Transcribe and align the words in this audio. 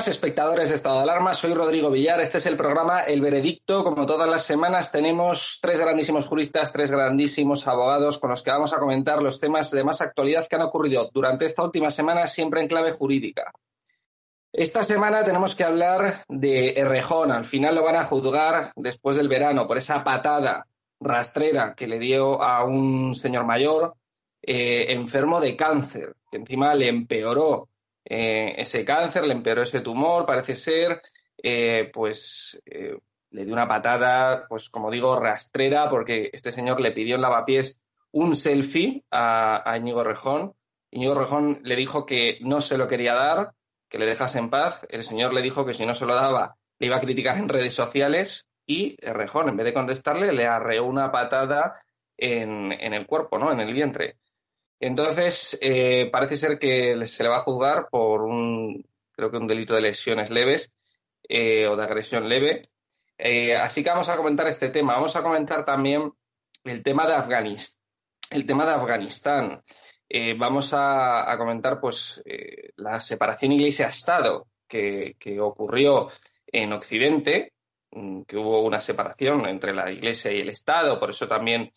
Buenas, 0.00 0.16
espectadores 0.16 0.70
de 0.70 0.76
Estado 0.76 0.96
de 0.96 1.02
Alarma. 1.02 1.34
Soy 1.34 1.52
Rodrigo 1.52 1.90
Villar. 1.90 2.22
Este 2.22 2.38
es 2.38 2.46
el 2.46 2.56
programa 2.56 3.00
El 3.00 3.20
Veredicto. 3.20 3.84
Como 3.84 4.06
todas 4.06 4.26
las 4.26 4.46
semanas, 4.46 4.90
tenemos 4.90 5.58
tres 5.60 5.78
grandísimos 5.78 6.26
juristas, 6.26 6.72
tres 6.72 6.90
grandísimos 6.90 7.68
abogados 7.68 8.18
con 8.18 8.30
los 8.30 8.42
que 8.42 8.50
vamos 8.50 8.72
a 8.72 8.78
comentar 8.78 9.20
los 9.20 9.38
temas 9.38 9.70
de 9.70 9.84
más 9.84 10.00
actualidad 10.00 10.46
que 10.48 10.56
han 10.56 10.62
ocurrido 10.62 11.10
durante 11.12 11.44
esta 11.44 11.64
última 11.64 11.90
semana, 11.90 12.26
siempre 12.28 12.62
en 12.62 12.68
clave 12.68 12.92
jurídica. 12.92 13.52
Esta 14.50 14.82
semana 14.82 15.22
tenemos 15.22 15.54
que 15.54 15.64
hablar 15.64 16.24
de 16.28 16.70
Errejón. 16.80 17.30
Al 17.30 17.44
final 17.44 17.74
lo 17.74 17.84
van 17.84 17.96
a 17.96 18.04
juzgar 18.04 18.72
después 18.76 19.16
del 19.18 19.28
verano 19.28 19.66
por 19.66 19.76
esa 19.76 20.02
patada 20.02 20.66
rastrera 20.98 21.74
que 21.74 21.86
le 21.86 21.98
dio 21.98 22.42
a 22.42 22.64
un 22.64 23.14
señor 23.14 23.44
mayor 23.44 23.96
eh, 24.40 24.86
enfermo 24.94 25.42
de 25.42 25.56
cáncer, 25.56 26.16
que 26.30 26.38
encima 26.38 26.74
le 26.74 26.88
empeoró 26.88 27.68
eh, 28.12 28.56
ese 28.58 28.84
cáncer, 28.84 29.22
le 29.22 29.34
empeoró 29.34 29.62
ese 29.62 29.82
tumor, 29.82 30.26
parece 30.26 30.56
ser, 30.56 31.00
eh, 31.40 31.88
pues 31.92 32.60
eh, 32.66 32.98
le 33.30 33.44
dio 33.44 33.54
una 33.54 33.68
patada, 33.68 34.46
pues 34.48 34.68
como 34.68 34.90
digo, 34.90 35.14
rastrera, 35.14 35.88
porque 35.88 36.28
este 36.32 36.50
señor 36.50 36.80
le 36.80 36.90
pidió 36.90 37.14
en 37.14 37.22
lavapiés 37.22 37.78
un 38.10 38.34
selfie 38.34 39.04
a, 39.12 39.62
a 39.64 39.76
Íñigo 39.78 40.02
Rejón. 40.02 40.54
Íñigo 40.90 41.14
Rejón 41.14 41.60
le 41.62 41.76
dijo 41.76 42.04
que 42.04 42.38
no 42.40 42.60
se 42.60 42.76
lo 42.76 42.88
quería 42.88 43.14
dar, 43.14 43.52
que 43.88 44.00
le 44.00 44.06
dejase 44.06 44.40
en 44.40 44.50
paz. 44.50 44.84
El 44.90 45.04
señor 45.04 45.32
le 45.32 45.40
dijo 45.40 45.64
que 45.64 45.72
si 45.72 45.86
no 45.86 45.94
se 45.94 46.04
lo 46.04 46.16
daba, 46.16 46.56
le 46.80 46.88
iba 46.88 46.96
a 46.96 47.00
criticar 47.00 47.38
en 47.38 47.48
redes 47.48 47.74
sociales 47.74 48.48
y 48.66 48.96
Rejón, 48.96 49.48
en 49.48 49.56
vez 49.56 49.66
de 49.66 49.74
contestarle, 49.74 50.32
le 50.32 50.48
arreó 50.48 50.84
una 50.84 51.12
patada 51.12 51.80
en, 52.16 52.72
en 52.72 52.92
el 52.92 53.06
cuerpo, 53.06 53.38
¿no? 53.38 53.52
En 53.52 53.60
el 53.60 53.72
vientre. 53.72 54.16
Entonces, 54.80 55.58
eh, 55.60 56.08
parece 56.10 56.36
ser 56.36 56.58
que 56.58 57.06
se 57.06 57.22
le 57.22 57.28
va 57.28 57.36
a 57.36 57.40
juzgar 57.40 57.88
por 57.90 58.22
un, 58.22 58.82
creo 59.12 59.30
que 59.30 59.36
un 59.36 59.46
delito 59.46 59.74
de 59.74 59.82
lesiones 59.82 60.30
leves 60.30 60.72
eh, 61.28 61.66
o 61.66 61.76
de 61.76 61.84
agresión 61.84 62.28
leve. 62.28 62.62
Eh, 63.18 63.54
así 63.54 63.84
que 63.84 63.90
vamos 63.90 64.08
a 64.08 64.16
comentar 64.16 64.48
este 64.48 64.70
tema. 64.70 64.94
Vamos 64.94 65.14
a 65.16 65.22
comentar 65.22 65.66
también 65.66 66.10
el 66.64 66.82
tema 66.82 67.06
de 67.06 67.14
Afganistán. 67.14 67.78
El 68.30 68.46
tema 68.46 68.64
de 68.64 68.72
Afganistán. 68.72 69.62
vamos 70.38 70.72
a, 70.72 71.34
comentar 71.36 71.80
pues 71.80 72.22
la 72.76 72.98
separación 73.00 73.52
Iglesia-Estado 73.52 74.46
que, 74.66 75.16
que 75.18 75.40
ocurrió 75.40 76.08
en 76.46 76.72
Occidente, 76.72 77.52
mm, 77.90 78.22
que 78.22 78.36
hubo 78.36 78.62
una 78.62 78.80
separación 78.80 79.46
entre 79.46 79.74
la 79.74 79.90
Iglesia 79.90 80.32
y 80.32 80.40
el 80.40 80.48
Estado, 80.48 80.98
por 80.98 81.10
eso 81.10 81.28
también 81.28 81.72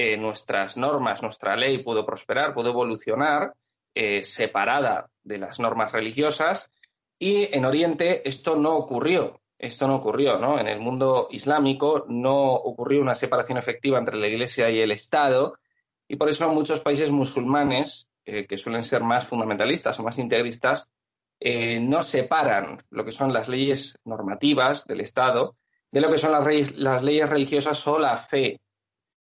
eh, 0.00 0.16
nuestras 0.16 0.76
normas, 0.76 1.24
nuestra 1.24 1.56
ley 1.56 1.82
pudo 1.82 2.06
prosperar, 2.06 2.54
pudo 2.54 2.70
evolucionar 2.70 3.54
eh, 3.92 4.22
separada 4.22 5.10
de 5.24 5.38
las 5.38 5.58
normas 5.58 5.90
religiosas 5.90 6.70
y 7.18 7.52
en 7.52 7.64
Oriente 7.64 8.22
esto 8.28 8.54
no 8.54 8.76
ocurrió. 8.76 9.40
Esto 9.58 9.88
no 9.88 9.96
ocurrió, 9.96 10.38
¿no? 10.38 10.60
En 10.60 10.68
el 10.68 10.78
mundo 10.78 11.26
islámico 11.32 12.04
no 12.06 12.52
ocurrió 12.52 13.00
una 13.00 13.16
separación 13.16 13.58
efectiva 13.58 13.98
entre 13.98 14.18
la 14.18 14.28
Iglesia 14.28 14.70
y 14.70 14.78
el 14.78 14.92
Estado 14.92 15.58
y 16.06 16.14
por 16.14 16.28
eso 16.28 16.48
muchos 16.54 16.78
países 16.78 17.10
musulmanes, 17.10 18.06
eh, 18.24 18.46
que 18.46 18.56
suelen 18.56 18.84
ser 18.84 19.02
más 19.02 19.26
fundamentalistas 19.26 19.98
o 19.98 20.04
más 20.04 20.16
integristas, 20.20 20.88
no 21.40 22.02
separan 22.02 22.84
lo 22.90 23.04
que 23.04 23.10
son 23.10 23.32
las 23.32 23.48
leyes 23.48 23.98
normativas 24.04 24.86
del 24.86 25.00
Estado 25.00 25.56
de 25.90 26.00
lo 26.00 26.08
que 26.08 26.18
son 26.18 26.30
las, 26.30 26.76
las 26.76 27.02
leyes 27.02 27.28
religiosas 27.28 27.84
o 27.88 27.98
la 27.98 28.16
fe 28.16 28.60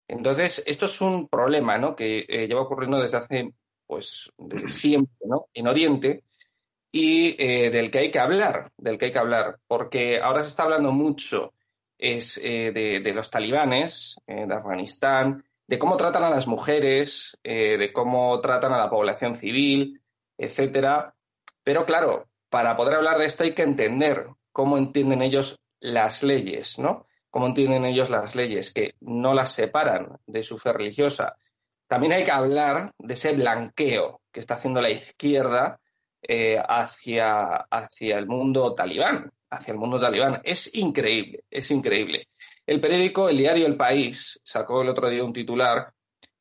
entonces, 0.08 0.62
esto 0.66 0.86
es 0.86 1.00
un 1.00 1.28
problema 1.28 1.78
¿no? 1.78 1.96
que 1.96 2.26
eh, 2.28 2.46
lleva 2.46 2.62
ocurriendo 2.62 3.00
desde 3.00 3.18
hace, 3.18 3.52
pues, 3.86 4.32
desde 4.36 4.68
siempre, 4.68 5.14
¿no? 5.26 5.46
En 5.54 5.68
Oriente 5.68 6.24
y 6.90 7.34
eh, 7.42 7.70
del 7.70 7.90
que 7.90 8.00
hay 8.00 8.10
que 8.10 8.18
hablar, 8.18 8.70
del 8.76 8.98
que 8.98 9.06
hay 9.06 9.12
que 9.12 9.18
hablar, 9.18 9.58
porque 9.66 10.20
ahora 10.20 10.42
se 10.42 10.50
está 10.50 10.64
hablando 10.64 10.92
mucho 10.92 11.54
es 11.96 12.38
eh, 12.42 12.72
de, 12.72 13.14
los 13.14 13.30
talibanes, 13.30 14.16
de 14.26 14.52
Afganistán, 14.52 15.44
de 15.68 15.78
cómo 15.78 15.96
tratan 15.96 16.24
a 16.24 16.30
las 16.30 16.48
mujeres, 16.48 17.38
de 17.44 17.90
cómo 17.94 18.40
tratan 18.40 18.72
a 18.72 18.78
la 18.78 18.90
población 18.90 19.36
civil, 19.36 20.02
etcétera. 20.36 21.14
Pero 21.62 21.86
claro, 21.86 22.28
para 22.50 22.74
poder 22.74 22.96
hablar 22.96 23.18
de 23.18 23.26
esto 23.26 23.44
hay 23.44 23.54
que 23.54 23.62
entender 23.62 24.26
cómo 24.50 24.78
entienden 24.78 25.22
ellos 25.22 25.60
las 25.78 26.24
leyes, 26.24 26.78
¿no? 26.80 27.06
Cómo 27.32 27.46
entienden 27.46 27.86
ellos 27.86 28.10
las 28.10 28.36
leyes, 28.36 28.74
que 28.74 28.94
no 29.00 29.32
las 29.32 29.52
separan 29.52 30.18
de 30.26 30.42
su 30.42 30.58
fe 30.58 30.70
religiosa. 30.74 31.34
También 31.88 32.12
hay 32.12 32.24
que 32.24 32.30
hablar 32.30 32.92
de 32.98 33.14
ese 33.14 33.32
blanqueo 33.32 34.20
que 34.30 34.38
está 34.38 34.54
haciendo 34.56 34.82
la 34.82 34.90
izquierda 34.90 35.80
eh, 36.20 36.58
hacia, 36.62 37.56
hacia 37.70 38.18
el 38.18 38.26
mundo 38.26 38.74
talibán, 38.74 39.32
hacia 39.48 39.72
el 39.72 39.78
mundo 39.78 39.98
talibán. 39.98 40.42
Es 40.44 40.74
increíble, 40.74 41.44
es 41.50 41.70
increíble. 41.70 42.28
El 42.66 42.82
periódico, 42.82 43.30
el 43.30 43.38
diario 43.38 43.66
El 43.66 43.78
País, 43.78 44.38
sacó 44.44 44.82
el 44.82 44.90
otro 44.90 45.08
día 45.08 45.24
un 45.24 45.32
titular 45.32 45.90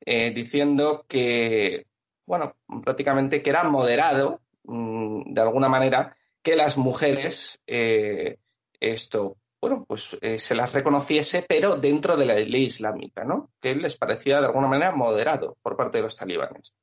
eh, 0.05 0.31
diciendo 0.31 1.05
que, 1.07 1.85
bueno, 2.25 2.57
prácticamente 2.83 3.41
que 3.41 3.49
era 3.49 3.63
moderado, 3.63 4.41
mm, 4.65 5.31
de 5.33 5.41
alguna 5.41 5.69
manera, 5.69 6.17
que 6.43 6.57
las 6.57 6.77
mujeres 6.77 7.61
eh, 7.65 8.39
esto 8.77 9.37
bueno, 9.61 9.85
pues 9.87 10.17
eh, 10.21 10.39
se 10.39 10.55
las 10.55 10.73
reconociese, 10.73 11.45
pero 11.47 11.75
dentro 11.75 12.17
de 12.17 12.25
la 12.25 12.33
ley 12.33 12.63
islámica, 12.63 13.23
¿no? 13.23 13.51
Que 13.61 13.75
les 13.75 13.95
parecía 13.95 14.39
de 14.39 14.47
alguna 14.47 14.67
manera 14.67 14.91
moderado 14.91 15.55
por 15.61 15.77
parte 15.77 15.99
de 15.99 16.03
los 16.03 16.15
talibanes. 16.15 16.73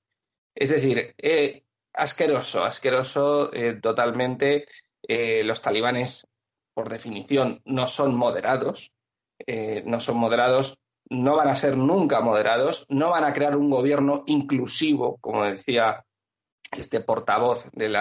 Es 0.54 0.70
decir, 0.70 1.14
eh, 1.18 1.64
asqueroso, 1.92 2.64
asqueroso 2.64 3.52
eh, 3.52 3.80
totalmente. 3.80 4.66
los 5.08 5.62
talibanes, 5.62 6.26
por 6.74 6.88
definición, 6.88 7.60
no 7.64 7.86
son 7.86 8.14
moderados, 8.14 8.92
no 9.84 10.00
son 10.00 10.16
moderados, 10.18 10.78
no 11.08 11.36
van 11.36 11.48
a 11.48 11.54
ser 11.54 11.76
nunca 11.76 12.20
moderados, 12.20 12.84
no 12.88 13.10
van 13.10 13.24
a 13.24 13.32
crear 13.32 13.56
un 13.56 13.70
gobierno 13.70 14.24
inclusivo, 14.26 15.16
como 15.20 15.44
decía 15.44 16.04
este 16.76 17.00
portavoz 17.00 17.70
del, 17.72 17.96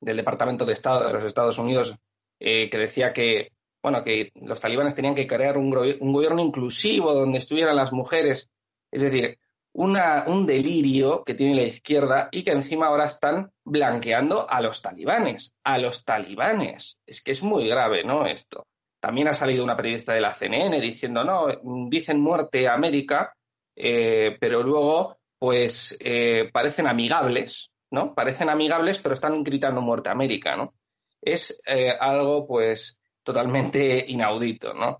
del 0.00 0.16
Departamento 0.16 0.66
de 0.66 0.74
Estado 0.74 1.06
de 1.06 1.12
los 1.14 1.24
Estados 1.24 1.58
Unidos, 1.58 1.96
eh, 2.40 2.70
que 2.70 2.78
decía 2.78 3.12
que, 3.12 3.52
bueno, 3.82 4.02
que 4.02 4.32
los 4.34 4.60
talibanes 4.60 4.94
tenían 4.94 5.14
que 5.14 5.26
crear 5.26 5.58
un, 5.58 5.70
gobierno 5.70 6.42
inclusivo 6.42 7.12
donde 7.12 7.38
estuvieran 7.38 7.76
las 7.76 7.92
mujeres. 7.92 8.48
Es 8.90 9.02
decir, 9.02 9.38
un 9.72 10.46
delirio 10.46 11.22
que 11.24 11.34
tiene 11.34 11.54
la 11.54 11.62
izquierda 11.62 12.28
y 12.32 12.42
que 12.42 12.50
encima 12.50 12.86
ahora 12.86 13.04
están 13.04 13.52
blanqueando 13.64 14.50
a 14.50 14.60
los 14.60 14.82
talibanes. 14.82 15.54
A 15.62 15.78
los 15.78 16.04
talibanes. 16.04 16.98
Es 17.06 17.22
que 17.22 17.32
es 17.32 17.42
muy 17.42 17.68
grave, 17.68 18.02
¿no? 18.02 18.26
Esto. 18.26 18.66
También 19.00 19.28
ha 19.28 19.34
salido 19.34 19.62
una 19.64 19.76
periodista 19.76 20.12
de 20.12 20.20
la 20.20 20.34
CNN 20.34 20.80
diciendo, 20.80 21.24
no, 21.24 21.46
dicen 21.88 22.20
muerte 22.20 22.68
a 22.68 22.74
América, 22.74 23.34
eh, 23.76 24.36
pero 24.40 24.62
luego, 24.62 25.18
pues, 25.38 25.96
eh, 26.00 26.50
parecen 26.52 26.86
amigables, 26.86 27.70
¿no? 27.90 28.14
Parecen 28.14 28.50
amigables, 28.50 28.98
pero 28.98 29.14
están 29.14 29.42
gritando 29.42 29.80
muerte 29.80 30.10
a 30.10 30.12
América, 30.12 30.56
¿no? 30.56 30.74
Es 31.22 31.60
eh, 31.66 31.90
algo 31.98 32.46
pues 32.46 32.98
totalmente 33.22 34.04
inaudito, 34.08 34.74
¿no? 34.74 34.98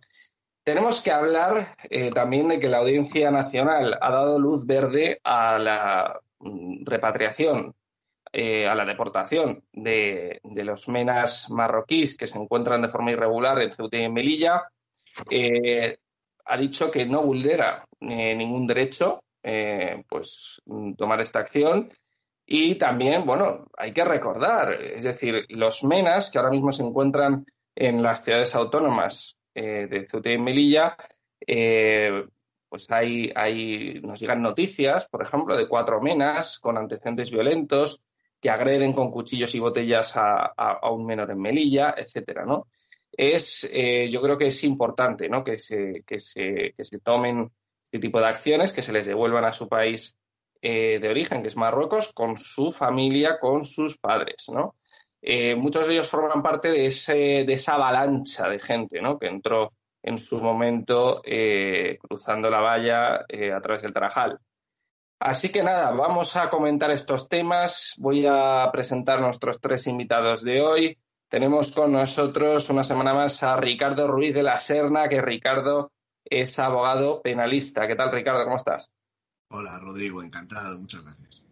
Tenemos 0.63 1.03
que 1.03 1.11
hablar 1.11 1.77
eh, 1.89 2.11
también 2.11 2.49
de 2.49 2.59
que 2.59 2.69
la 2.69 2.79
Audiencia 2.79 3.31
Nacional 3.31 3.99
ha 4.01 4.11
dado 4.11 4.39
luz 4.39 4.67
verde 4.67 5.21
a 5.25 5.59
la 5.59 6.21
mm, 6.39 6.85
repatriación, 6.85 7.75
eh, 8.33 8.69
a 8.69 8.75
la 8.75 8.85
deportación 8.85 9.65
de, 9.73 10.41
los 10.45 10.89
menas 10.89 11.51
marroquíes 11.51 12.17
que 12.17 12.27
se 12.27 12.39
encuentran 12.39 12.83
de 12.83 12.89
forma 12.89 13.11
irregular 13.11 13.61
en 13.63 13.73
Ceuta 13.73 13.97
y 13.97 14.05
en 14.05 14.13
Melilla. 14.13 14.63
ha 16.45 16.57
dicho 16.57 16.91
que 16.91 17.07
no 17.07 17.23
vulnera 17.23 17.85
ningún 18.01 18.67
derecho 18.67 19.25
pues 20.09 20.63
tomar 20.97 21.21
esta 21.21 21.41
acción 21.41 21.89
y 22.53 22.75
también, 22.75 23.25
bueno, 23.25 23.69
hay 23.77 23.93
que 23.93 24.03
recordar, 24.03 24.73
es 24.73 25.05
decir, 25.05 25.47
los 25.51 25.85
MENAS, 25.85 26.33
que 26.33 26.39
ahora 26.39 26.51
mismo 26.51 26.73
se 26.73 26.83
encuentran 26.83 27.47
en 27.77 28.03
las 28.03 28.25
ciudades 28.25 28.57
autónomas 28.57 29.37
eh, 29.55 29.87
de 29.89 30.05
Ceuta 30.05 30.33
y 30.33 30.39
Melilla, 30.39 30.97
eh, 31.47 32.25
pues 32.69 32.91
hay, 32.91 33.31
hay, 33.37 34.01
nos 34.03 34.19
llegan 34.19 34.43
noticias, 34.43 35.07
por 35.07 35.23
ejemplo, 35.23 35.57
de 35.57 35.69
cuatro 35.69 36.01
MENAS 36.01 36.59
con 36.59 36.77
antecedentes 36.77 37.31
violentos 37.31 38.03
que 38.41 38.51
agreden 38.51 38.93
con 38.93 39.13
cuchillos 39.13 39.55
y 39.55 39.61
botellas 39.61 40.15
a, 40.17 40.91
un 40.91 41.07
menor 41.07 41.31
en 41.31 41.39
Melilla, 41.39 41.95
etcétera, 41.97 42.45
¿no? 42.45 42.67
Es, 43.13 43.71
eh, 43.73 44.11
yo 44.11 44.21
creo 44.21 44.37
que 44.37 44.47
es 44.47 44.65
importante, 44.65 45.29
¿no? 45.29 45.45
Que 45.45 45.57
se, 45.57 45.93
que 46.05 46.19
se, 46.19 46.75
que 46.77 46.85
se 46.85 46.99
tomen 46.99 47.49
este 47.85 48.01
tipo 48.01 48.19
de 48.19 48.27
acciones, 48.27 48.73
que 48.73 48.83
se 48.83 48.93
les 48.93 49.07
devuelvan 49.07 49.45
a 49.45 49.53
su 49.53 49.69
país 49.69 50.17
eh, 50.63 50.99
de 51.01 51.09
origen, 51.09 51.43
que 51.43 51.49
es 51.49 51.57
Marruecos, 51.57 52.13
con 52.13 52.37
su 52.37 52.71
familia, 52.71 53.39
con 53.41 53.65
sus 53.65 53.99
padres, 53.99 54.47
¿no? 54.53 54.75
Eh, 55.23 55.55
muchos 55.55 55.87
de 55.87 55.95
ellos 55.95 56.09
forman 56.09 56.43
parte 56.43 56.71
de, 56.71 56.87
ese, 56.87 57.15
de 57.15 57.53
esa 57.53 57.75
avalancha 57.75 58.49
de 58.49 58.59
gente, 58.59 59.01
¿no? 59.01 59.19
Que 59.19 59.27
entró 59.27 59.73
en 60.03 60.19
su 60.19 60.39
momento 60.41 61.21
eh, 61.25 61.99
cruzando 62.01 62.49
la 62.49 62.61
valla 62.61 63.17
a 63.17 63.61
través 63.61 63.83
del 63.83 63.93
Tarajal. 63.93 64.39
Así 65.19 65.53
que 65.53 65.63
nada, 65.63 65.91
vamos 65.91 66.37
a 66.37 66.49
comentar 66.49 66.91
estos 66.91 67.29
temas. 67.29 67.95
Voy 67.99 68.25
a 68.27 68.71
presentar 68.73 69.21
nuestros 69.21 69.61
tres 69.61 69.87
invitados 69.87 70.43
de 70.43 70.63
hoy. 70.63 70.99
Tenemos 71.29 71.73
con 71.73 71.93
nosotros 71.93 72.71
una 72.71 72.83
semana 72.83 73.13
más 73.13 73.43
a 73.43 73.57
Ricardo 73.57 74.09
Ruiz 74.09 74.35
de 74.35 74.43
la 74.43 74.59
Serna, 74.59 75.09
que 75.09 75.21
Ricardo 75.21 75.93
es 76.25 76.59
abogado 76.59 77.21
penalista. 77.23 77.87
¿Qué 77.87 77.97
tal, 77.97 78.11
Ricardo? 78.11 78.45
¿Cómo 78.45 78.57
estás? 78.57 78.91
Hola, 79.53 79.81
Rodrigo, 79.81 80.23
encantado, 80.23 80.79
muchas 80.79 81.03
gracias. 81.03 81.45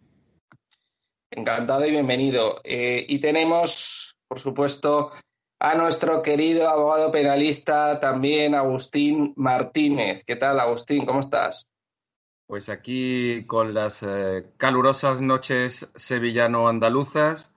Encantado 1.31 1.85
y 1.85 1.91
bienvenido. 1.91 2.61
Eh, 2.63 3.05
y 3.09 3.19
tenemos, 3.19 4.15
por 4.25 4.39
supuesto, 4.39 5.11
a 5.59 5.75
nuestro 5.75 6.21
querido 6.21 6.69
abogado 6.69 7.11
penalista 7.11 7.99
también, 7.99 8.55
Agustín 8.55 9.33
Martínez. 9.35 10.23
¿Qué 10.25 10.37
tal, 10.37 10.61
Agustín? 10.61 11.05
¿Cómo 11.05 11.19
estás? 11.19 11.67
Pues 12.47 12.69
aquí 12.69 13.45
con 13.45 13.73
las 13.73 14.01
eh, 14.01 14.45
calurosas 14.55 15.19
noches 15.19 15.89
sevillano-andaluzas 15.93 17.53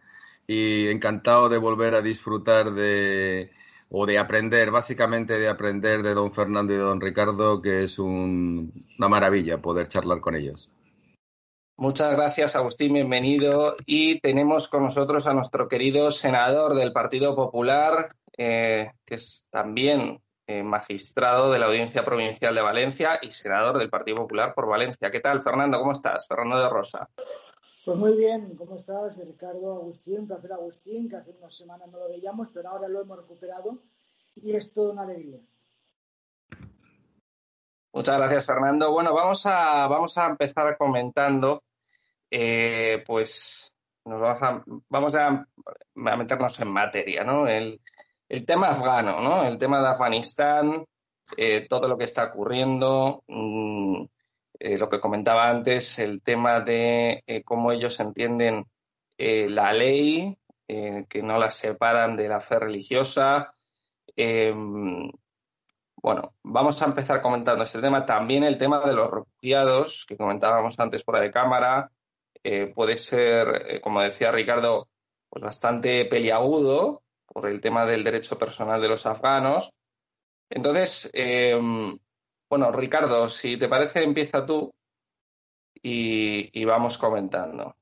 y 0.49 0.89
encantado 0.89 1.49
de 1.49 1.59
volver 1.59 1.95
a 1.95 2.03
disfrutar 2.03 2.73
de 2.73 3.53
o 3.95 4.07
de 4.07 4.19
aprender, 4.19 4.71
básicamente 4.71 5.39
de 5.39 5.49
aprender 5.49 6.03
de 6.03 6.15
don 6.15 6.33
Fernando 6.33 6.73
y 6.73 6.77
de 6.77 6.83
don 6.83 7.01
Ricardo, 7.01 7.61
que 7.61 7.85
es 7.85 7.99
una 7.99 9.09
maravilla 9.09 9.59
poder 9.61 9.89
charlar 9.89 10.21
con 10.21 10.35
ellos. 10.35 10.71
Muchas 11.77 12.17
gracias, 12.17 12.57
Agustín, 12.57 12.95
bienvenido. 12.95 13.77
Y 13.85 14.19
tenemos 14.21 14.69
con 14.69 14.85
nosotros 14.85 15.27
a 15.27 15.35
nuestro 15.35 15.69
querido 15.69 16.11
senador 16.11 16.75
del 16.75 16.93
Partido 16.93 17.37
Popular, 17.37 18.09
eh, 18.39 18.93
que 19.05 19.15
es 19.17 19.47
también 19.51 20.21
eh, 20.47 20.63
magistrado 20.63 21.51
de 21.51 21.59
la 21.59 21.67
Audiencia 21.67 22.03
Provincial 22.03 22.55
de 22.55 22.63
Valencia 22.63 23.19
y 23.21 23.31
senador 23.31 23.79
del 23.79 23.91
Partido 23.91 24.19
Popular 24.19 24.55
por 24.55 24.69
Valencia. 24.69 25.11
¿Qué 25.11 25.21
tal, 25.21 25.41
Fernando? 25.41 25.79
¿Cómo 25.79 25.93
estás? 25.93 26.27
Fernando 26.27 26.63
de 26.63 26.71
Rosa. 26.71 27.09
Pues 27.85 27.99
muy 27.99 28.17
bien, 28.17 28.57
¿cómo 28.57 28.77
estás, 28.77 29.19
Ricardo 29.19 29.73
Agustín? 29.73 30.21
Un 30.21 30.29
placer, 30.29 30.53
Agustín, 30.53 31.11
que 31.11 31.17
hace 31.17 31.33
unas 31.37 31.53
semanas 31.57 31.91
no 31.91 31.99
lo 31.99 32.09
veíamos, 32.11 32.49
pero 32.55 32.69
ahora 32.69 32.87
lo 32.87 33.03
hemos 33.03 33.21
recuperado 33.21 33.73
y 34.37 34.55
es 34.55 34.73
toda 34.73 34.93
una 34.93 35.03
alegría. 35.03 35.41
Muchas 37.93 38.19
gracias, 38.19 38.47
Fernando. 38.47 38.93
Bueno, 38.93 39.13
vamos 39.13 39.45
a, 39.47 39.89
vamos 39.89 40.17
a 40.17 40.27
empezar 40.27 40.79
comentando, 40.79 41.65
eh, 42.31 43.03
pues 43.05 43.73
nos 44.05 44.21
vamos 44.21 44.43
a, 44.43 44.65
vamos 44.89 45.15
a, 45.17 45.45
meternos 45.95 46.61
en 46.61 46.69
materia, 46.69 47.25
¿no? 47.25 47.49
El, 47.49 47.81
el 48.29 48.47
tema 48.47 48.69
afgano, 48.69 49.21
¿no? 49.21 49.43
El 49.43 49.59
tema 49.59 49.83
de 49.83 49.89
Afganistán, 49.89 50.85
eh, 51.37 51.67
todo 51.69 51.89
lo 51.89 51.99
que 51.99 52.05
está 52.05 52.27
ocurriendo, 52.27 53.25
mm, 53.27 54.05
eh, 54.63 54.79
lo 54.79 54.89
que 54.89 55.01
comentaba 55.01 55.49
antes, 55.49 55.99
el 55.99 56.23
tema 56.23 56.61
de 56.61 57.23
eh, 57.27 57.43
cómo 57.43 57.73
ellos 57.73 57.99
entienden 58.01 58.67
la 59.19 59.73
ley, 59.73 60.37
que 60.67 61.23
no 61.23 61.39
la 61.39 61.51
separan 61.51 62.17
de 62.17 62.29
la 62.29 62.41
fe 62.41 62.59
religiosa. 62.59 63.55
bueno, 66.03 66.35
vamos 66.43 66.83
a 66.83 66.87
empezar 66.87 67.23
comentando 67.23 67.63
este 67.63 67.81
tema. 67.81 68.05
También 68.05 68.43
el 68.43 68.59
tema 68.59 68.81
de 68.81 68.93
los 68.95 69.09
refugiados, 69.11 70.05
que 70.09 70.17
comentábamos 70.17 70.79
antes 70.81 71.05
fuera 71.05 71.21
de 71.21 71.31
cámara, 71.31 71.93
puede 72.75 72.97
ser, 72.97 73.81
como 73.81 74.03
decía 74.03 74.33
Ricardo, 74.33 74.89
pues 75.29 75.45
bastante 75.45 76.05
peliagudo, 76.07 77.03
por 77.33 77.47
el 77.47 77.61
tema 77.61 77.87
del 77.87 78.05
derecho 78.05 78.39
personal 78.39 78.81
de 78.81 78.89
los 78.89 79.07
afganos. 79.07 79.73
Entonces, 80.51 81.11
eh, 81.15 81.59
bueno, 82.53 82.71
Ricardo, 82.71 83.31
si 83.31 83.57
te 83.57 83.67
parece, 83.67 84.05
empieza 84.05 84.45
tú 84.45 84.71
y, 85.83 86.63
vamos 86.67 86.99
comentando. 86.99 87.75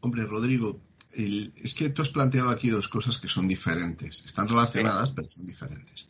Hombre, 0.00 0.24
Rodrigo, 0.26 0.80
es 1.12 1.72
que 1.76 1.90
tú 1.90 2.02
has 2.02 2.08
planteado 2.08 2.50
aquí 2.50 2.70
dos 2.70 2.88
cosas 2.88 3.18
que 3.18 3.28
son 3.28 3.46
diferentes. 3.46 4.24
Están 4.24 4.48
relacionadas, 4.48 5.12
pero 5.12 5.28
son 5.28 5.46
diferentes. 5.46 6.08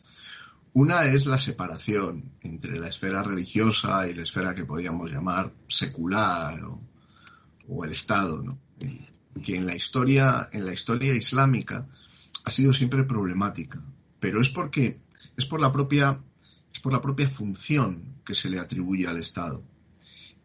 Una 0.73 1.03
es 1.03 1.27
la 1.27 1.37
separación 1.37 2.39
entre 2.41 2.79
la 2.79 2.87
esfera 2.87 3.21
religiosa 3.21 4.07
y 4.07 4.15
la 4.15 4.23
esfera 4.23 4.55
que 4.55 4.65
podríamos 4.65 5.11
llamar 5.11 5.53
secular 5.67 6.63
o, 6.63 6.81
o 7.67 7.85
el 7.85 7.91
Estado, 7.91 8.41
¿no? 8.41 8.57
que 9.43 9.57
en 9.57 9.67
la 9.67 9.75
historia, 9.75 10.49
en 10.53 10.65
la 10.65 10.73
historia 10.73 11.13
islámica 11.13 11.87
ha 12.45 12.49
sido 12.49 12.73
siempre 12.73 13.03
problemática, 13.03 13.79
pero 14.19 14.41
es 14.41 14.49
porque 14.49 14.99
es 15.37 15.45
por 15.45 15.61
la 15.61 15.71
propia 15.71 16.19
es 16.73 16.79
por 16.79 16.93
la 16.93 17.01
propia 17.01 17.27
función 17.27 18.21
que 18.25 18.35
se 18.35 18.49
le 18.49 18.59
atribuye 18.59 19.07
al 19.07 19.17
Estado. 19.17 19.63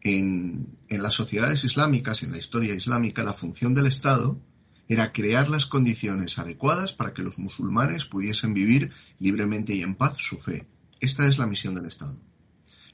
En, 0.01 0.77
en 0.89 1.01
las 1.01 1.13
sociedades 1.13 1.63
islámicas, 1.63 2.23
en 2.23 2.31
la 2.31 2.37
historia 2.37 2.75
islámica, 2.75 3.23
la 3.23 3.33
función 3.33 3.73
del 3.73 3.87
Estado 3.87 4.39
era 4.87 5.11
crear 5.11 5.49
las 5.49 5.65
condiciones 5.65 6.37
adecuadas 6.37 6.93
para 6.93 7.13
que 7.13 7.23
los 7.23 7.39
musulmanes 7.39 8.05
pudiesen 8.05 8.53
vivir 8.53 8.91
libremente 9.19 9.75
y 9.75 9.81
en 9.81 9.95
paz 9.95 10.15
su 10.17 10.37
fe. 10.37 10.65
Esta 10.99 11.27
es 11.27 11.37
la 11.37 11.47
misión 11.47 11.75
del 11.75 11.85
Estado. 11.85 12.17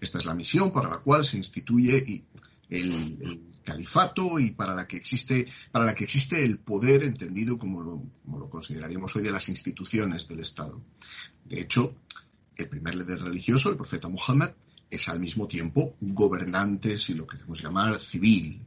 Esta 0.02 0.18
es 0.18 0.26
la 0.26 0.36
misión 0.36 0.72
para 0.72 0.90
la 0.90 0.98
cual 0.98 1.24
se 1.24 1.38
instituye 1.38 2.24
el, 2.70 3.50
califato 3.64 4.40
y 4.40 4.52
para 4.52 4.76
la 4.76 4.86
que 4.86 4.98
existe, 4.98 5.48
para 5.72 5.86
la 5.86 5.96
que 5.96 6.04
existe 6.04 6.44
el 6.44 6.60
poder 6.60 7.04
entendido 7.04 7.58
como 7.58 7.82
lo, 7.82 8.04
como 8.26 8.38
lo 8.38 8.50
consideraríamos 8.50 9.16
hoy 9.16 9.24
de 9.24 9.32
las 9.32 9.48
instituciones 9.48 10.28
del 10.28 10.42
Estado. 10.42 10.82
De 11.46 11.62
hecho, 11.62 11.96
el 12.58 12.70
primer 12.70 12.96
líder 12.96 13.22
religioso, 13.22 13.70
el 13.70 13.78
profeta 13.78 14.08
Muhammad, 14.08 14.52
es 14.90 15.10
al 15.10 15.20
mismo 15.20 15.48
tiempo 15.48 15.96
gobernante, 16.00 16.98
si 16.98 17.16
lo 17.16 17.26
queremos 17.26 17.62
llamar, 17.62 18.00
civil. 18.00 18.62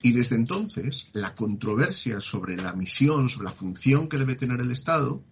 Y 0.00 0.12
desde 0.12 0.36
entonces, 0.36 1.10
la 1.12 1.34
controversia 1.34 2.20
sobre 2.20 2.56
la 2.56 2.72
misión, 2.74 3.28
sobre 3.28 3.48
la 3.48 3.54
función 3.54 4.08
que 4.08 4.18
debe 4.18 4.36
tener 4.36 4.60
el 4.60 4.70
Estado, 4.70 5.22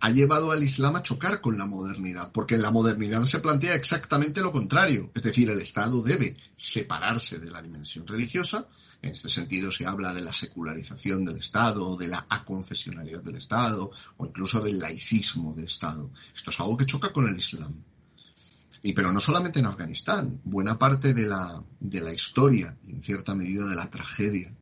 ha 0.00 0.10
llevado 0.10 0.50
al 0.50 0.62
Islam 0.62 0.96
a 0.96 1.02
chocar 1.02 1.40
con 1.40 1.56
la 1.56 1.66
modernidad, 1.66 2.30
porque 2.32 2.54
en 2.54 2.62
la 2.62 2.70
modernidad 2.70 3.22
se 3.22 3.40
plantea 3.40 3.74
exactamente 3.74 4.42
lo 4.42 4.52
contrario, 4.52 5.10
es 5.14 5.22
decir, 5.22 5.48
el 5.48 5.60
Estado 5.60 6.02
debe 6.02 6.36
separarse 6.54 7.38
de 7.38 7.50
la 7.50 7.62
dimensión 7.62 8.06
religiosa, 8.06 8.68
en 9.02 9.10
este 9.10 9.28
sentido 9.28 9.72
se 9.72 9.86
habla 9.86 10.12
de 10.12 10.22
la 10.22 10.32
secularización 10.32 11.24
del 11.24 11.38
Estado, 11.38 11.96
de 11.96 12.08
la 12.08 12.26
aconfesionalidad 12.28 13.22
del 13.22 13.36
Estado, 13.36 13.90
o 14.18 14.26
incluso 14.26 14.60
del 14.60 14.78
laicismo 14.78 15.54
del 15.54 15.64
Estado. 15.64 16.10
Esto 16.34 16.50
es 16.50 16.60
algo 16.60 16.76
que 16.76 16.86
choca 16.86 17.12
con 17.12 17.28
el 17.28 17.36
Islam. 17.36 17.74
Y 18.82 18.92
pero 18.92 19.12
no 19.12 19.20
solamente 19.20 19.58
en 19.58 19.66
Afganistán, 19.66 20.40
buena 20.44 20.78
parte 20.78 21.14
de 21.14 21.26
la, 21.26 21.62
de 21.80 22.00
la 22.00 22.12
historia 22.12 22.76
y 22.86 22.92
en 22.92 23.02
cierta 23.02 23.34
medida 23.34 23.66
de 23.66 23.74
la 23.74 23.90
tragedia 23.90 24.54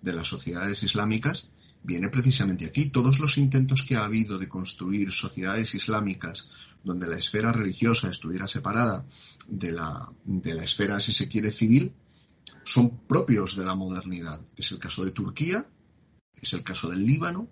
de 0.00 0.12
las 0.14 0.26
sociedades 0.26 0.82
islámicas 0.82 1.50
viene 1.88 2.10
precisamente 2.10 2.66
aquí. 2.66 2.90
Todos 2.90 3.18
los 3.18 3.38
intentos 3.38 3.82
que 3.82 3.96
ha 3.96 4.04
habido 4.04 4.38
de 4.38 4.46
construir 4.46 5.10
sociedades 5.10 5.74
islámicas 5.74 6.46
donde 6.84 7.08
la 7.08 7.16
esfera 7.16 7.50
religiosa 7.50 8.10
estuviera 8.10 8.46
separada 8.46 9.06
de 9.48 9.72
la, 9.72 10.12
de 10.26 10.54
la 10.54 10.64
esfera, 10.64 11.00
si 11.00 11.12
se 11.12 11.28
quiere, 11.28 11.50
civil, 11.50 11.94
son 12.62 12.98
propios 13.06 13.56
de 13.56 13.64
la 13.64 13.74
modernidad. 13.74 14.38
Es 14.54 14.70
el 14.70 14.78
caso 14.78 15.02
de 15.02 15.12
Turquía, 15.12 15.66
es 16.42 16.52
el 16.52 16.62
caso 16.62 16.90
del 16.90 17.06
Líbano, 17.06 17.48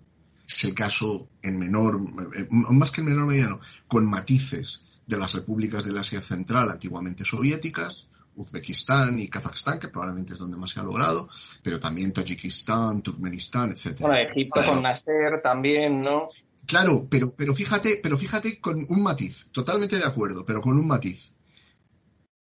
es 0.47 0.63
el 0.65 0.75
caso 0.75 1.29
en 1.41 1.57
menor, 1.57 1.99
eh, 2.35 2.47
más 2.51 2.91
que 2.91 3.01
en 3.01 3.07
menor 3.07 3.25
medida, 3.25 3.59
con 3.87 4.05
matices 4.05 4.83
de 5.07 5.17
las 5.17 5.33
repúblicas 5.33 5.83
del 5.83 5.97
Asia 5.97 6.21
Central 6.21 6.69
antiguamente 6.69 7.25
soviéticas, 7.25 8.07
Uzbekistán 8.37 9.19
y 9.19 9.27
Kazajstán, 9.27 9.79
que 9.79 9.89
probablemente 9.89 10.33
es 10.33 10.39
donde 10.39 10.57
más 10.57 10.71
se 10.71 10.79
ha 10.79 10.83
logrado, 10.83 11.29
pero 11.61 11.79
también 11.79 12.13
Tayikistán, 12.13 13.01
Turkmenistán, 13.01 13.71
etc. 13.71 14.01
Bueno, 14.01 14.29
Egipto 14.29 14.63
con 14.63 14.81
Nasser 14.81 15.41
también, 15.41 16.01
¿no? 16.01 16.27
Claro, 16.65 17.07
pero, 17.09 17.33
pero 17.35 17.53
fíjate, 17.53 17.99
pero 18.01 18.17
fíjate 18.17 18.59
con 18.59 18.85
un 18.89 19.03
matiz, 19.03 19.49
totalmente 19.51 19.97
de 19.97 20.05
acuerdo, 20.05 20.45
pero 20.45 20.61
con 20.61 20.77
un 20.77 20.87
matiz 20.87 21.33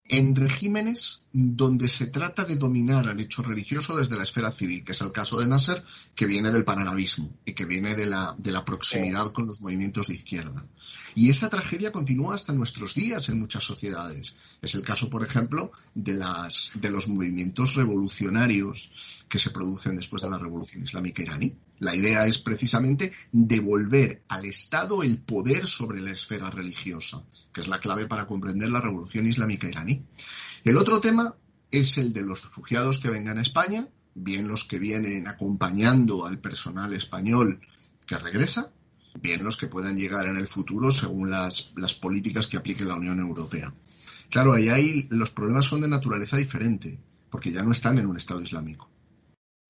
en 0.09 0.35
regímenes 0.35 1.25
donde 1.33 1.89
se 1.89 2.07
trata 2.07 2.45
de 2.45 2.55
dominar 2.55 3.05
el 3.07 3.19
hecho 3.19 3.43
religioso 3.43 3.97
desde 3.97 4.15
la 4.15 4.23
esfera 4.23 4.51
civil, 4.51 4.83
que 4.83 4.93
es 4.93 5.01
el 5.01 5.11
caso 5.11 5.37
de 5.37 5.47
Nasser, 5.47 5.83
que 6.15 6.25
viene 6.25 6.51
del 6.51 6.63
panarabismo 6.63 7.37
y 7.45 7.53
que 7.53 7.65
viene 7.65 7.93
de 7.93 8.05
la, 8.05 8.33
de 8.37 8.51
la 8.51 8.63
proximidad 8.63 9.31
con 9.33 9.47
los 9.47 9.61
movimientos 9.61 10.07
de 10.07 10.15
izquierda. 10.15 10.65
Y 11.17 11.31
esa 11.31 11.49
tragedia 11.49 11.91
continúa 11.91 12.35
hasta 12.35 12.53
nuestros 12.53 12.93
días 12.93 13.27
en 13.29 13.39
muchas 13.39 13.63
sociedades. 13.63 14.35
Es 14.61 14.75
el 14.75 14.83
caso, 14.83 15.09
por 15.09 15.23
ejemplo, 15.25 15.71
de, 15.95 16.13
los 16.91 17.07
movimientos 17.07 17.73
revolucionarios 17.73 19.25
que 19.27 19.39
se 19.39 19.49
producen 19.49 19.95
después 19.95 20.21
de 20.21 20.29
la 20.29 20.37
revolución 20.37 20.83
islámica 20.83 21.23
iraní. 21.23 21.57
La 21.79 21.95
idea 21.95 22.27
es 22.27 22.37
precisamente 22.37 23.11
devolver 23.31 24.25
al 24.27 24.45
Estado 24.45 25.01
el 25.01 25.17
poder 25.17 25.65
sobre 25.65 26.01
la 26.01 26.11
esfera 26.11 26.51
religiosa, 26.51 27.23
que 27.51 27.61
es 27.61 27.67
la 27.67 27.79
clave 27.79 28.05
para 28.05 28.27
comprender 28.27 28.69
la 28.69 28.81
revolución 28.81 29.25
islámica 29.25 29.67
iraní. 29.67 30.05
El 30.63 30.77
otro 30.77 31.01
tema 31.01 31.35
es 31.71 31.97
el 31.97 32.13
de 32.13 32.21
los 32.21 32.43
refugiados 32.43 32.99
que 32.99 33.09
vengan 33.09 33.39
a 33.39 33.41
España, 33.41 33.87
bien 34.13 34.47
los 34.47 34.65
que 34.65 34.77
vienen 34.77 35.27
acompañando 35.27 36.27
al 36.27 36.37
personal 36.37 36.93
español 36.93 37.59
que 38.05 38.19
regresa, 38.19 38.71
bien 39.21 39.43
los 39.43 39.57
que 39.57 39.67
puedan 39.67 39.97
llegar 39.97 40.25
en 40.27 40.35
el 40.35 40.47
futuro 40.47 40.91
según 40.91 41.29
las, 41.29 41.71
políticas 41.99 42.47
que 42.47 42.57
aplique 42.57 42.85
la 42.85 42.95
Unión 42.95 43.19
Europea. 43.19 43.73
Claro, 44.29 44.53
ahí 44.53 44.69
hay, 44.69 45.07
los 45.09 45.31
problemas 45.31 45.65
son 45.65 45.81
de 45.81 45.87
naturaleza 45.87 46.37
diferente, 46.37 46.99
porque 47.29 47.51
ya 47.51 47.63
no 47.63 47.71
están 47.71 47.97
en 47.97 48.07
un 48.07 48.17
Estado 48.17 48.41
islámico. 48.41 48.89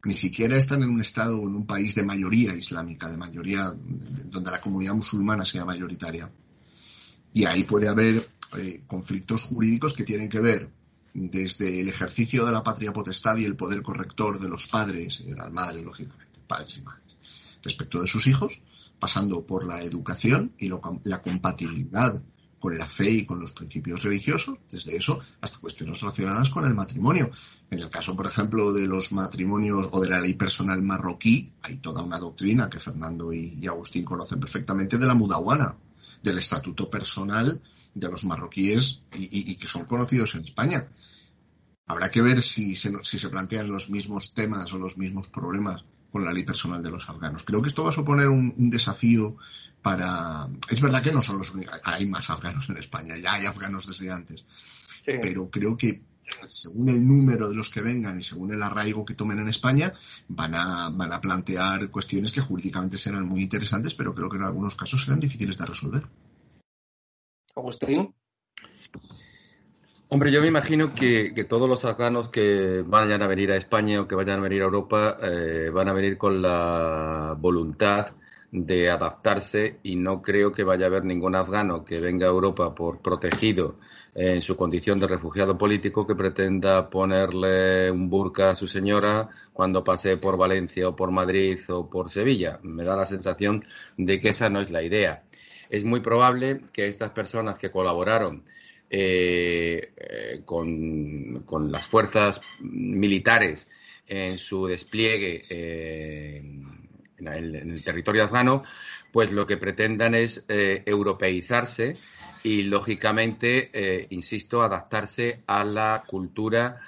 Ni 0.04 0.14
siquiera 0.14 0.56
están 0.56 0.84
en 0.84 0.90
un 0.90 1.02
Estado, 1.02 1.40
en 1.42 1.56
un 1.56 1.66
país 1.66 1.96
de 1.96 2.04
mayoría 2.04 2.54
islámica, 2.56 3.10
de 3.10 3.18
mayoría, 3.18 3.74
donde 4.28 4.52
la 4.52 4.62
comunidad 4.62 4.94
musulmana 4.94 5.46
sea 5.46 5.66
mayoritaria. 5.66 6.32
Y 7.34 7.46
ahí 7.46 7.64
puede 7.64 7.88
haber 7.88 8.28
eh, 8.58 8.84
conflictos 8.88 9.44
jurídicos 9.44 9.94
que 9.94 10.04
tienen 10.04 10.30
que 10.30 10.40
ver 10.40 10.70
desde 11.14 11.80
el 11.80 11.90
ejercicio 11.90 12.46
de 12.46 12.52
la 12.52 12.64
patria 12.64 12.94
potestad 12.94 13.38
y 13.38 13.46
el 13.46 13.56
poder 13.56 13.82
corrector 13.82 14.40
de 14.40 14.50
los 14.50 14.68
padres 14.68 15.20
y 15.22 15.32
de 15.32 15.36
las 15.36 15.52
madres, 15.52 15.84
lógicamente, 15.84 16.40
padres 16.48 16.78
y 16.78 16.82
madres, 16.84 17.18
respecto 17.64 18.00
de 18.00 18.08
sus 18.08 18.28
hijos, 18.28 18.62
pasando 19.00 19.46
por 19.46 19.66
la 19.66 19.82
educación 19.82 20.54
y 20.58 20.70
la 21.04 21.22
compatibilidad 21.22 22.22
con 22.60 22.78
la 22.78 22.88
fe 22.88 23.10
y 23.10 23.26
con 23.26 23.40
los 23.40 23.52
principios 23.52 24.04
religiosos, 24.04 24.60
desde 24.70 24.96
eso 24.96 25.20
hasta 25.42 25.60
cuestiones 25.60 26.00
relacionadas 26.02 26.50
con 26.50 26.66
el 26.66 26.74
matrimonio. 26.74 27.30
En 27.70 27.80
el 27.80 27.90
caso, 27.90 28.16
por 28.16 28.26
ejemplo, 28.26 28.74
de 28.74 28.88
los 28.88 29.12
matrimonios 29.12 29.90
o 29.92 30.02
de 30.02 30.10
la 30.10 30.20
ley 30.20 30.34
personal 30.34 30.82
marroquí, 30.82 31.54
hay 31.62 31.78
toda 31.78 32.02
una 32.02 32.18
doctrina 32.18 32.70
que 32.70 32.80
Fernando 32.80 33.32
y, 33.32 33.66
Agustín 33.68 34.04
conocen 34.04 34.40
perfectamente 34.40 34.98
de 34.98 35.06
la 35.06 35.14
mudawana, 35.14 35.76
del 36.24 36.40
estatuto 36.40 36.90
personal 36.90 37.62
de 37.94 38.10
los 38.10 38.26
marroquíes 38.26 39.04
y, 39.14 39.56
que 39.56 39.68
son 39.68 39.86
conocidos 39.86 40.36
en 40.36 40.44
España. 40.44 40.88
Habrá 41.86 42.10
que 42.10 42.22
ver 42.22 42.42
si 42.42 42.76
se, 42.76 42.92
si 43.04 43.20
se 43.20 43.30
plantean 43.30 43.68
los 43.68 43.90
mismos 43.90 44.34
temas 44.34 44.74
o 44.74 44.80
los 44.80 44.98
mismos 44.98 45.30
problemas 45.30 45.84
con 46.12 46.24
la 46.24 46.34
ley 46.34 46.44
personal 46.44 46.82
de 46.82 46.92
los 46.92 47.10
afganos. 47.10 47.44
Creo 47.44 47.62
que 47.62 47.70
esto 47.70 47.84
va 47.84 47.90
a 47.90 47.94
suponer 47.94 48.30
un, 48.30 48.70
desafío 48.70 49.38
para... 49.82 50.48
Es 50.70 50.82
verdad 50.82 51.02
que 51.02 51.12
no 51.12 51.22
son 51.22 51.38
los 51.38 51.52
únicos, 51.52 51.80
hay 51.84 52.06
más 52.06 52.30
afganos 52.30 52.70
en 52.70 52.78
España, 52.78 53.16
ya 53.18 53.34
hay 53.34 53.46
afganos 53.46 53.88
desde 53.88 54.12
antes, 54.12 54.46
pero 55.06 55.50
creo 55.50 55.78
que 55.78 56.02
según 56.46 56.90
el 56.90 57.06
número 57.06 57.50
de 57.50 57.56
los 57.56 57.70
que 57.70 57.82
vengan 57.82 58.20
y 58.20 58.24
según 58.24 58.52
el 58.52 58.62
arraigo 58.62 59.06
que 59.06 59.14
tomen 59.14 59.40
en 59.40 59.48
España, 59.48 59.94
van 60.28 60.56
a, 60.56 60.90
van 60.90 61.14
a 61.14 61.22
plantear 61.22 61.90
cuestiones 61.90 62.32
que 62.32 62.42
jurídicamente 62.42 62.98
serán 62.98 63.26
muy 63.26 63.42
interesantes, 63.42 63.94
pero 63.94 64.14
creo 64.14 64.30
que 64.30 64.38
en 64.38 64.44
algunos 64.44 64.76
casos 64.76 65.04
serán 65.04 65.20
difíciles 65.20 65.58
de 65.58 65.66
resolver. 65.66 66.08
Agustín. 67.56 68.14
Hombre, 70.10 70.32
yo 70.32 70.40
me 70.40 70.48
imagino 70.48 70.94
que, 70.94 71.34
todos 71.50 71.68
los 71.68 71.84
afganos 71.84 72.30
que 72.30 72.82
vayan 72.86 73.22
a 73.22 73.28
venir 73.28 73.52
a 73.52 73.58
España 73.58 74.00
o 74.00 74.08
que 74.08 74.16
vayan 74.16 74.40
a 74.40 74.44
venir 74.44 74.62
a 74.62 74.66
Europa 74.66 75.18
eh, 75.22 75.70
van 75.70 75.90
a 75.90 75.94
venir 75.94 76.18
con 76.18 76.42
la 76.42 77.36
voluntad 77.38 78.16
de 78.50 78.90
adaptarse 78.90 79.80
y 79.84 79.98
no 79.98 80.22
creo 80.22 80.54
que 80.54 80.64
vaya 80.64 80.86
a 80.86 80.88
haber 80.88 81.04
ningún 81.04 81.36
afgano 81.36 81.84
que 81.84 82.00
venga 82.00 82.26
a 82.26 82.30
Europa 82.30 82.74
por 82.74 83.02
protegido 83.02 83.80
en 84.16 84.42
su 84.42 84.56
condición 84.56 84.98
de 84.98 85.08
refugiado 85.08 85.58
político 85.58 86.08
que 86.08 86.16
pretenda 86.16 86.90
ponerle 86.90 87.92
un 87.92 88.10
burka 88.10 88.52
a 88.52 88.56
su 88.56 88.66
señora 88.66 89.28
cuando 89.52 89.84
pase 89.84 90.16
por 90.16 90.38
Valencia 90.38 90.88
o 90.88 90.96
por 90.96 91.12
Madrid 91.12 91.60
o 91.68 91.90
por 91.90 92.10
Sevilla. 92.10 92.60
Me 92.64 92.86
da 92.86 92.96
la 92.96 93.06
sensación 93.06 93.66
de 93.98 94.22
que 94.22 94.30
esa 94.30 94.50
no 94.50 94.62
es 94.62 94.72
la 94.72 94.84
idea. 94.84 95.24
Es 95.70 95.84
muy 95.84 96.00
probable 96.00 96.62
que 96.72 96.88
estas 96.88 97.12
personas 97.12 97.58
que 97.58 97.72
colaboraron 97.72 98.44
eh, 98.90 99.92
eh, 99.98 100.42
con, 100.46 101.44
las 101.70 101.86
fuerzas 101.88 102.40
militares 102.62 103.68
en 104.08 104.38
su 104.38 104.66
despliegue 104.66 105.42
eh, 105.50 106.38
en, 107.18 107.28
el, 107.28 107.84
territorio 107.84 108.24
afgano, 108.24 108.64
pues 109.12 109.32
lo 109.32 109.46
que 109.46 109.58
pretendan 109.58 110.16
es 110.16 110.46
europeizarse 110.48 111.98
y, 112.44 112.64
lógicamente, 112.64 114.08
insisto, 114.12 114.62
adaptarse 114.62 115.42
a 115.48 115.64
la 115.66 116.04
cultura 116.08 116.80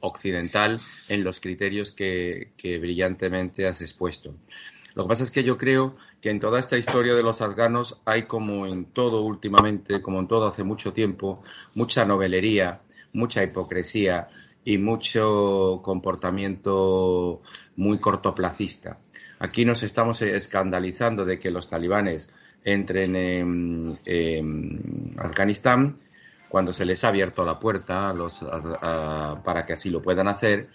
occidental 0.00 0.80
en 1.08 1.24
los 1.24 1.40
criterios 1.40 1.92
que, 1.92 2.52
que 2.56 2.78
brillantemente 2.78 3.66
has 3.66 3.80
expuesto. 3.80 4.34
Lo 4.94 5.04
que 5.04 5.08
pasa 5.08 5.24
es 5.24 5.30
que 5.30 5.44
yo 5.44 5.56
creo 5.56 5.96
que 6.24 6.30
en 6.30 6.40
toda 6.40 6.58
esta 6.58 6.78
historia 6.78 7.12
de 7.12 7.22
los 7.22 7.42
afganos 7.42 8.00
hay 8.06 8.22
como 8.22 8.66
en 8.66 8.86
todo 8.86 9.20
últimamente, 9.20 10.00
como 10.00 10.20
en 10.20 10.26
todo 10.26 10.46
hace 10.46 10.64
mucho 10.64 10.94
tiempo, 10.94 11.44
mucha 11.74 12.06
novelería, 12.06 12.80
mucha 13.12 13.42
hipocresía 13.42 14.28
y 14.64 14.78
mucho 14.78 15.82
comportamiento 15.82 17.42
muy 17.76 17.98
cortoplacista. 18.00 18.96
Aquí 19.38 19.66
nos 19.66 19.82
estamos 19.82 20.22
escandalizando 20.22 21.26
de 21.26 21.38
que 21.38 21.50
los 21.50 21.68
talibanes 21.68 22.30
entren 22.64 23.16
en, 23.16 23.98
Afganistán 25.18 25.98
cuando 26.48 26.72
se 26.72 26.86
les 26.86 27.04
ha 27.04 27.08
abierto 27.08 27.44
la 27.44 27.58
puerta 27.58 28.14
para 29.44 29.66
que 29.66 29.74
así 29.74 29.90
lo 29.90 30.00
puedan 30.00 30.28
hacer. 30.28 30.70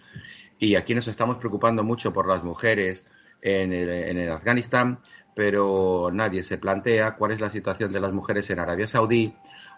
Y 0.60 0.76
aquí 0.76 0.94
nos 0.94 1.08
estamos 1.08 1.38
preocupando 1.38 1.84
mucho 1.84 2.14
por 2.14 2.28
las 2.28 2.44
mujeres 2.44 3.04
en 3.42 3.74
el 3.74 4.32
Afganistán 4.32 5.00
pero 5.40 6.10
nadie 6.12 6.44
se 6.44 6.58
plantea 6.58 7.16
cuál 7.16 7.32
es 7.32 7.40
la 7.40 7.50
situación 7.50 7.94
de 7.94 8.02
las 8.02 8.12
mujeres 8.12 8.50
en 8.50 8.60
Arabia 8.60 8.86
Saudí, 8.86 9.34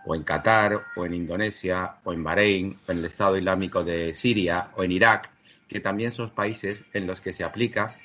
o 0.08 0.16
en 0.16 0.24
Qatar, 0.24 0.86
o 0.96 1.06
en 1.06 1.14
Indonesia, 1.14 1.98
o 2.04 2.14
en 2.14 2.24
Bahrein, 2.24 2.78
o 2.88 2.92
en 2.92 2.98
el 2.98 3.06
Estado 3.06 3.38
Islámico 3.38 3.84
de 3.84 4.16
Siria, 4.16 4.72
o 4.76 4.84
en 4.84 4.92
Irak, 4.92 5.30
que 5.68 5.80
también 5.80 6.12
son 6.12 6.32
países 6.32 6.84
en 6.94 7.06
los 7.06 7.22
que 7.22 7.32
se 7.32 7.44
aplica 7.44 7.96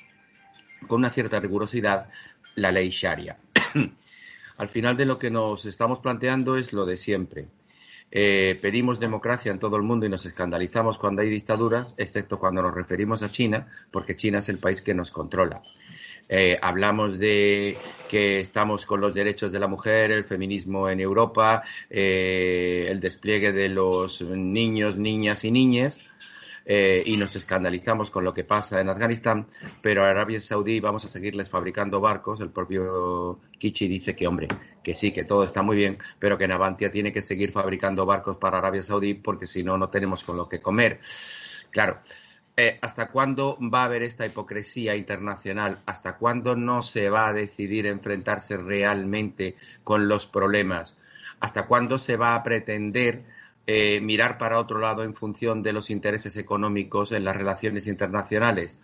con 0.87 0.99
una 0.99 1.09
cierta 1.09 1.41
rigurosidad 1.41 2.11
la 2.57 2.71
ley 2.71 2.91
Sharia. 2.91 3.39
Al 4.59 4.69
final 4.69 4.99
de 4.99 5.07
lo 5.07 5.19
que 5.19 5.31
nos 5.31 5.65
estamos 5.65 6.01
planteando 6.01 6.59
es 6.59 6.75
lo 6.75 6.85
de 6.85 6.99
siempre. 6.99 7.49
Eh, 8.11 8.59
pedimos 8.61 9.01
democracia 9.01 9.51
en 9.51 9.59
todo 9.59 9.77
el 9.77 9.83
mundo 9.83 10.05
y 10.05 10.11
nos 10.11 10.27
escandalizamos 10.27 10.99
cuando 10.99 11.23
hay 11.23 11.31
dictaduras, 11.31 11.95
excepto 11.97 12.39
cuando 12.39 12.61
nos 12.61 12.75
referimos 12.75 13.23
a 13.23 13.31
China, 13.31 13.67
porque 13.91 14.15
China 14.15 14.41
es 14.41 14.51
el 14.51 14.59
país 14.59 14.83
que 14.83 14.93
nos 14.93 15.11
controla. 15.11 15.63
Eh, 16.29 16.59
hablamos 16.61 17.19
de 17.19 17.79
que 18.09 18.41
estamos 18.41 18.87
con 18.87 19.01
los 19.01 19.15
derechos 19.15 19.53
de 19.53 19.61
la 19.61 19.69
mujer, 19.69 20.11
el 20.11 20.25
feminismo 20.25 20.89
en 20.89 21.01
Europa, 21.01 21.63
eh, 21.89 22.87
el 22.89 23.01
despliegue 23.01 23.53
de 23.53 23.69
los 23.69 24.21
niños, 24.23 24.97
niñas 24.97 25.45
y 25.45 25.51
niñas. 25.51 26.01
Eh, 26.69 27.05
y 27.07 27.17
nos 27.17 27.37
escandalizamos 27.37 28.11
con 28.11 28.25
lo 28.25 28.35
que 28.35 28.43
pasa 28.43 28.81
en 28.81 28.89
Afganistán, 28.89 29.47
pero 29.81 30.03
a 30.03 30.11
Arabia 30.11 30.41
Saudí 30.41 30.81
vamos 30.81 31.05
a 31.05 31.09
seguirles 31.09 31.49
fabricando 31.49 32.01
barcos. 32.01 32.41
El 32.41 32.51
propio 32.51 33.39
Kichi 33.57 33.87
dice 33.87 34.17
que, 34.17 34.27
hombre, 34.27 34.49
que 34.83 34.93
sí, 34.93 35.13
que 35.13 35.23
todo 35.23 35.45
está 35.45 35.63
muy 35.63 35.77
bien, 35.77 35.99
pero 36.19 36.37
que 36.37 36.49
Navantia 36.49 36.91
tiene 36.91 37.13
que 37.13 37.23
seguir 37.23 37.53
fabricando 37.53 38.05
barcos 38.05 38.39
para 38.39 38.59
Arabia 38.59 38.83
Saudí 38.83 39.15
porque 39.15 39.47
si 39.47 39.63
no, 39.63 39.79
no 39.79 39.91
tenemos 39.91 40.25
con 40.25 40.37
lo 40.37 40.49
que 40.49 40.61
comer. 40.61 40.99
Claro, 41.71 42.01
eh, 42.59 42.79
¿hasta 42.81 43.09
cuándo 43.11 43.59
va 43.61 43.83
a 43.83 43.85
haber 43.85 44.03
esta 44.03 44.25
hipocresía 44.25 44.97
internacional? 44.97 45.83
¿Hasta 45.85 46.17
cuándo 46.17 46.57
no 46.57 46.81
se 46.81 47.11
va 47.11 47.29
a 47.29 47.35
decidir 47.35 47.87
enfrentarse 47.87 48.57
realmente 48.57 49.57
con 49.85 50.09
los 50.09 50.27
problemas? 50.27 50.97
¿Hasta 51.39 51.67
cuándo 51.67 51.99
se 51.99 52.17
va 52.17 52.35
a 52.35 52.43
pretender 52.43 53.25
eh, 53.67 54.01
mirar 54.01 54.39
para 54.39 54.59
otro 54.59 54.79
lado 54.79 55.05
en 55.05 55.15
función 55.15 55.63
de 55.63 55.75
los 55.75 55.91
intereses 55.91 56.39
económicos 56.39 57.13
en 57.13 57.25
las 57.25 57.37
relaciones 57.37 57.87
internacionales? 57.87 58.81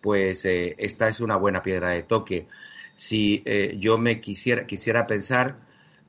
Pues 0.00 0.44
eh, 0.44 0.76
esta 0.78 1.08
es 1.08 1.18
una 1.18 1.36
buena 1.36 1.62
piedra 1.62 1.90
de 1.90 2.04
toque. 2.04 2.46
Si 2.94 3.42
yo 3.78 3.98
me 3.98 4.20
quisiera, 4.20 4.66
quisiera 4.66 5.06
pensar 5.06 5.56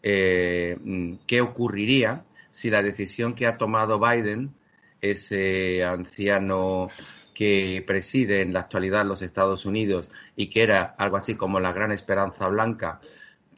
qué 0.01 1.41
ocurriría 1.41 2.23
si 2.51 2.69
la 2.69 2.81
decisión 2.81 3.33
que 3.33 3.45
ha 3.47 3.57
tomado 3.57 3.99
Biden 3.99 4.53
ese 5.01 5.83
anciano 5.83 6.87
que 7.33 7.83
preside 7.85 8.41
en 8.41 8.53
la 8.53 8.61
actualidad 8.61 9.05
los 9.05 9.21
Estados 9.21 9.65
Unidos 9.65 10.11
y 10.35 10.49
que 10.49 10.63
era 10.63 10.95
algo 10.97 11.17
así 11.17 11.35
como 11.35 11.59
la 11.59 11.71
gran 11.71 11.91
esperanza 11.91 12.47
blanca, 12.47 12.99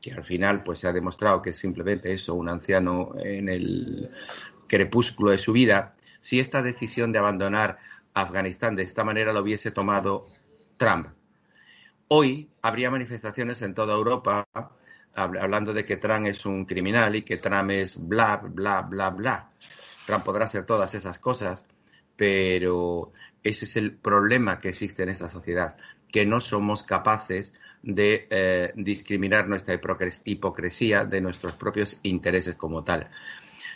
que 0.01 0.11
al 0.11 0.25
final 0.25 0.63
pues 0.63 0.79
se 0.79 0.87
ha 0.87 0.93
demostrado 0.93 1.41
que 1.41 1.51
es 1.51 1.57
simplemente 1.57 2.11
eso, 2.11 2.35
un 2.35 2.49
anciano 2.49 3.13
en 3.17 3.47
el 3.47 4.09
crepúsculo 4.67 5.31
de 5.31 5.37
su 5.37 5.53
vida, 5.53 5.95
si 6.21 6.39
esta 6.39 6.61
decisión 6.61 7.11
de 7.11 7.19
abandonar 7.19 7.79
Afganistán 8.13 8.75
de 8.75 8.83
esta 8.83 9.03
manera 9.03 9.33
lo 9.33 9.41
hubiese 9.41 9.71
tomado 9.71 10.27
Trump. 10.77 11.07
Hoy 12.09 12.49
habría 12.61 12.91
manifestaciones 12.91 13.61
en 13.61 13.73
toda 13.73 13.93
Europa 13.93 14.47
hablando 15.15 15.73
de 15.73 15.85
que 15.85 15.97
Trump 15.97 16.25
es 16.25 16.45
un 16.45 16.65
criminal 16.65 17.15
y 17.15 17.23
que 17.23 17.37
Trump 17.37 17.71
es 17.71 17.97
bla, 17.97 18.37
bla, 18.37 18.81
bla, 18.81 19.09
bla. 19.09 19.51
Trump 20.09 20.25
podrá 20.25 20.45
hacer 20.45 20.65
todas 20.65 20.95
esas 20.95 21.19
cosas, 21.19 21.67
pero 22.15 23.13
ese 23.43 23.65
es 23.65 23.77
el 23.77 23.95
problema 23.95 24.59
que 24.59 24.69
existe 24.69 25.03
en 25.03 25.09
esta 25.09 25.29
sociedad, 25.29 25.77
que 26.11 26.25
no 26.25 26.41
somos 26.41 26.81
capaces 26.81 27.53
de 27.83 28.27
eh, 28.31 28.71
discriminar 28.75 29.47
nuestra 29.47 29.79
hipocresía 30.25 31.05
de 31.05 31.21
nuestros 31.21 31.53
propios 31.53 31.99
intereses 32.01 32.55
como 32.55 32.83
tal. 32.83 33.11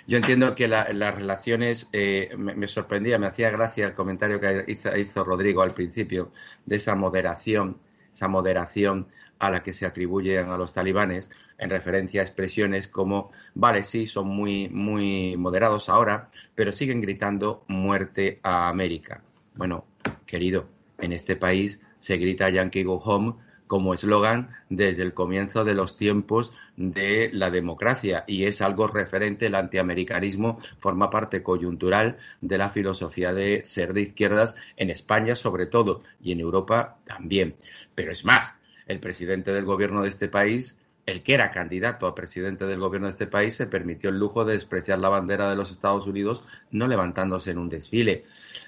Yo 0.07 0.17
entiendo 0.17 0.55
que 0.55 0.67
las 0.67 1.15
relaciones, 1.15 1.87
eh, 1.93 2.33
me, 2.35 2.67
sorprendía, 2.67 3.19
me 3.19 3.27
hacía 3.27 3.51
gracia 3.51 3.85
el 3.85 3.93
comentario 3.93 4.39
que 4.39 4.65
hizo, 4.67 5.23
Rodrigo 5.23 5.61
al 5.61 5.75
principio 5.75 6.31
de 6.65 6.77
esa 6.77 6.95
moderación, 6.95 7.77
esa 8.11 8.27
moderación 8.27 9.07
a 9.37 9.51
la 9.51 9.61
que 9.61 9.71
se 9.71 9.85
atribuyen 9.85 10.49
a 10.49 10.57
los 10.57 10.73
talibanes. 10.73 11.29
En 11.63 11.69
referencia 11.69 12.21
a 12.21 12.25
expresiones 12.25 12.87
como, 12.87 13.31
vale, 13.55 13.83
sí, 13.83 14.05
son 14.05 14.27
muy, 14.27 14.69
muy 14.69 15.37
moderados 15.37 15.89
ahora, 15.89 16.29
pero 16.55 16.71
siguen 16.71 17.01
gritando 17.01 17.63
muerte 17.67 18.39
a 18.43 18.67
América. 18.67 19.23
Bueno, 19.55 19.85
querido, 20.25 20.67
en 20.99 21.13
este 21.13 21.35
país 21.35 21.79
se 21.99 22.17
grita 22.17 22.49
Yankee 22.49 22.83
Go 22.83 22.97
Home 22.97 23.35
como 23.65 23.93
eslogan 23.93 24.49
desde 24.69 25.03
el 25.03 25.13
comienzo 25.13 25.63
de 25.63 25.73
los 25.73 25.95
tiempos 25.95 26.53
de 26.75 27.29
la 27.31 27.49
democracia 27.49 28.25
y 28.27 28.43
es 28.43 28.61
algo 28.61 28.87
referente, 28.87 29.45
el 29.45 29.55
antiamericanismo 29.55 30.59
forma 30.79 31.09
parte 31.09 31.41
coyuntural 31.41 32.17
de 32.41 32.57
la 32.57 32.69
filosofía 32.69 33.33
de 33.33 33.63
ser 33.65 33.93
de 33.93 34.01
izquierdas 34.01 34.55
en 34.75 34.89
España 34.89 35.35
sobre 35.35 35.65
todo 35.65 36.03
y 36.21 36.33
en 36.33 36.41
Europa 36.41 36.97
también. 37.05 37.55
Pero 37.95 38.11
es 38.11 38.25
más, 38.25 38.53
el 38.85 38.99
presidente 38.99 39.53
del 39.53 39.65
gobierno 39.65 40.03
de 40.03 40.09
este 40.09 40.27
país 40.27 40.77
el 41.05 41.23
que 41.23 41.33
era 41.33 41.51
candidato 41.51 42.07
a 42.07 42.15
presidente 42.15 42.65
del 42.65 42.79
gobierno 42.79 43.07
de 43.07 43.13
este 43.13 43.27
país 43.27 43.55
se 43.55 43.67
permitió 43.67 44.09
el 44.09 44.19
lujo 44.19 44.45
de 44.45 44.53
despreciar 44.53 44.99
la 44.99 45.09
bandera 45.09 45.49
de 45.49 45.55
los 45.55 45.71
Estados 45.71 46.07
Unidos 46.07 46.43
no 46.71 46.87
levantándose 46.87 47.51
en 47.51 47.57
un 47.57 47.69
desfile. 47.69 48.25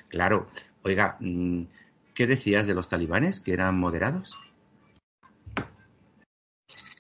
Claro, 0.10 0.48
oiga, 0.84 1.18
mm, 1.20 1.64
¿qué 2.14 2.28
decías 2.28 2.68
de 2.68 2.74
los 2.74 2.90
talibanes 2.90 3.40
que 3.40 3.54
eran 3.54 3.80
moderados? 3.80 4.34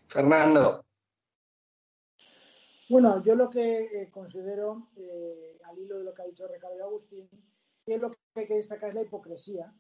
Fernando. 0.07 0.85
Bueno, 2.87 3.23
yo 3.25 3.35
lo 3.35 3.49
que 3.49 3.81
eh, 3.81 4.09
considero, 4.11 4.87
eh, 4.95 5.57
al 5.65 5.77
hilo 5.77 5.97
de 5.97 6.05
lo 6.05 6.13
que 6.13 6.21
ha 6.21 6.25
dicho 6.25 6.47
Ricardo 6.47 6.83
Agustín, 6.83 7.27
que 7.85 7.97
lo 7.97 8.11
que 8.11 8.17
hay 8.35 8.47
que 8.47 8.55
destacar 8.55 8.89
es 8.89 8.95
la 8.95 9.01
hipocresía, 9.01 9.73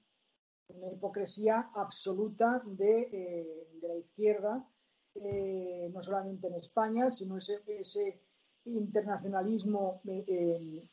una 0.69 0.91
hipocresía 0.91 1.69
absoluta 1.75 2.61
de, 2.65 3.07
eh, 3.11 3.67
la 3.81 3.95
izquierda, 3.95 4.67
no 5.15 6.03
solamente 6.03 6.47
en 6.47 6.55
España, 6.55 7.09
sino 7.09 7.37
ese, 7.37 8.21
internacionalismo 8.65 10.01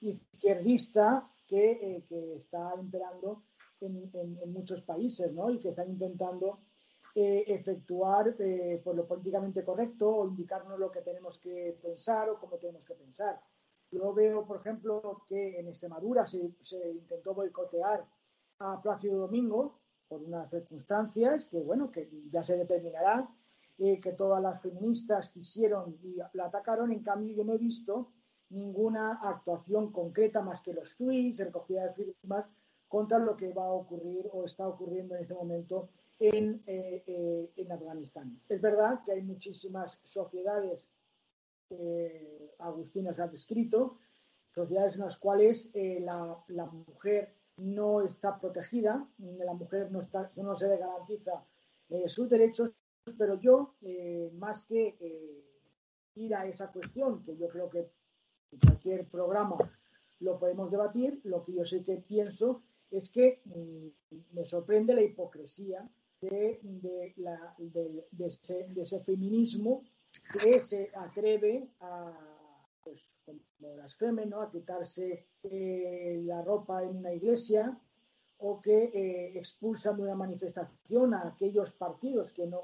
izquierdista 0.01 1.27
que, 1.49 2.05
está 2.37 2.75
imperando 2.81 3.43
en, 3.81 4.53
muchos 4.53 4.83
países 4.83 5.33
¿no? 5.33 5.51
y 5.51 5.59
que 5.59 5.71
están 5.71 5.91
intentando 5.91 6.59
eh, 7.15 7.45
efectuar 7.49 8.35
eh, 8.39 8.81
por 8.83 8.97
lo 8.97 9.07
políticamente 9.07 9.63
correcto 9.63 10.09
o 10.09 10.29
indicarnos 10.29 10.79
lo 10.79 10.91
que 10.91 11.03
tenemos 11.03 11.37
que 11.37 11.77
pensar 11.83 12.31
o 12.31 12.39
cómo 12.41 12.57
tenemos 12.57 12.85
que 12.85 12.95
pensar. 12.95 13.39
Yo 13.91 14.15
veo, 14.15 14.47
por 14.47 14.61
ejemplo, 14.61 15.23
que 15.29 15.61
en 15.61 15.69
Extremadura 15.69 16.27
se, 16.27 16.39
intentó 16.39 17.35
boicotear 17.35 18.03
a 18.61 18.81
Plácido 18.81 19.19
Domingo 19.19 19.75
por 20.09 20.23
unas 20.23 20.49
circunstancias 20.49 21.45
que, 21.45 21.63
bueno, 21.65 21.91
que 21.93 22.09
ya 22.31 22.43
se 22.43 22.57
determinará, 22.57 23.29
que 24.01 24.13
todas 24.13 24.43
las 24.43 24.63
feministas 24.63 25.31
quisieron 25.31 25.97
y 26.03 26.17
la 26.35 26.47
atacaron. 26.47 26.93
En 26.93 27.03
cambio, 27.03 27.35
yo 27.35 27.45
no 27.45 27.55
he 27.55 27.59
visto 27.59 28.13
ninguna 28.51 29.19
actuación 29.23 29.91
concreta 29.91 30.43
más 30.43 30.61
que 30.61 30.75
los 30.75 30.97
tweets, 30.97 31.39
recogida 31.39 31.87
de 31.87 31.95
firmas, 31.95 32.47
contra 32.89 33.19
lo 33.19 33.37
que 33.37 33.53
va 33.55 33.65
a 33.65 33.73
ocurrir 33.73 34.29
o 34.33 34.45
está 34.45 34.69
ocurriendo 34.69 35.17
en 35.17 35.23
este 35.23 35.35
momento 35.35 35.89
en, 36.21 36.63
eh, 36.67 37.03
eh, 37.07 37.51
en 37.57 37.73
Afganistán. 37.73 38.39
Es 38.49 38.61
verdad 38.61 39.01
que 39.05 39.13
hay 39.13 39.23
muchísimas 39.23 39.97
sociedades, 40.05 40.85
eh, 41.71 42.51
Agustín 42.59 43.09
ha 43.09 43.27
descrito, 43.27 43.97
sociedades 44.55 44.95
en 44.97 45.01
las 45.01 45.17
cuales 45.17 45.71
la, 45.75 46.37
la, 46.49 46.67
mujer 46.67 47.31
no 47.57 48.03
está 48.03 48.39
protegida, 48.39 49.03
la 49.19 49.55
mujer 49.55 49.91
no, 49.91 50.03
está, 50.03 50.31
no 50.37 50.59
se 50.59 50.69
le 50.69 50.77
garantiza 50.77 51.43
sus 52.09 52.29
derechos, 52.29 52.71
pero 53.19 53.41
yo, 53.41 53.75
más 54.35 54.63
que 54.63 54.97
ir 56.15 56.35
a 56.35 56.47
esa 56.47 56.71
cuestión, 56.71 57.23
que 57.25 57.37
yo 57.37 57.49
creo 57.49 57.71
que 57.71 57.89
en 58.53 58.59
cualquier 58.61 59.09
programa 59.09 59.57
lo 60.21 60.39
podemos 60.39 60.71
debatir, 60.71 61.21
lo 61.25 61.43
que 61.45 61.53
yo 61.55 61.65
sé 61.65 61.85
que 61.85 61.97
pienso 62.09 62.63
es 62.91 63.09
que 63.09 63.39
mm, 63.47 64.35
me 64.35 64.45
sorprende 64.45 64.95
la 64.95 65.03
hipocresía 65.03 65.89
de, 66.21 67.13
la, 67.17 67.55
de, 67.59 68.05
ese, 68.77 69.01
feminismo 69.01 69.83
que 70.33 70.61
se 70.61 70.91
atreve 70.95 71.69
a, 71.81 72.13
pues, 72.85 73.01
como 73.25 73.75
las 73.77 73.97
¿no? 74.29 74.43
a 74.43 74.51
quitarse 74.51 75.25
eh, 75.43 76.23
la 76.25 76.43
ropa 76.43 76.85
en 76.85 76.99
una 76.99 77.13
iglesia 77.13 77.77
o 78.43 78.61
que 78.61 78.85
eh, 78.93 79.39
expulsan 79.39 79.97
de 79.97 80.03
una 80.03 80.15
manifestación 80.15 81.15
a 81.15 81.29
aquellos 81.29 81.71
partidos 81.73 82.33
que 82.33 82.47
no 82.47 82.61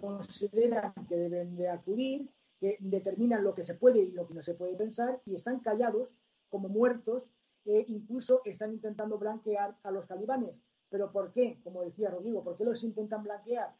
consideran 0.00 0.92
que 1.08 1.16
deben 1.16 1.56
de 1.56 1.68
acudir, 1.68 2.28
que 2.60 2.76
determinan 2.80 3.44
lo 3.44 3.54
que 3.54 3.64
se 3.64 3.74
puede 3.74 4.00
y 4.00 4.12
lo 4.12 4.26
que 4.26 4.34
no 4.34 4.42
se 4.42 4.54
puede 4.54 4.76
pensar 4.76 5.20
y 5.26 5.34
están 5.34 5.60
callados 5.60 6.08
como 6.48 6.68
muertos 6.68 7.24
e 7.64 7.84
incluso 7.88 8.42
están 8.44 8.72
intentando 8.72 9.18
blanquear 9.18 9.76
a 9.82 9.90
los 9.90 10.06
talibanes 10.06 10.62
¿Pero 10.92 11.10
por 11.10 11.32
qué? 11.32 11.58
Como 11.64 11.82
decía 11.82 12.10
Rodrigo, 12.10 12.44
¿por 12.44 12.58
qué 12.58 12.64
los 12.64 12.84
intentan 12.84 13.22
blanquear? 13.22 13.74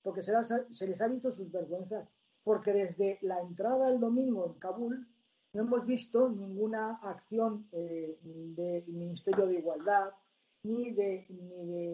Porque 0.00 0.22
se, 0.22 0.86
les 0.86 1.00
ha 1.00 1.08
visto 1.08 1.32
sus 1.32 1.50
vergüenzas. 1.50 2.08
Porque 2.44 2.72
desde 2.72 3.18
la 3.22 3.40
entrada 3.40 3.90
del 3.90 3.98
domingo 3.98 4.46
en 4.46 4.54
Kabul 4.60 5.06
no 5.52 5.62
hemos 5.62 5.86
visto 5.86 6.30
ninguna 6.30 6.94
acción 7.02 7.66
eh, 7.72 8.18
del 8.22 8.86
Ministerio 8.86 9.46
de 9.46 9.58
Igualdad, 9.58 10.10
ni 10.62 10.92
de, 10.92 11.26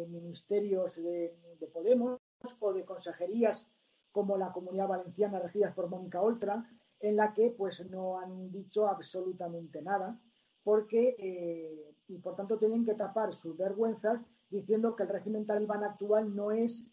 ministerios 0.08 0.94
de, 0.96 1.32
Podemos 1.72 2.18
o 2.60 2.72
de 2.72 2.84
consejerías 2.84 3.64
como 4.12 4.36
la 4.36 4.52
Comunidad 4.52 4.88
Valenciana 4.88 5.40
regidas 5.40 5.74
por 5.74 5.88
Mónica 5.88 6.20
Oltra, 6.20 6.64
en 7.00 7.16
la 7.16 7.32
que 7.32 7.54
pues 7.56 7.80
no 7.90 8.18
han 8.18 8.50
dicho 8.52 8.86
absolutamente 8.86 9.82
nada, 9.82 10.16
porque 10.64 11.16
eh, 11.18 11.96
y 12.08 12.18
por 12.18 12.36
tanto 12.36 12.58
tienen 12.58 12.84
que 12.84 12.94
tapar 12.94 13.34
sus 13.34 13.56
vergüenzas 13.56 14.20
diciendo 14.50 14.94
que 14.94 15.02
el 15.02 15.08
régimen 15.08 15.46
talibán 15.46 15.84
actual 15.84 16.34
no 16.34 16.52
es 16.52 16.84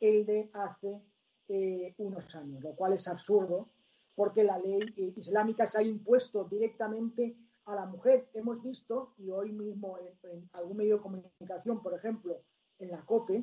el 0.00 0.26
de 0.26 0.50
hace 0.52 1.02
eh, 1.48 1.94
unos 1.98 2.34
años, 2.34 2.62
lo 2.62 2.74
cual 2.74 2.92
es 2.92 3.08
absurdo 3.08 3.66
porque 4.20 4.44
la 4.44 4.58
ley 4.58 4.82
eh, 4.98 5.14
islámica 5.16 5.66
se 5.66 5.78
ha 5.78 5.82
impuesto 5.82 6.44
directamente 6.44 7.34
a 7.64 7.74
la 7.74 7.86
mujer. 7.86 8.28
Hemos 8.34 8.62
visto, 8.62 9.14
y 9.16 9.30
hoy 9.30 9.50
mismo 9.50 9.96
en, 10.24 10.46
algún 10.52 10.76
medio 10.76 10.96
de 10.96 11.02
comunicación, 11.02 11.82
por 11.82 11.94
ejemplo, 11.94 12.36
en 12.80 12.90
la 12.90 12.98
COPE, 12.98 13.42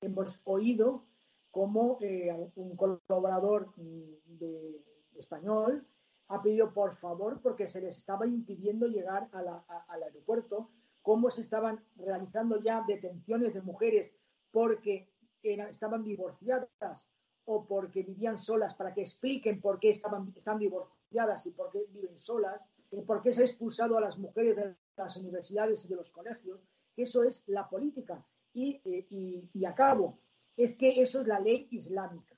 hemos 0.00 0.40
oído 0.44 1.04
como 1.52 1.98
eh, 2.00 2.50
un 2.56 2.76
colaborador 2.76 3.68
mm, 3.76 5.20
español 5.20 5.84
ha 6.30 6.42
pedido 6.42 6.74
por 6.74 6.96
favor 6.96 7.40
porque 7.40 7.68
se 7.68 7.80
les 7.80 7.98
estaba 7.98 8.26
impidiendo 8.26 8.88
llegar 8.88 9.28
al 9.32 10.02
aeropuerto 10.02 10.66
cómo 11.02 11.30
se 11.30 11.42
estaban 11.42 11.78
realizando 11.96 12.60
ya 12.60 12.82
detenciones 12.88 13.54
de 13.54 13.62
mujeres 13.62 14.12
porque 14.50 15.08
estaban 15.44 16.02
divorciadas 16.02 17.07
o 17.50 17.64
porque 17.64 18.02
vivían 18.02 18.38
solas, 18.38 18.74
para 18.74 18.92
que 18.92 19.00
expliquen 19.00 19.60
por 19.60 19.80
qué 19.80 19.90
estaban, 19.90 20.28
están 20.36 20.58
divorciadas 20.58 21.46
y 21.46 21.50
por 21.50 21.70
qué 21.70 21.80
viven 21.92 22.18
solas, 22.18 22.60
y 22.90 23.00
por 23.02 23.22
qué 23.22 23.32
se 23.32 23.42
ha 23.42 23.46
expulsado 23.46 23.96
a 23.96 24.00
las 24.00 24.18
mujeres 24.18 24.56
de 24.56 24.76
las 24.96 25.16
universidades 25.16 25.84
y 25.84 25.88
de 25.88 25.96
los 25.96 26.10
colegios. 26.10 26.60
Eso 26.96 27.22
es 27.22 27.42
la 27.46 27.68
política. 27.68 28.22
Y, 28.52 28.80
eh, 28.84 29.06
y, 29.10 29.48
y 29.54 29.64
acabo, 29.64 30.14
es 30.56 30.76
que 30.76 31.00
eso 31.00 31.22
es 31.22 31.26
la 31.26 31.40
ley 31.40 31.68
islámica. 31.70 32.34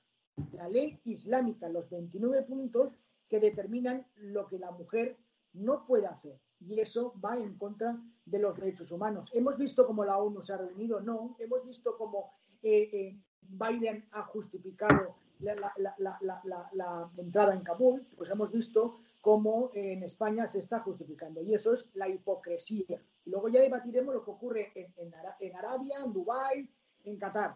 La 0.53 0.69
ley 0.69 0.99
islámica, 1.03 1.67
los 1.67 1.89
29 1.89 2.43
puntos 2.43 2.93
que 3.29 3.39
determinan 3.39 4.05
lo 4.15 4.47
que 4.47 4.59
la 4.59 4.71
mujer 4.71 5.17
no 5.53 5.85
puede 5.85 6.07
hacer 6.07 6.39
y 6.61 6.79
eso 6.79 7.13
va 7.23 7.37
en 7.37 7.57
contra 7.57 7.97
de 8.25 8.39
los 8.39 8.55
derechos 8.55 8.91
humanos. 8.91 9.29
Hemos 9.33 9.57
visto 9.57 9.85
cómo 9.85 10.05
la 10.05 10.17
ONU 10.17 10.41
se 10.43 10.53
ha 10.53 10.57
reunido, 10.57 11.01
no. 11.01 11.35
Hemos 11.39 11.65
visto 11.65 11.95
cómo 11.97 12.31
eh, 12.61 12.89
eh, 12.93 13.19
Biden 13.51 14.03
ha 14.11 14.23
justificado 14.23 15.15
la, 15.39 17.09
entrada 17.17 17.53
en 17.53 17.63
Kabul, 17.63 18.01
pues 18.17 18.29
hemos 18.29 18.51
visto 18.51 18.97
cómo 19.21 19.69
en 19.73 20.03
España 20.03 20.47
se 20.47 20.59
está 20.59 20.79
justificando. 20.79 21.41
Y 21.41 21.53
eso 21.53 21.73
es 21.73 21.95
la 21.95 22.07
hipocresía. 22.07 22.97
Y 23.25 23.29
luego 23.29 23.49
ya 23.49 23.61
debatiremos 23.61 24.13
lo 24.13 24.23
que 24.23 24.31
ocurre 24.31 24.71
en, 24.75 25.55
Arabia, 25.55 25.99
en 26.03 26.13
Dubái, 26.13 26.69
en 27.05 27.17
Qatar. 27.17 27.55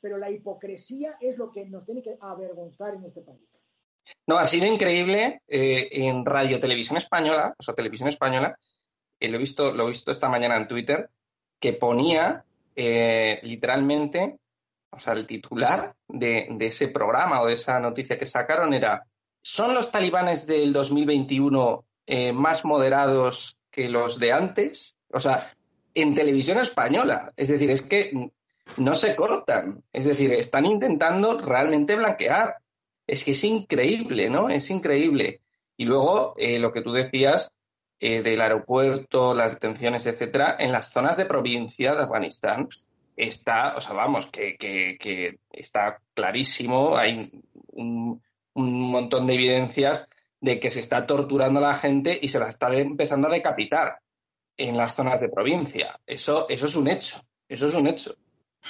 Pero 0.00 0.18
la 0.18 0.30
hipocresía 0.30 1.16
es 1.20 1.38
lo 1.38 1.50
que 1.50 1.64
nos 1.66 1.84
tiene 1.84 2.02
que 2.02 2.16
avergonzar 2.20 2.94
en 2.94 3.04
este 3.04 3.22
país. 3.22 3.48
No, 4.26 4.38
ha 4.38 4.46
sido 4.46 4.66
increíble 4.66 5.40
eh, 5.48 5.88
en 5.90 6.24
Radio 6.26 6.60
Televisión 6.60 6.98
Española, 6.98 7.54
o 7.58 7.62
sea, 7.62 7.74
Televisión 7.74 8.08
Española, 8.08 8.58
eh, 9.18 9.28
lo, 9.28 9.36
he 9.36 9.38
visto, 9.38 9.72
lo 9.72 9.84
he 9.84 9.88
visto 9.88 10.10
esta 10.10 10.28
mañana 10.28 10.56
en 10.56 10.68
Twitter, 10.68 11.08
que 11.58 11.72
ponía 11.72 12.44
eh, 12.76 13.40
literalmente, 13.42 14.38
o 14.94 14.98
sea, 14.98 15.12
el 15.12 15.26
titular 15.26 15.94
de, 16.08 16.56
ese 16.60 16.88
programa 16.88 17.40
o 17.40 17.46
de 17.46 17.54
esa 17.54 17.80
noticia 17.80 18.18
que 18.18 18.26
sacaron 18.26 18.74
era, 18.74 19.06
¿son 19.42 19.74
los 19.74 19.90
talibanes 19.90 20.46
del 20.46 20.72
2021 20.72 21.84
más 22.34 22.64
moderados 22.64 23.56
que 23.70 23.88
los 23.88 24.18
de 24.18 24.32
antes? 24.32 24.96
O 25.12 25.20
sea, 25.20 25.52
en 25.94 26.14
televisión 26.14 26.58
española. 26.58 27.32
Es 27.36 27.48
decir, 27.48 27.70
es 27.70 27.82
que 27.82 28.30
no 28.76 28.94
se 28.94 29.14
cortan. 29.14 29.82
Es 29.92 30.06
decir, 30.06 30.32
están 30.32 30.66
intentando 30.66 31.40
realmente 31.40 31.96
blanquear. 31.96 32.56
es 33.06 33.22
que 33.24 33.32
es 33.32 33.44
increíble, 33.44 34.30
¿no? 34.30 34.48
Es 34.48 34.70
increíble. 34.70 35.40
Y 35.76 35.84
luego, 35.84 36.34
eh, 36.38 36.58
lo 36.58 36.72
que 36.72 36.80
tú 36.80 36.92
decías 36.92 37.52
eh, 38.00 38.22
del 38.22 38.40
aeropuerto, 38.40 39.34
las 39.34 39.54
detenciones, 39.54 40.06
etcétera, 40.06 40.56
en 40.58 40.72
las 40.72 40.90
zonas 40.90 41.16
de 41.16 41.26
provincia 41.26 41.94
de 41.94 42.02
Afganistán 42.02 42.68
está, 43.16 43.76
o 43.76 43.80
sea, 43.80 43.94
vamos, 43.94 44.26
que, 44.26 44.56
que, 44.56 45.38
está 45.50 46.00
clarísimo, 46.14 46.96
hay 46.96 47.30
un, 47.68 48.22
un, 48.54 48.90
montón 48.90 49.26
de 49.26 49.34
evidencias 49.34 50.08
de 50.40 50.60
que 50.60 50.70
se 50.70 50.80
está 50.80 51.06
torturando 51.06 51.60
a 51.60 51.68
la 51.68 51.74
gente 51.74 52.18
y 52.20 52.28
se 52.28 52.38
la 52.38 52.48
está 52.48 52.72
empezando 52.74 53.28
a 53.28 53.32
decapitar 53.32 53.98
en 54.56 54.76
las 54.76 54.94
zonas 54.94 55.20
de 55.20 55.28
provincia. 55.28 55.98
Eso, 56.06 56.48
eso 56.48 56.66
es 56.66 56.76
un 56.76 56.88
hecho, 56.88 57.20
eso 57.48 57.66
es 57.66 57.74
un 57.74 57.86
hecho. 57.86 58.14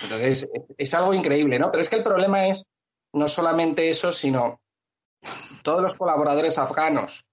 Entonces, 0.02 0.48
es 0.76 0.94
algo 0.94 1.14
increíble, 1.14 1.58
¿no? 1.58 1.70
Pero 1.70 1.82
es 1.82 1.88
que 1.88 1.96
el 1.96 2.04
problema 2.04 2.48
es 2.48 2.64
no 3.12 3.28
solamente 3.28 3.88
eso, 3.88 4.12
sino 4.12 4.60
todos 5.62 5.82
los 5.82 5.94
colaboradores 5.94 6.58
afganos, 6.58 7.24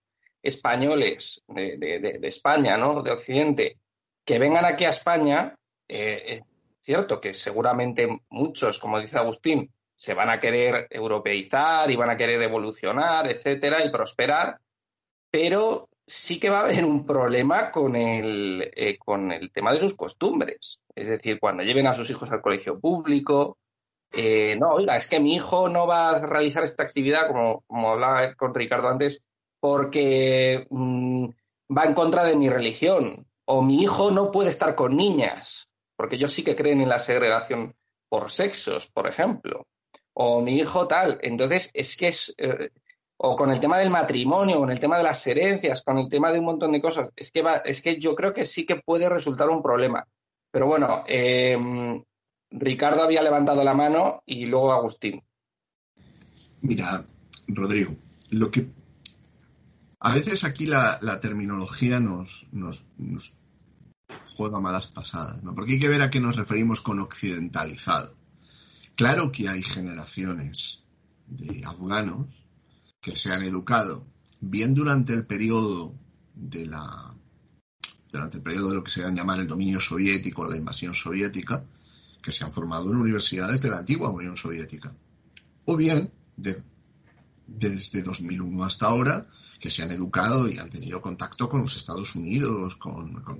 españoles 0.41 1.43
de, 1.47 2.19
España, 2.23 2.77
¿no? 2.77 3.01
De 3.01 3.11
Occidente, 3.11 3.77
que 4.25 4.39
vengan 4.39 4.65
aquí 4.65 4.85
a 4.85 4.89
España, 4.89 5.55
eh, 5.87 6.23
es 6.27 6.41
cierto 6.81 7.21
que 7.21 7.33
seguramente 7.33 8.21
muchos, 8.29 8.79
como 8.79 8.99
dice 8.99 9.17
Agustín, 9.17 9.71
se 9.95 10.13
van 10.13 10.29
a 10.29 10.39
querer 10.39 10.87
europeizar 10.89 11.89
y 11.91 11.95
van 11.95 12.09
a 12.09 12.17
querer 12.17 12.41
evolucionar, 12.41 13.29
etcétera, 13.29 13.85
y 13.85 13.91
prosperar, 13.91 14.59
pero 15.29 15.89
sí 16.05 16.39
que 16.39 16.49
va 16.49 16.59
a 16.59 16.63
haber 16.63 16.83
un 16.83 17.05
problema 17.05 17.71
con 17.71 17.95
el, 17.95 18.71
eh, 18.75 18.97
con 18.97 19.31
el 19.31 19.51
tema 19.51 19.71
de 19.71 19.79
sus 19.79 19.95
costumbres. 19.95 20.79
Es 20.95 21.07
decir, 21.07 21.39
cuando 21.39 21.63
lleven 21.63 21.87
a 21.87 21.93
sus 21.93 22.09
hijos 22.09 22.31
al 22.31 22.41
colegio 22.41 22.79
público, 22.79 23.57
eh, 24.11 24.57
no, 24.59 24.71
oiga, 24.73 24.97
es 24.97 25.07
que 25.07 25.19
mi 25.19 25.35
hijo 25.35 25.69
no 25.69 25.87
va 25.87 26.09
a 26.09 26.27
realizar 26.27 26.63
esta 26.63 26.83
actividad, 26.83 27.27
como, 27.27 27.63
como 27.67 27.91
hablaba 27.91 28.33
con 28.35 28.53
Ricardo 28.53 28.89
antes, 28.89 29.21
porque 29.59 30.67
mm, 30.69 31.29
va 31.77 31.85
en 31.85 31.93
contra 31.93 32.23
de 32.23 32.35
mi 32.35 32.49
religión. 32.49 33.27
O 33.45 33.61
mi 33.61 33.81
hijo 33.81 34.11
no 34.11 34.31
puede 34.31 34.49
estar 34.49 34.75
con 34.75 34.95
niñas, 34.95 35.67
porque 36.01 36.15
ellos 36.15 36.33
sí 36.33 36.43
que 36.43 36.55
creen 36.55 36.81
en 36.81 36.89
la 36.89 36.97
segregación 36.97 37.75
por 38.09 38.31
sexos, 38.31 38.87
por 38.87 39.07
ejemplo. 39.07 39.67
O 40.13 40.41
mi 40.41 40.57
hijo 40.57 40.87
tal. 40.87 41.19
Entonces, 41.21 41.69
es 41.75 41.95
que 41.95 42.07
es. 42.07 42.33
Eh, 42.39 42.71
o 43.17 43.35
con 43.35 43.51
el 43.51 43.59
tema 43.59 43.77
del 43.77 43.91
matrimonio, 43.91 44.57
con 44.57 44.71
el 44.71 44.79
tema 44.79 44.97
de 44.97 45.03
las 45.03 45.27
herencias, 45.27 45.83
con 45.83 45.99
el 45.99 46.09
tema 46.09 46.31
de 46.31 46.39
un 46.39 46.45
montón 46.45 46.71
de 46.71 46.81
cosas. 46.81 47.11
Es 47.15 47.29
que, 47.29 47.43
es 47.65 47.83
que 47.83 47.99
yo 47.99 48.15
creo 48.15 48.33
que 48.33 48.45
sí 48.45 48.65
que 48.65 48.77
puede 48.77 49.07
resultar 49.09 49.47
un 49.47 49.61
problema. 49.61 50.07
Pero 50.49 50.65
bueno, 50.65 51.03
eh, 51.07 51.55
Ricardo 52.49 53.03
había 53.03 53.21
levantado 53.21 53.63
la 53.63 53.75
mano 53.75 54.23
y 54.25 54.45
luego 54.45 54.71
Agustín. 54.71 55.21
Mira, 56.61 57.05
Rodrigo, 57.47 57.93
lo 58.31 58.49
que 58.49 58.65
a 59.99 60.15
veces 60.15 60.45
aquí 60.45 60.65
la, 60.65 60.97
terminología 61.21 61.99
nos, 61.99 62.47
nos, 62.51 62.89
juega 64.35 64.59
malas 64.59 64.87
pasadas, 64.87 65.43
¿no? 65.43 65.53
Porque 65.53 65.73
hay 65.73 65.79
que 65.79 65.89
ver 65.89 66.01
a 66.01 66.09
qué 66.09 66.19
nos 66.19 66.35
referimos 66.35 66.81
con 66.81 66.99
occidentalizado. 66.99 68.15
Claro 68.95 69.31
que 69.31 69.49
hay 69.49 69.63
generaciones 69.63 70.83
de 71.27 71.63
afganos 71.65 72.43
que 73.01 73.15
se 73.15 73.31
han 73.31 73.43
educado 73.43 74.05
bien 74.41 74.73
durante 74.73 75.13
el 75.13 75.25
periodo 75.25 75.93
de 76.35 76.67
la 76.67 77.15
durante 78.11 78.37
el 78.37 78.43
periodo 78.43 78.69
de 78.69 78.75
lo 78.75 78.83
que 78.83 78.91
se 78.91 79.05
a 79.05 79.09
llamar 79.09 79.39
el 79.39 79.47
dominio 79.47 79.79
soviético, 79.79 80.45
la 80.45 80.57
invasión 80.57 80.93
soviética, 80.93 81.63
que 82.21 82.31
se 82.31 82.43
han 82.43 82.51
formado 82.51 82.89
en 82.89 82.97
universidades 82.97 83.61
de 83.61 83.69
la 83.69 83.79
antigua 83.79 84.09
Unión 84.09 84.35
Soviética. 84.35 84.93
O 85.65 85.77
bien, 85.77 86.11
desde 87.47 88.03
2001 88.03 88.63
hasta 88.65 88.87
ahora, 88.87 89.27
que 89.61 89.69
se 89.69 89.83
han 89.83 89.91
educado 89.91 90.49
y 90.49 90.57
han 90.57 90.71
tenido 90.71 91.01
contacto 91.01 91.47
con 91.47 91.61
los 91.61 91.77
Estados 91.77 92.15
Unidos 92.15 92.77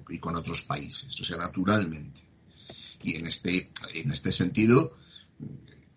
y 0.10 0.20
con 0.20 0.36
otros 0.36 0.62
países, 0.62 1.20
o 1.20 1.24
sea, 1.24 1.38
naturalmente. 1.38 2.22
Y 3.04 3.16
en 3.16 3.26
este, 3.26 3.72
en 3.96 4.12
este 4.12 4.32
sentido, 4.32 4.96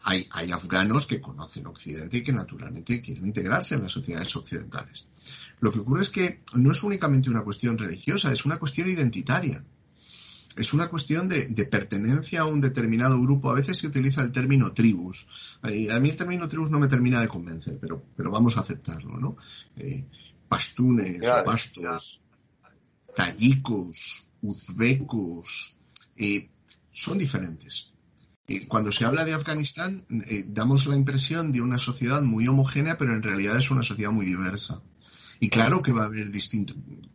hay, 0.04 0.26
hay 0.32 0.50
afganos 0.50 1.06
que 1.06 1.20
conocen 1.20 1.66
Occidente 1.66 2.16
y 2.16 2.24
que 2.24 2.32
naturalmente 2.32 3.02
quieren 3.02 3.26
integrarse 3.26 3.74
en 3.74 3.82
las 3.82 3.92
sociedades 3.92 4.34
occidentales. 4.34 5.04
Lo 5.60 5.70
que 5.70 5.80
ocurre 5.80 6.02
es 6.02 6.10
que 6.10 6.40
no 6.54 6.72
es 6.72 6.82
únicamente 6.82 7.28
una 7.28 7.44
cuestión 7.44 7.76
religiosa, 7.76 8.32
es 8.32 8.46
una 8.46 8.58
cuestión 8.58 8.88
identitaria 8.88 9.62
es 10.56 10.72
una 10.72 10.88
cuestión 10.88 11.28
de, 11.28 11.66
pertenencia 11.66 12.42
a 12.42 12.46
un 12.46 12.60
determinado 12.60 13.20
grupo. 13.20 13.50
A 13.50 13.54
veces 13.54 13.78
se 13.78 13.86
utiliza 13.86 14.22
el 14.22 14.32
término 14.32 14.72
tribus. 14.72 15.58
Eh, 15.64 15.88
a 15.90 15.98
mí 15.98 16.10
el 16.10 16.16
término 16.16 16.48
tribus 16.48 16.70
no 16.70 16.78
me 16.78 16.88
termina 16.88 17.20
de 17.20 17.28
convencer, 17.28 17.78
pero, 17.80 18.04
pero 18.16 18.30
vamos 18.30 18.56
a 18.56 18.60
aceptarlo, 18.60 19.18
¿no? 19.18 19.36
Eh, 19.76 20.04
pastunes, 20.48 21.20
pastos, 21.44 22.24
tayikos, 23.16 24.26
uzbecos, 24.42 25.76
eh, 26.16 26.48
son 26.92 27.18
diferentes. 27.18 27.90
cuando 28.68 28.92
se 28.92 29.04
habla 29.04 29.24
de 29.24 29.32
Afganistán, 29.32 30.04
damos 30.48 30.86
la 30.86 30.96
impresión 30.96 31.50
de 31.50 31.62
una 31.62 31.78
sociedad 31.78 32.22
muy 32.22 32.46
homogénea, 32.46 32.98
pero 32.98 33.14
en 33.14 33.22
realidad 33.22 33.56
es 33.56 33.70
una 33.70 33.82
sociedad 33.82 34.12
muy 34.12 34.26
diversa. 34.26 34.82
Y 35.40 35.48
claro 35.48 35.82
que 35.82 35.92
va 35.92 36.02
a 36.02 36.06
haber 36.06 36.30
distinto, 36.30 36.74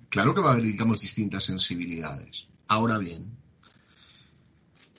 claro 0.10 0.34
que 0.36 0.42
va 0.42 0.50
a 0.50 0.54
haber, 0.54 0.66
digamos, 0.66 1.02
distintas 1.02 1.46
sensibilidades. 1.46 2.50
Ahora 2.70 3.00
bien, 3.00 3.36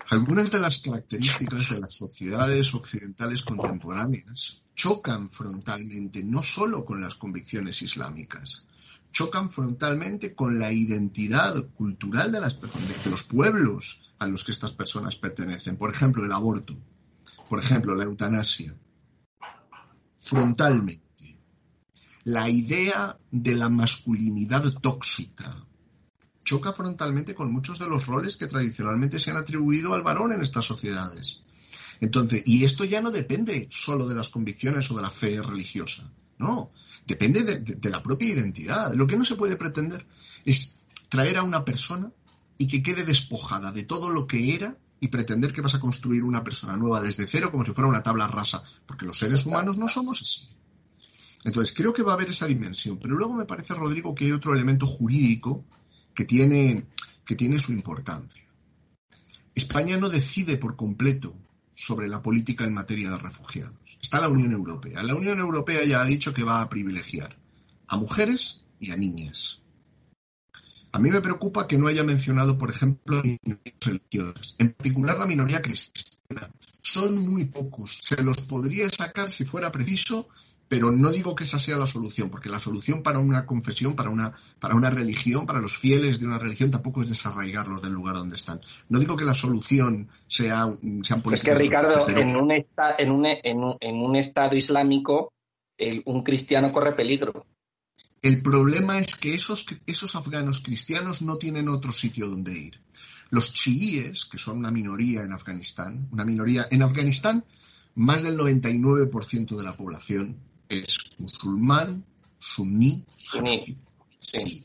algunas 0.09 0.51
de 0.51 0.59
las 0.59 0.81
características 0.81 1.71
de 1.71 1.79
las 1.79 1.93
sociedades 1.93 2.75
occidentales 2.75 3.43
contemporáneas 3.43 4.65
chocan 4.75 5.31
frontalmente 5.31 6.25
no 6.25 6.43
solo 6.43 6.85
con 6.85 7.01
las 7.01 7.15
convicciones 7.15 7.81
islámicas, 7.83 8.67
chocan 9.13 9.49
frontalmente 9.49 10.35
con 10.35 10.59
la 10.59 10.73
identidad 10.73 11.65
cultural 11.69 12.33
de, 12.33 12.41
de 12.41 13.11
los 13.11 13.23
pueblos 13.23 14.03
a 14.19 14.27
los 14.27 14.43
que 14.43 14.51
estas 14.51 14.73
personas 14.73 15.15
pertenecen. 15.15 15.77
Por 15.77 15.91
ejemplo, 15.91 16.25
el 16.25 16.33
aborto, 16.33 16.77
por 17.49 17.61
ejemplo, 17.61 17.95
la 17.95 18.03
eutanasia. 18.03 18.75
Frontalmente. 20.17 21.39
La 22.25 22.51
idea 22.51 23.17
de 23.31 23.55
la 23.55 23.69
masculinidad 23.69 24.65
tóxica, 24.81 25.69
choca 26.51 26.73
frontalmente 26.73 27.33
con 27.33 27.53
muchos 27.53 27.79
de 27.79 27.87
los 27.87 28.09
roles 28.09 28.37
que 28.37 28.49
tradicionalmente 28.49 29.21
se 29.21 29.31
han 29.31 29.37
atribuido 29.37 29.95
al 29.95 30.03
varón 30.03 30.33
en 30.33 30.41
estas 30.41 30.65
sociedades. 30.65 31.43
Entonces, 32.01 32.43
y 32.45 32.65
esto 32.65 32.85
ya 32.85 33.01
no 33.01 33.13
depende 33.13 33.69
solo 33.71 34.09
de 34.09 34.17
las 34.17 34.31
convicciones 34.31 34.91
o 34.91 34.97
de 34.97 35.03
la 35.03 35.11
fe 35.11 35.41
religiosa, 35.41 36.11
no, 36.39 36.73
depende 37.07 37.45
de, 37.45 37.91
la 37.91 38.03
propia 38.03 38.31
identidad. 38.31 38.93
Lo 38.95 39.07
que 39.07 39.17
no 39.17 39.25
se 39.25 39.37
puede 39.37 39.55
pretender 39.55 40.05
es 40.45 40.75
traer 41.09 41.37
a 41.37 41.45
una 41.45 41.65
persona 41.65 42.11
y 42.59 42.67
que 42.67 42.83
quede 42.83 43.05
despojada 43.05 43.71
de 43.71 43.85
todo 43.85 44.11
lo 44.11 44.27
que 44.27 44.53
era 44.53 44.77
y 44.99 45.07
pretender 45.07 45.53
que 45.53 45.61
vas 45.61 45.77
a 45.77 45.81
construir 45.81 46.25
una 46.25 46.43
persona 46.43 46.77
nueva 46.77 47.01
desde 47.01 47.29
cero 47.29 47.53
como 47.53 47.65
si 47.65 47.71
fuera 47.71 47.89
una 47.89 48.03
tabla 48.03 48.27
rasa, 48.27 48.61
porque 48.87 49.07
los 49.07 49.19
seres 49.19 49.47
humanos 49.47 49.77
no 49.77 49.87
somos 49.87 50.21
así. 50.21 50.49
Entonces, 51.45 51.73
creo 51.77 51.93
que 51.93 52.03
va 52.03 52.11
a 52.11 52.15
haber 52.17 52.31
esa 52.31 52.49
dimensión, 52.49 52.99
pero 52.99 53.15
luego 53.15 53.35
me 53.35 53.45
parece, 53.45 53.73
Rodrigo, 53.75 54.17
que 54.17 54.25
hay 54.25 54.33
otro 54.33 54.53
elemento 54.53 54.85
jurídico 54.85 55.65
que 56.21 56.27
tiene, 56.27 56.85
que 57.25 57.35
tiene 57.35 57.59
su 57.59 57.73
importancia. 57.73 58.45
España 59.55 59.97
no 59.97 60.11
decide 60.11 60.59
por 60.59 60.77
completo 60.77 61.35
sobre 61.75 62.09
la 62.09 62.21
política 62.21 62.65
en 62.65 62.75
materia 62.75 63.09
de 63.09 63.17
refugiados. 63.17 63.97
Está 64.03 64.21
la 64.21 64.29
Unión 64.29 64.53
Europea. 64.53 65.03
La 65.03 65.15
Unión 65.15 65.39
Europea 65.39 65.83
ya 65.83 66.03
ha 66.03 66.05
dicho 66.05 66.35
que 66.35 66.45
va 66.45 66.61
a 66.61 66.69
privilegiar 66.69 67.39
a 67.87 67.97
mujeres 67.97 68.65
y 68.79 68.91
a 68.91 68.99
niñas. 68.99 69.63
A 70.93 70.99
mí 70.99 71.11
me 71.11 71.23
preocupa 71.23 71.67
que 71.67 71.79
no 71.79 71.87
haya 71.87 72.05
mencionado, 72.05 72.59
por 72.59 72.69
ejemplo, 72.69 73.23
minorías 73.23 73.75
religiosas, 73.81 74.57
en 74.59 74.75
particular 74.75 75.19
la 75.19 75.25
minoría 75.25 75.63
cristiana. 75.63 76.51
Son 76.83 77.19
muy 77.31 77.47
pocos. 77.47 77.99
Se 78.03 78.23
los 78.23 78.43
podría 78.43 78.91
sacar 78.91 79.31
si 79.31 79.47
fuera 79.47 79.73
preciso 79.73 80.29
pero 80.71 80.93
no 80.93 81.11
digo 81.11 81.35
que 81.35 81.43
esa 81.43 81.59
sea 81.59 81.77
la 81.77 81.85
solución, 81.85 82.31
porque 82.31 82.49
la 82.49 82.61
solución 82.61 83.03
para 83.03 83.19
una 83.19 83.45
confesión, 83.45 83.97
para 83.97 84.09
una, 84.09 84.33
para 84.61 84.77
una 84.77 84.89
religión, 84.89 85.45
para 85.45 85.61
los 85.61 85.77
fieles 85.77 86.21
de 86.21 86.27
una 86.27 86.39
religión, 86.39 86.71
tampoco 86.71 87.03
es 87.03 87.09
desarraigarlos 87.09 87.83
del 87.83 87.93
lugar 87.93 88.15
donde 88.15 88.37
están. 88.37 88.61
No 88.89 89.01
digo 89.01 89.17
que 89.17 89.25
la 89.25 89.35
solución 89.35 90.09
sea, 90.29 90.71
sean 91.03 91.23
políticas. 91.23 91.55
Es 91.55 91.59
que, 91.59 91.65
Ricardo, 91.65 92.09
en, 92.11 92.37
un 92.37 92.53
en, 92.53 93.11
un, 93.11 93.27
en, 93.81 93.97
un, 93.97 94.15
Estado 94.15 94.55
islámico, 94.55 95.33
un 96.05 96.23
cristiano 96.23 96.71
corre 96.71 96.93
peligro. 96.93 97.47
El 98.23 98.41
problema 98.41 99.01
es 99.01 99.17
que 99.17 99.35
esos, 99.35 99.67
esos 99.87 100.15
afganos 100.15 100.61
cristianos 100.61 101.21
no 101.21 101.35
tienen 101.35 101.69
otro 101.69 101.91
sitio 101.91 102.29
donde 102.29 102.57
ir. 102.57 102.81
Los 103.31 103.53
chiíes, 103.53 104.25
que 104.25 104.39
son 104.39 104.59
una 104.59 104.71
minoría 104.71 105.23
en 105.23 105.33
Afganistán, 105.33 106.07
una 106.13 106.25
minoría 106.25 106.69
en 106.71 106.85
Afganistán, 106.85 107.45
más 107.97 108.23
del 108.23 108.39
99% 108.39 109.57
de 109.57 109.65
la 109.65 109.73
población 109.73 110.49
es 110.71 110.99
musulmán, 111.19 112.05
suní, 112.39 113.05
Sí. 114.19 114.65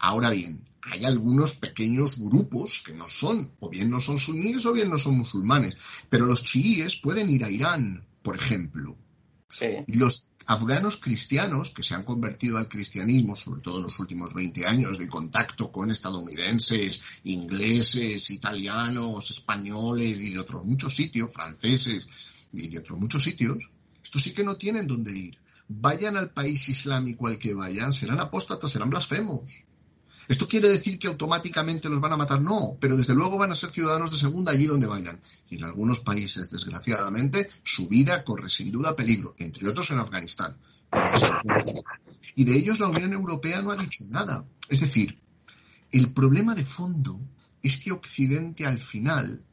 Ahora 0.00 0.30
bien, 0.30 0.66
hay 0.82 1.04
algunos 1.04 1.52
pequeños 1.54 2.16
grupos 2.18 2.82
que 2.84 2.94
no 2.94 3.08
son, 3.08 3.52
o 3.60 3.68
bien 3.68 3.90
no 3.90 4.00
son 4.00 4.18
suníes 4.18 4.64
o 4.66 4.72
bien 4.72 4.88
no 4.88 4.96
son 4.96 5.18
musulmanes, 5.18 5.76
pero 6.08 6.26
los 6.26 6.42
chiíes 6.42 6.96
pueden 6.96 7.30
ir 7.30 7.44
a 7.44 7.50
Irán, 7.50 8.06
por 8.22 8.36
ejemplo. 8.36 8.96
Los 9.86 10.30
afganos 10.46 10.96
cristianos 10.96 11.70
que 11.70 11.82
se 11.82 11.94
han 11.94 12.04
convertido 12.04 12.56
al 12.58 12.68
cristianismo, 12.68 13.36
sobre 13.36 13.60
todo 13.60 13.78
en 13.78 13.84
los 13.84 13.98
últimos 13.98 14.32
20 14.32 14.66
años, 14.66 14.98
de 14.98 15.08
contacto 15.08 15.70
con 15.70 15.90
estadounidenses, 15.90 17.02
ingleses, 17.24 18.30
italianos, 18.30 19.30
españoles 19.30 20.20
y 20.20 20.30
de 20.30 20.38
otros 20.38 20.64
muchos 20.64 20.94
sitios, 20.94 21.32
franceses 21.32 22.08
y 22.52 22.68
de 22.68 22.78
otros 22.78 22.98
muchos 22.98 23.22
sitios, 23.22 23.68
estos 24.08 24.22
sí 24.22 24.32
que 24.32 24.42
no 24.42 24.56
tienen 24.56 24.86
dónde 24.86 25.12
ir. 25.12 25.38
Vayan 25.68 26.16
al 26.16 26.30
país 26.30 26.66
islámico 26.70 27.26
al 27.26 27.38
que 27.38 27.52
vayan, 27.52 27.92
serán 27.92 28.20
apóstatas, 28.20 28.70
serán 28.70 28.88
blasfemos. 28.88 29.42
¿Esto 30.28 30.48
quiere 30.48 30.68
decir 30.68 30.98
que 30.98 31.08
automáticamente 31.08 31.90
los 31.90 32.00
van 32.00 32.14
a 32.14 32.16
matar? 32.16 32.40
No, 32.40 32.78
pero 32.80 32.96
desde 32.96 33.14
luego 33.14 33.36
van 33.36 33.52
a 33.52 33.54
ser 33.54 33.70
ciudadanos 33.70 34.10
de 34.10 34.16
segunda 34.16 34.52
allí 34.52 34.64
donde 34.64 34.86
vayan. 34.86 35.20
Y 35.50 35.56
en 35.56 35.64
algunos 35.64 36.00
países, 36.00 36.50
desgraciadamente, 36.50 37.50
su 37.62 37.86
vida 37.86 38.24
corre 38.24 38.48
sin 38.48 38.72
duda 38.72 38.96
peligro, 38.96 39.34
entre 39.38 39.68
otros 39.68 39.90
en 39.90 39.98
Afganistán. 39.98 40.56
Y 42.34 42.44
de 42.44 42.56
ellos 42.56 42.80
la 42.80 42.88
Unión 42.88 43.12
Europea 43.12 43.60
no 43.60 43.72
ha 43.72 43.76
dicho 43.76 44.04
nada. 44.08 44.42
Es 44.70 44.80
decir, 44.80 45.18
el 45.92 46.14
problema 46.14 46.54
de 46.54 46.64
fondo 46.64 47.20
es 47.62 47.76
que 47.76 47.92
Occidente 47.92 48.64
al 48.64 48.78
final, 48.78 49.44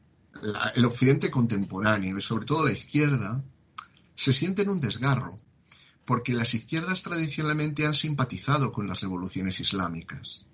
el 0.74 0.84
Occidente 0.86 1.30
contemporáneo 1.30 2.16
y 2.16 2.22
sobre 2.22 2.46
todo 2.46 2.64
la 2.64 2.72
izquierda, 2.72 3.44
se 4.16 4.32
siente 4.32 4.62
en 4.62 4.70
un 4.70 4.80
desgarro, 4.80 5.36
porque 6.04 6.34
las 6.34 6.54
izquierdas 6.54 7.04
tradicionalmente 7.04 7.86
han 7.86 7.94
simpatizado 7.94 8.72
con 8.72 8.88
las 8.88 9.00
revoluciones 9.00 9.60
islámicas 9.60 10.46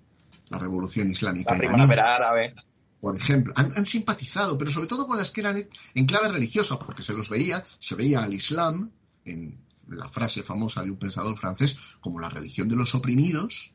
la 0.53 0.59
revolución 0.59 1.09
islámica. 1.09 1.53
La 1.53 1.59
primavera 1.59 2.15
árabe. 2.15 2.53
Por 3.01 3.17
ejemplo, 3.17 3.53
han, 3.57 3.85
simpatizado, 3.85 4.57
pero 4.57 4.71
sobre 4.71 4.87
todo 4.87 5.07
con 5.07 5.17
las 5.17 5.31
que 5.31 5.41
eran 5.41 5.67
en 5.93 6.05
clave 6.05 6.29
religiosa, 6.29 6.79
porque 6.79 7.03
se 7.03 7.13
los 7.13 7.27
veía, 7.27 7.65
se 7.77 7.95
veía 7.95 8.23
al 8.23 8.33
Islam, 8.33 8.91
en 9.25 9.59
la 9.89 10.07
frase 10.07 10.41
famosa 10.41 10.83
de 10.83 10.91
un 10.91 10.97
pensador 10.97 11.37
francés, 11.37 11.77
como 11.99 12.21
la 12.21 12.29
religión 12.29 12.69
de 12.69 12.77
los 12.77 12.95
oprimidos, 12.95 13.73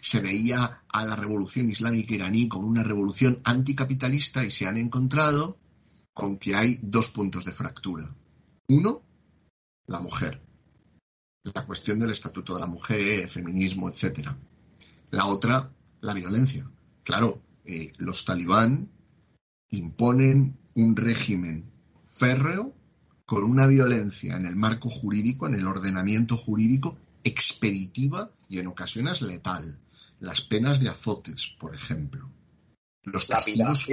se 0.00 0.20
veía 0.20 0.84
a 0.88 1.04
la 1.04 1.16
revolución 1.16 1.68
islámica 1.68 2.14
iraní 2.14 2.48
como 2.48 2.66
una 2.66 2.82
revolución 2.82 3.40
anticapitalista 3.44 4.42
y 4.42 4.50
se 4.50 4.66
han 4.66 4.78
encontrado 4.78 5.58
con 6.14 6.38
que 6.38 6.54
hay 6.54 6.78
dos 6.80 7.08
puntos 7.08 7.44
de 7.44 7.52
fractura. 7.52 8.14
Uno, 8.68 9.02
la 9.86 10.00
mujer. 10.00 10.40
La 11.42 11.64
cuestión 11.64 11.98
del 11.98 12.10
estatuto 12.10 12.54
de 12.54 12.60
la 12.60 12.66
mujer, 12.66 13.28
feminismo, 13.28 13.88
etc. 13.88 14.28
La 15.10 15.26
otra, 15.26 15.70
la 16.00 16.14
violencia. 16.14 16.66
Claro, 17.04 17.40
eh, 17.64 17.92
los 17.98 18.24
talibán 18.24 18.90
imponen 19.70 20.58
un 20.74 20.96
régimen 20.96 21.70
férreo 22.00 22.74
con 23.24 23.44
una 23.44 23.66
violencia 23.66 24.36
en 24.36 24.46
el 24.46 24.56
marco 24.56 24.88
jurídico, 24.88 25.46
en 25.46 25.54
el 25.54 25.66
ordenamiento 25.66 26.36
jurídico, 26.36 26.96
expeditiva 27.24 28.30
y 28.48 28.58
en 28.58 28.68
ocasiones 28.68 29.22
letal. 29.22 29.78
Las 30.20 30.40
penas 30.40 30.80
de 30.80 30.88
azotes, 30.88 31.54
por 31.58 31.74
ejemplo. 31.74 32.30
Los 33.06 33.26
castigos, 33.26 33.86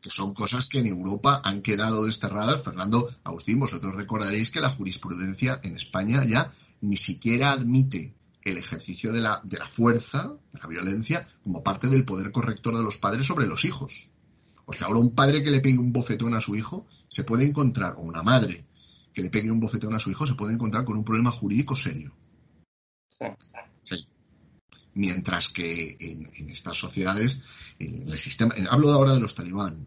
que 0.00 0.10
son 0.10 0.34
cosas 0.34 0.66
que 0.66 0.78
en 0.78 0.86
Europa 0.86 1.40
han 1.42 1.62
quedado 1.62 2.04
desterradas. 2.04 2.62
Fernando 2.62 3.10
Agustín, 3.24 3.58
vosotros 3.58 3.94
recordaréis 3.94 4.50
que 4.50 4.60
la 4.60 4.68
jurisprudencia 4.68 5.58
en 5.62 5.76
España 5.76 6.22
ya 6.24 6.52
ni 6.82 6.96
siquiera 6.96 7.52
admite 7.52 8.14
el 8.44 8.58
ejercicio 8.58 9.12
de 9.12 9.20
la, 9.20 9.40
de 9.44 9.58
la 9.58 9.66
fuerza, 9.66 10.34
de 10.52 10.60
la 10.60 10.66
violencia, 10.66 11.26
como 11.42 11.62
parte 11.62 11.88
del 11.88 12.04
poder 12.04 12.30
corrector 12.30 12.76
de 12.76 12.82
los 12.82 12.98
padres 12.98 13.24
sobre 13.24 13.46
los 13.46 13.64
hijos. 13.64 14.08
O 14.66 14.72
sea, 14.72 14.88
ahora 14.88 15.00
un 15.00 15.14
padre 15.14 15.42
que 15.42 15.50
le 15.50 15.60
pegue 15.60 15.78
un 15.78 15.92
bofetón 15.92 16.34
a 16.34 16.40
su 16.40 16.54
hijo 16.54 16.86
se 17.08 17.24
puede 17.24 17.44
encontrar, 17.44 17.94
o 17.96 18.00
una 18.00 18.22
madre 18.22 18.66
que 19.14 19.22
le 19.22 19.30
pegue 19.30 19.50
un 19.50 19.60
bofetón 19.60 19.94
a 19.94 19.98
su 19.98 20.10
hijo 20.10 20.26
se 20.26 20.34
puede 20.34 20.52
encontrar 20.52 20.84
con 20.84 20.96
un 20.96 21.04
problema 21.04 21.30
jurídico 21.30 21.76
serio. 21.76 22.12
Mientras 24.94 25.48
que 25.48 25.96
en, 26.00 26.50
estas 26.50 26.76
sociedades, 26.76 27.40
en 27.78 28.08
el 28.08 28.18
sistema, 28.18 28.54
hablo 28.70 28.92
ahora 28.92 29.14
de 29.14 29.20
los 29.20 29.34
talibán, 29.34 29.86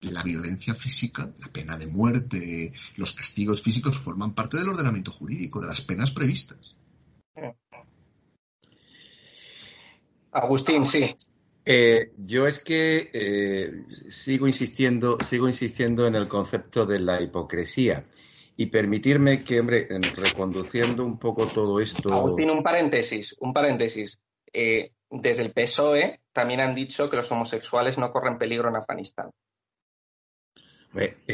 la 0.00 0.22
violencia 0.22 0.74
física, 0.74 1.32
la 1.38 1.48
pena 1.48 1.78
de 1.78 1.86
muerte, 1.86 2.72
los 2.96 3.12
castigos 3.12 3.62
físicos 3.62 3.98
forman 3.98 4.34
parte 4.34 4.58
del 4.58 4.68
ordenamiento 4.68 5.12
jurídico, 5.12 5.60
de 5.60 5.68
las 5.68 5.80
penas 5.80 6.10
previstas. 6.10 6.76
Agustín, 10.32 10.84
sí. 10.84 11.14
Eh, 11.64 12.12
yo 12.18 12.46
es 12.48 12.58
que 12.58 13.10
eh, 13.12 13.84
sigo 14.10 14.48
insistiendo, 14.48 15.16
sigo 15.28 15.46
insistiendo 15.46 16.06
en 16.06 16.16
el 16.16 16.26
concepto 16.26 16.84
de 16.84 16.98
la 16.98 17.22
hipocresía 17.22 18.04
y 18.56 18.66
permitirme 18.66 19.42
que, 19.42 19.60
hombre, 19.60 19.88
reconduciendo 20.14 21.04
un 21.04 21.18
poco 21.18 21.46
todo 21.46 21.80
esto. 21.80 22.12
Agustín, 22.12 22.50
un 22.50 22.62
paréntesis, 22.62 23.34
un 23.40 23.52
paréntesis. 23.52 24.20
Eh, 24.52 24.92
desde 25.10 25.42
el 25.42 25.52
PSOE 25.52 26.20
también 26.32 26.60
han 26.60 26.74
dicho 26.74 27.08
que 27.08 27.16
los 27.16 27.30
homosexuales 27.32 27.98
no 27.98 28.10
corren 28.10 28.38
peligro 28.38 28.68
en 28.68 28.76
Afganistán. 28.76 29.30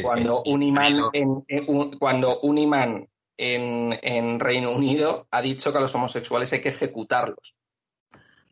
cuando, 0.01 0.43
un 0.43 0.61
imán 0.61 0.95
en, 1.13 1.43
cuando 1.97 2.39
un 2.41 2.57
imán 2.57 3.07
en, 3.37 4.39
Reino 4.39 4.71
Unido 4.71 5.27
ha 5.31 5.41
dicho 5.41 5.71
que 5.71 5.77
a 5.77 5.81
los 5.81 5.95
homosexuales 5.95 6.51
hay 6.53 6.61
que 6.61 6.69
ejecutarlos. 6.69 7.55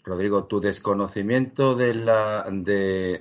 Rodrigo, 0.03 0.45
tu 0.45 0.61
desconocimiento 0.61 1.75
de 1.75 1.93
la, 1.93 2.45
de, 2.49 3.19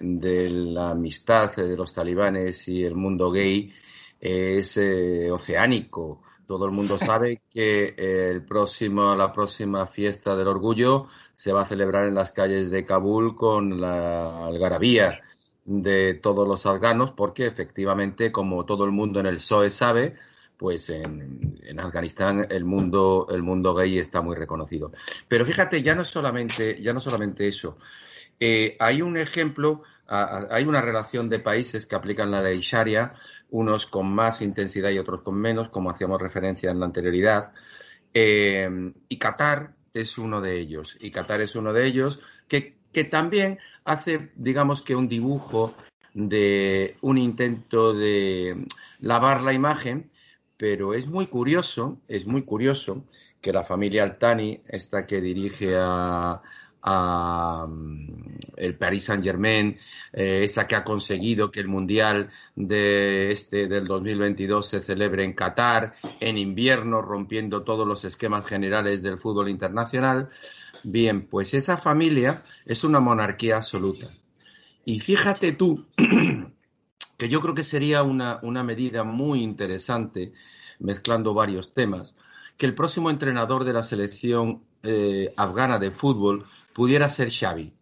la 0.51 0.91
amistad 0.91 1.55
de 1.57 1.77
los 1.77 1.93
talibanes 1.93 2.69
y 2.69 2.85
el 2.85 2.95
mundo 2.95 3.33
gay 3.33 3.73
es 4.21 4.77
eh, 4.77 5.31
oceánico. 5.31 6.23
Todo 6.47 6.67
el 6.67 6.73
mundo 6.73 6.99
sabe 6.99 7.43
que 7.51 7.95
el 7.97 8.45
próximo, 8.45 9.15
la 9.17 9.33
próxima 9.33 9.87
fiesta 9.87 10.37
del 10.37 10.49
orgullo 10.49 11.09
se 11.35 11.53
va 11.53 11.63
a 11.63 11.67
celebrar 11.67 12.07
en 12.07 12.15
las 12.15 12.33
calles 12.33 12.71
de 12.71 12.85
Kabul 12.85 13.37
con 13.37 13.81
la 13.81 14.47
algarabía 14.47 15.21
de 15.65 16.15
todos 16.15 16.47
los 16.47 16.65
afganos, 16.65 17.11
porque 17.11 17.47
efectivamente, 17.47 18.31
como 18.31 18.65
todo 18.65 18.85
el 18.85 18.93
mundo 18.93 19.21
en 19.21 19.27
el 19.27 19.37
PSOE 19.37 19.71
sabe, 19.71 20.17
pues 20.57 20.89
en, 20.89 21.79
Afganistán 21.79 22.47
el 22.49 22.65
mundo, 22.65 23.27
el 23.31 23.43
mundo 23.43 23.75
gay 23.75 23.99
está 23.99 24.23
muy 24.23 24.37
reconocido. 24.37 24.93
Pero 25.29 25.45
fíjate, 25.45 25.83
ya 25.83 25.95
no 25.95 26.05
solamente, 26.05 26.81
ya 26.81 26.93
no 26.93 27.01
solamente 27.01 27.47
eso. 27.47 27.77
Eh, 28.39 28.77
hay 28.79 29.03
un 29.03 29.17
ejemplo, 29.19 29.83
hay 30.09 30.65
una 30.65 30.81
relación 30.81 31.29
de 31.29 31.41
países 31.41 31.87
que 31.87 31.97
aplican 31.97 32.31
la 32.31 32.43
ley 32.43 32.61
Sharia, 32.61 33.15
unos 33.51 33.87
con 33.87 34.13
más 34.13 34.43
intensidad 34.43 34.91
y 34.91 34.99
otros 34.99 35.23
con 35.23 35.35
menos, 35.35 35.69
como 35.69 35.91
hacíamos 35.91 36.21
referencia 36.21 36.71
en 36.71 36.81
la 36.81 36.87
anterioridad. 36.87 37.53
Eh, 38.15 38.93
y 39.09 39.19
Qatar 39.19 39.75
es 39.93 40.19
uno 40.19 40.41
de 40.41 40.59
ellos. 40.59 40.97
Y 41.01 41.11
Qatar 41.11 41.41
es 41.41 41.57
uno 41.57 41.73
de 41.73 41.87
ellos 41.87 42.21
que, 42.49 42.77
que 42.93 43.05
también 43.05 43.59
hace, 43.85 44.31
digamos 44.37 44.83
que 44.83 44.97
un 44.97 45.09
dibujo 45.09 45.75
de 46.15 46.97
un 47.03 47.19
intento 47.19 47.93
de 47.93 48.67
lavar 49.01 49.43
la 49.43 49.53
imagen 49.53 50.11
pero 50.57 50.95
es 50.95 51.07
muy 51.07 51.27
curioso, 51.27 52.01
es 52.09 52.27
muy 52.27 52.43
curioso 52.43 53.05
que 53.41 53.53
la 53.53 53.65
familia 53.65 54.03
Altani, 54.03 54.63
esta 54.67 55.07
que 55.07 55.21
dirige 55.21 55.77
a, 55.77 56.43
mm, 56.87 58.17
el 58.57 58.77
Paris 58.77 59.05
Saint 59.05 59.23
Germain, 59.23 59.79
eh, 60.13 60.43
esa 60.45 60.67
que 60.67 60.77
ha 60.77 60.85
conseguido 60.85 61.51
que 61.51 61.61
el 61.61 61.69
Mundial 61.69 62.31
de 62.55 63.33
este 63.33 63.67
del 63.67 63.87
2022 63.87 64.67
se 64.67 64.81
celebre 64.81 65.25
en 65.25 65.35
Qatar, 65.35 65.95
en 66.21 66.39
invierno, 66.39 67.03
rompiendo 67.03 67.63
todos 67.63 67.87
los 67.87 68.05
esquemas 68.05 68.47
generales 68.47 69.03
del 69.03 69.19
fútbol 69.19 69.49
internacional. 69.49 70.31
Bien, 70.85 71.27
pues 71.27 71.55
esa 71.55 71.77
familia 71.77 72.43
es 72.65 72.85
una 72.85 73.01
monarquía 73.01 73.57
absoluta. 73.57 74.07
Y 74.85 75.01
fíjate 75.01 75.53
tú 75.53 75.85
que 77.17 77.29
yo 77.29 77.41
creo 77.41 77.55
que 77.55 77.65
sería 77.65 78.03
una, 78.03 78.39
una 78.43 78.63
medida 78.63 79.05
muy 79.05 79.43
interesante, 79.43 80.33
mezclando 80.79 81.35
varios 81.35 81.75
temas, 81.75 82.15
que 82.57 82.67
el 82.67 82.75
próximo 82.75 83.11
entrenador 83.11 83.65
de 83.65 83.73
la 83.73 83.83
selección 83.83 84.63
eh, 84.83 85.33
afgana 85.37 85.79
de 85.79 85.91
fútbol 85.91 86.47
pudiera 86.77 87.09
ser 87.09 87.31
Xavi. 87.31 87.73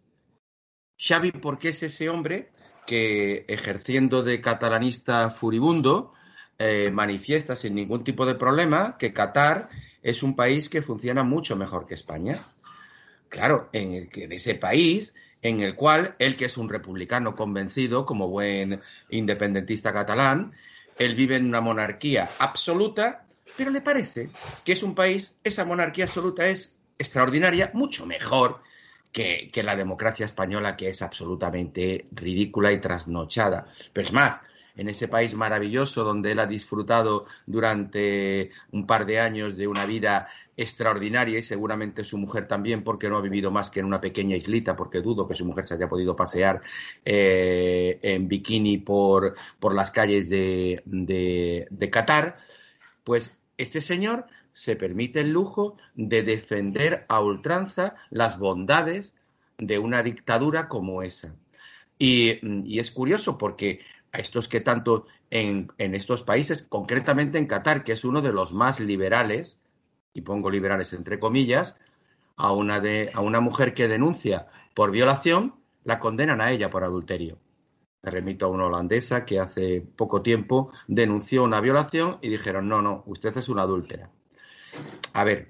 Xavi 0.97 1.31
porque 1.33 1.69
es 1.69 1.83
ese 1.83 2.07
hombre 2.09 2.51
que 2.87 3.43
ejerciendo 3.49 4.23
de 4.23 4.39
catalanista 4.39 5.31
furibundo 5.31 6.13
eh, 6.57 6.89
manifiesta 6.91 7.57
sin 7.57 7.75
ningún 7.75 8.05
tipo 8.05 8.25
de 8.25 8.35
problema 8.35 8.97
que 8.97 9.11
Qatar 9.11 9.67
es 10.01 10.23
un 10.23 10.33
país 10.33 10.69
que 10.69 10.81
funciona 10.81 11.23
mucho 11.23 11.57
mejor 11.57 11.85
que 11.85 11.95
España. 11.95 12.45
Claro, 13.27 13.67
en, 13.73 14.09
en 14.13 14.31
ese 14.31 14.55
país 14.55 15.13
en 15.41 15.59
el 15.59 15.75
cual 15.75 16.15
él, 16.17 16.37
que 16.37 16.45
es 16.45 16.55
un 16.55 16.69
republicano 16.69 17.35
convencido, 17.35 18.05
como 18.05 18.29
buen 18.29 18.81
independentista 19.09 19.91
catalán, 19.91 20.53
él 20.97 21.15
vive 21.15 21.35
en 21.35 21.47
una 21.47 21.59
monarquía 21.59 22.29
absoluta, 22.39 23.25
pero 23.57 23.71
le 23.71 23.81
parece 23.81 24.29
que 24.63 24.71
es 24.71 24.83
un 24.83 24.95
país, 24.95 25.35
esa 25.43 25.65
monarquía 25.65 26.05
absoluta 26.05 26.47
es 26.47 26.77
extraordinaria, 26.97 27.71
mucho 27.73 28.05
mejor 28.05 28.63
que, 29.15 29.63
la 29.63 29.77
democracia 29.77 30.25
española, 30.25 30.75
que 30.75 30.89
es 30.89 31.01
absolutamente 31.01 32.07
ridícula 32.11 32.73
y 32.73 32.81
trasnochada. 32.81 33.67
Pero 33.93 34.07
es 34.07 34.13
más, 34.13 34.41
en 34.75 34.89
ese 34.89 35.07
país 35.07 35.33
maravilloso 35.33 36.03
donde 36.03 36.33
él 36.33 36.39
ha 36.39 36.45
disfrutado 36.45 37.25
durante 37.45 38.51
un 38.73 38.85
par 38.85 39.05
de 39.05 39.21
años 39.21 39.55
de 39.55 39.67
una 39.67 39.85
vida 39.85 40.27
extraordinaria 40.57 41.39
y 41.39 41.43
seguramente 41.43 42.03
su 42.03 42.17
mujer 42.17 42.49
también 42.49 42.83
porque 42.83 43.09
no 43.09 43.17
ha 43.17 43.21
vivido 43.21 43.51
más 43.51 43.69
que 43.69 43.79
en 43.79 43.85
una 43.85 44.01
pequeña 44.01 44.35
islita 44.35 44.75
porque 44.75 45.01
dudo 45.01 45.27
que 45.27 45.35
su 45.35 45.45
mujer 45.45 45.65
se 45.65 45.75
haya 45.75 45.87
podido 45.87 46.15
pasear 46.15 46.61
eh, 47.05 47.99
en 48.01 48.27
bikini 48.27 48.79
por, 48.79 49.35
las 49.73 49.91
calles 49.91 50.29
de, 50.29 50.81
de 50.85 51.89
Qatar, 51.89 52.37
pues 53.05 53.37
este 53.57 53.79
señor 53.79 54.25
se 54.55 54.77
permite 54.77 55.19
el 55.19 55.31
lujo 55.31 55.75
de 55.95 56.23
defender 56.23 57.05
a 57.09 57.19
ultranza 57.19 57.95
las 58.09 58.39
bondades 58.39 59.13
de 59.57 59.79
una 59.79 60.01
dictadura 60.01 60.69
como 60.69 61.03
esa. 61.03 61.35
Y, 61.99 62.79
es 62.79 62.89
curioso 62.89 63.37
porque 63.37 63.81
a 64.13 64.19
estos 64.19 64.47
que 64.47 64.61
tanto 64.61 65.07
en, 65.29 65.69
estos 65.77 66.23
países, 66.23 66.63
concretamente 66.63 67.37
en 67.37 67.47
Qatar, 67.47 67.83
que 67.83 67.91
es 67.91 68.05
uno 68.05 68.21
de 68.21 68.31
los 68.31 68.53
más 68.53 68.79
liberales, 68.79 69.57
y 70.13 70.21
pongo 70.21 70.49
liberales 70.49 70.93
entre 70.93 71.19
comillas, 71.19 71.75
a 72.37 72.53
una, 72.53 72.79
de, 72.79 73.11
a 73.13 73.19
una 73.19 73.41
mujer 73.41 73.73
que 73.73 73.89
denuncia 73.89 74.47
por 74.73 74.89
violación, 74.91 75.55
la 75.83 75.99
condenan 75.99 76.39
a 76.39 76.51
ella 76.51 76.69
por 76.69 76.85
adulterio. 76.85 77.37
Me 78.03 78.11
remito 78.11 78.45
a 78.45 78.49
una 78.49 78.67
holandesa 78.67 79.25
que 79.25 79.37
hace 79.41 79.81
poco 79.81 80.21
tiempo 80.21 80.71
denunció 80.87 81.43
una 81.43 81.59
violación 81.59 82.19
y 82.21 82.29
dijeron, 82.29 82.69
no, 82.69 82.81
no, 82.81 83.03
usted 83.05 83.35
es 83.35 83.49
una 83.49 83.63
adúltera. 83.63 84.11
A 85.13 85.23
ver, 85.23 85.49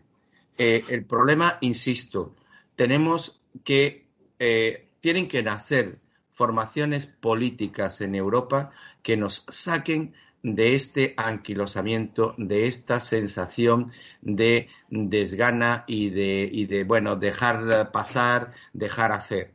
eh, 0.57 0.83
el 0.89 1.05
problema, 1.05 1.57
insisto, 1.61 2.35
tenemos 2.75 3.41
que, 3.63 4.05
eh, 4.39 4.88
tienen 5.01 5.27
que 5.27 5.43
nacer 5.43 5.99
formaciones 6.33 7.05
políticas 7.05 8.01
en 8.01 8.15
Europa 8.15 8.71
que 9.01 9.17
nos 9.17 9.45
saquen 9.49 10.13
de 10.43 10.75
este 10.75 11.13
anquilosamiento, 11.17 12.35
de 12.38 12.67
esta 12.67 12.99
sensación 12.99 13.91
de 14.21 14.69
desgana 14.89 15.83
y 15.88 16.09
de, 16.09 16.47
y 16.51 16.65
de, 16.67 16.83
bueno, 16.83 17.15
dejar 17.15 17.91
pasar, 17.91 18.53
dejar 18.73 19.11
hacer. 19.11 19.53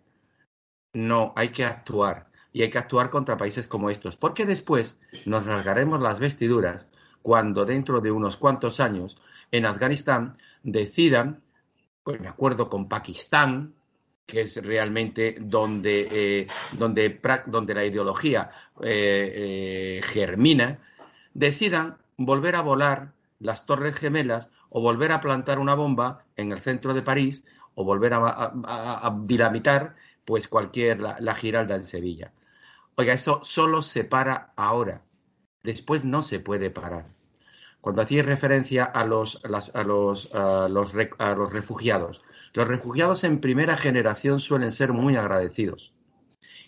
No, 0.92 1.32
hay 1.36 1.50
que 1.50 1.64
actuar. 1.64 2.26
Y 2.52 2.62
hay 2.62 2.70
que 2.70 2.78
actuar 2.78 3.10
contra 3.10 3.36
países 3.36 3.68
como 3.68 3.90
estos, 3.90 4.16
porque 4.16 4.44
después 4.44 4.98
nos 5.24 5.46
rasgaremos 5.46 6.00
las 6.00 6.18
vestiduras 6.18 6.88
cuando 7.22 7.64
dentro 7.64 8.00
de 8.00 8.10
unos 8.10 8.36
cuantos 8.36 8.80
años 8.80 9.20
en 9.52 9.66
Afganistán 9.66 10.36
decidan, 10.62 11.42
pues 12.02 12.20
me 12.20 12.28
acuerdo 12.28 12.68
con 12.68 12.88
Pakistán, 12.88 13.74
que 14.26 14.42
es 14.42 14.56
realmente 14.56 15.36
donde, 15.40 16.08
eh, 16.10 16.46
donde, 16.72 17.20
donde, 17.46 17.74
la 17.74 17.84
ideología 17.84 18.50
eh, 18.82 19.32
eh, 19.34 20.00
germina, 20.04 20.78
decidan 21.34 21.98
volver 22.16 22.56
a 22.56 22.62
volar 22.62 23.12
las 23.40 23.66
Torres 23.66 23.96
Gemelas 23.96 24.50
o 24.68 24.80
volver 24.80 25.12
a 25.12 25.20
plantar 25.20 25.58
una 25.58 25.74
bomba 25.74 26.24
en 26.36 26.52
el 26.52 26.60
centro 26.60 26.94
de 26.94 27.02
París 27.02 27.44
o 27.74 27.84
volver 27.84 28.12
a, 28.14 29.16
dinamitar 29.24 29.96
pues 30.24 30.46
cualquier 30.46 31.00
la, 31.00 31.16
la, 31.18 31.34
Giralda 31.34 31.74
en 31.74 31.86
Sevilla. 31.86 32.32
Oiga, 32.96 33.14
eso 33.14 33.40
solo 33.42 33.82
se 33.82 34.04
para 34.04 34.52
ahora. 34.54 35.02
Después 35.62 36.04
no 36.04 36.22
se 36.22 36.40
puede 36.40 36.70
parar. 36.70 37.19
Cuando 37.80 38.02
hacía 38.02 38.22
referencia 38.22 38.84
a 38.84 39.04
los, 39.04 39.42
a 39.44 39.48
los, 39.48 39.70
a 39.74 40.68
los, 40.68 40.94
a 41.18 41.34
los 41.34 41.52
refugiados, 41.52 42.22
los 42.52 42.66
refugiados 42.66 43.24
en 43.24 43.40
primera 43.40 43.76
generación 43.76 44.40
suelen 44.40 44.72
ser 44.72 44.92
muy 44.92 45.16
agradecidos. 45.16 45.92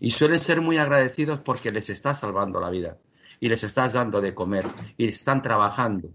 Y 0.00 0.10
suelen 0.10 0.38
ser 0.38 0.60
muy 0.60 0.78
agradecidos 0.78 1.40
porque 1.40 1.70
les 1.70 1.90
estás 1.90 2.20
salvando 2.20 2.60
la 2.60 2.70
vida 2.70 2.98
y 3.40 3.48
les 3.48 3.62
estás 3.62 3.92
dando 3.92 4.20
de 4.20 4.34
comer 4.34 4.66
y 4.96 5.06
están 5.06 5.42
trabajando 5.42 6.08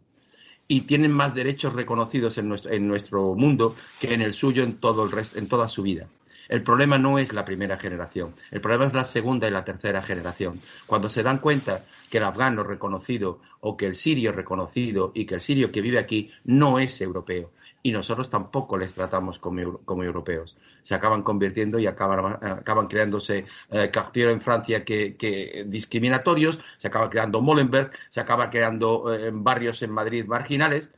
y 0.68 0.82
tienen 0.82 1.12
más 1.12 1.34
derechos 1.34 1.74
reconocidos 1.74 2.38
en 2.38 2.50
nuestro, 2.50 2.72
en 2.72 2.88
nuestro 2.88 3.34
mundo 3.36 3.76
que 4.00 4.14
en 4.14 4.22
el 4.22 4.34
suyo 4.34 4.64
en 4.64 4.80
todo 4.80 5.04
el 5.04 5.12
resto, 5.12 5.40
en 5.40 5.48
toda 5.48 5.68
su 5.68 5.84
vida. 5.84 6.08
El 6.50 6.64
problema 6.64 6.98
no 6.98 7.20
es 7.20 7.34
la 7.34 7.46
primera 7.46 7.78
generación, 7.78 8.36
el 8.52 8.62
problema 8.62 8.86
es 8.86 8.94
la 8.94 9.06
segunda 9.06 9.48
y 9.48 9.52
la 9.52 9.66
tercera 9.66 10.02
generación. 10.02 10.62
Cuando 10.86 11.10
se 11.10 11.24
dan 11.24 11.40
cuenta 11.40 11.86
que 12.10 12.20
el 12.20 12.24
afgano 12.24 12.64
reconocido 12.64 13.42
o 13.60 13.76
que 13.76 13.86
el 13.86 13.96
sirio 13.96 14.32
reconocido 14.32 15.12
y 15.14 15.26
que 15.26 15.36
el 15.36 15.42
sirio 15.42 15.72
que 15.72 15.82
vive 15.82 16.00
aquí 16.00 16.32
no 16.46 16.80
es 16.80 17.02
europeo 17.02 17.52
y 17.84 17.92
nosotros 17.92 18.30
tampoco 18.30 18.78
les 18.78 18.94
tratamos 18.94 19.40
como, 19.40 20.04
europeos. 20.04 20.58
Se 20.84 20.96
acaban 20.96 21.24
convirtiendo 21.24 21.80
y 21.80 21.88
acaban, 21.88 22.38
acaban 22.42 22.88
creándose 22.88 23.46
eh, 23.70 23.92
en 24.14 24.42
Francia 24.42 24.84
que, 24.84 25.64
discriminatorios, 25.68 26.60
se 26.78 26.88
acaba 26.88 27.10
creando 27.10 27.42
Molenberg, 27.42 27.92
se 28.10 28.20
acaba 28.20 28.50
creando 28.50 29.14
eh, 29.14 29.32
barrios 29.34 29.82
en 29.84 29.92
Madrid 29.92 30.26
marginales 30.26 30.92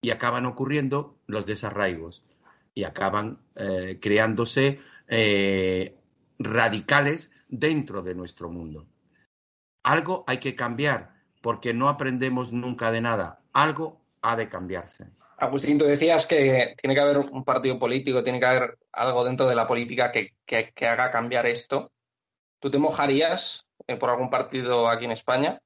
y 0.00 0.10
acaban 0.10 0.46
ocurriendo 0.46 1.16
los 1.26 1.46
desarraigos 1.46 2.24
y 2.76 2.84
acaban 2.84 3.38
eh, 3.56 3.98
creándose 4.00 4.78
eh, 5.08 5.96
radicales 6.38 7.30
dentro 7.48 8.02
de 8.02 8.14
nuestro 8.14 8.50
mundo. 8.50 8.86
Algo 9.82 10.24
hay 10.26 10.38
que 10.38 10.54
cambiar 10.54 11.14
porque 11.40 11.72
no 11.72 11.88
aprendemos 11.88 12.52
nunca 12.52 12.92
de 12.92 13.00
nada. 13.00 13.40
Algo 13.54 14.02
ha 14.20 14.36
de 14.36 14.50
cambiarse. 14.50 15.06
Agustín, 15.38 15.78
tú 15.78 15.86
decías 15.86 16.26
que 16.26 16.74
tiene 16.76 16.94
que 16.94 17.00
haber 17.00 17.18
un 17.18 17.44
partido 17.44 17.78
político, 17.78 18.22
tiene 18.22 18.40
que 18.40 18.46
haber 18.46 18.78
algo 18.92 19.24
dentro 19.24 19.48
de 19.48 19.54
la 19.54 19.66
política 19.66 20.12
que, 20.12 20.32
haga 20.86 21.10
cambiar 21.10 21.46
esto. 21.46 21.92
¿Tú 22.60 22.70
te 22.70 22.78
mojarías 22.78 23.66
eh, 23.86 23.96
por 23.96 24.10
algún 24.10 24.28
partido 24.28 24.88
aquí 24.88 25.06
en 25.06 25.12
España? 25.12 25.58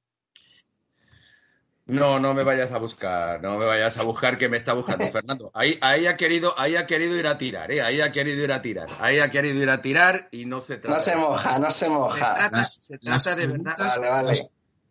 No, 1.87 2.19
no 2.19 2.33
me 2.33 2.43
vayas 2.43 2.71
a 2.71 2.77
buscar, 2.77 3.41
no 3.41 3.57
me 3.57 3.65
vayas 3.65 3.97
a 3.97 4.03
buscar 4.03 4.37
que 4.37 4.47
me 4.47 4.57
está 4.57 4.73
buscando 4.73 5.05
Fernando. 5.11 5.51
Ahí, 5.53 5.77
ahí 5.81 6.07
ha 6.07 6.15
querido, 6.15 6.57
ahí 6.57 6.75
ha 6.75 6.85
querido 6.85 7.15
ir 7.15 7.27
a 7.27 7.37
tirar, 7.37 7.71
¿eh? 7.71 7.81
ahí 7.81 8.01
ha 8.01 8.11
querido 8.11 8.43
ir 8.43 8.51
a 8.51 8.61
tirar, 8.61 8.87
ahí 8.99 9.19
ha 9.19 9.29
querido 9.29 9.61
ir 9.61 9.69
a 9.69 9.81
tirar 9.81 10.29
y 10.31 10.45
no 10.45 10.61
se 10.61 10.77
trata. 10.77 10.93
No 10.93 10.99
se 10.99 11.15
moja, 11.15 11.59
no 11.59 11.71
se 11.71 11.89
moja. 11.89 12.49
Se 12.63 12.97
trata, 12.97 13.35
de 13.35 13.47
verdad. 13.47 13.75
Vale, 13.77 14.09
vale. 14.09 14.39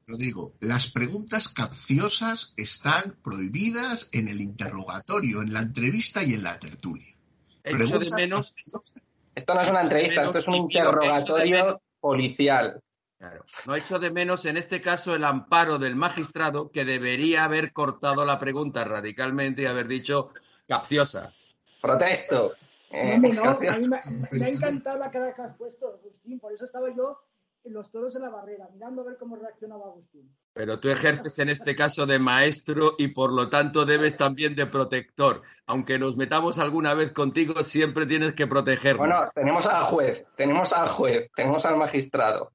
Rodrigo, 0.06 0.54
las 0.60 0.90
preguntas 0.90 1.48
capciosas 1.48 2.52
están 2.56 3.16
prohibidas 3.22 4.08
en 4.12 4.28
el 4.28 4.40
interrogatorio, 4.40 5.42
en 5.42 5.52
la 5.52 5.60
entrevista 5.60 6.22
y 6.24 6.34
en 6.34 6.42
la 6.42 6.58
tertulia. 6.58 7.14
de 7.62 8.10
menos. 8.16 8.52
Esto 9.34 9.54
no 9.54 9.60
es 9.60 9.68
una 9.68 9.82
entrevista, 9.82 10.24
esto 10.24 10.38
es 10.38 10.48
un 10.48 10.56
interrogatorio 10.56 11.80
policial. 12.00 12.82
Claro. 13.20 13.44
No 13.66 13.74
hecho 13.74 13.98
de 13.98 14.10
menos 14.10 14.46
en 14.46 14.56
este 14.56 14.80
caso 14.80 15.14
el 15.14 15.24
amparo 15.24 15.78
del 15.78 15.94
magistrado 15.94 16.70
que 16.70 16.86
debería 16.86 17.44
haber 17.44 17.70
cortado 17.74 18.24
la 18.24 18.38
pregunta 18.38 18.82
radicalmente 18.82 19.60
y 19.60 19.66
haber 19.66 19.88
dicho 19.88 20.30
capciosa. 20.66 21.30
Protesto. 21.82 22.50
Eh, 22.92 23.18
no, 23.18 23.44
a 23.44 23.58
mí 23.60 23.88
me, 23.88 23.96
ha 24.44 24.48
encantado 24.48 24.98
la 24.98 25.10
cara 25.10 25.34
que 25.34 25.42
has 25.42 25.54
puesto, 25.58 25.88
Agustín. 25.88 26.40
Por 26.40 26.54
eso 26.54 26.64
estaba 26.64 26.88
yo 26.96 27.20
en 27.62 27.74
los 27.74 27.92
toros 27.92 28.16
en 28.16 28.22
la 28.22 28.30
barrera, 28.30 28.66
mirando 28.72 29.02
a 29.02 29.04
ver 29.04 29.18
cómo 29.18 29.36
reaccionaba 29.36 29.84
Agustín. 29.84 30.34
Pero 30.54 30.80
tú 30.80 30.88
ejerces 30.88 31.38
en 31.40 31.50
este 31.50 31.76
caso 31.76 32.06
de 32.06 32.18
maestro 32.18 32.94
y 32.96 33.08
por 33.08 33.34
lo 33.34 33.50
tanto 33.50 33.84
debes 33.84 34.16
también 34.16 34.56
de 34.56 34.64
protector. 34.64 35.42
Aunque 35.66 35.98
nos 35.98 36.16
metamos 36.16 36.56
alguna 36.56 36.94
vez 36.94 37.12
contigo, 37.12 37.62
siempre 37.64 38.06
tienes 38.06 38.34
que 38.34 38.46
protegernos. 38.46 39.06
Bueno, 39.06 39.30
tenemos 39.34 39.66
al 39.66 39.84
juez, 39.84 40.26
tenemos 40.36 40.72
al 40.72 40.88
juez, 40.88 41.30
tenemos 41.36 41.66
al 41.66 41.76
magistrado. 41.76 42.52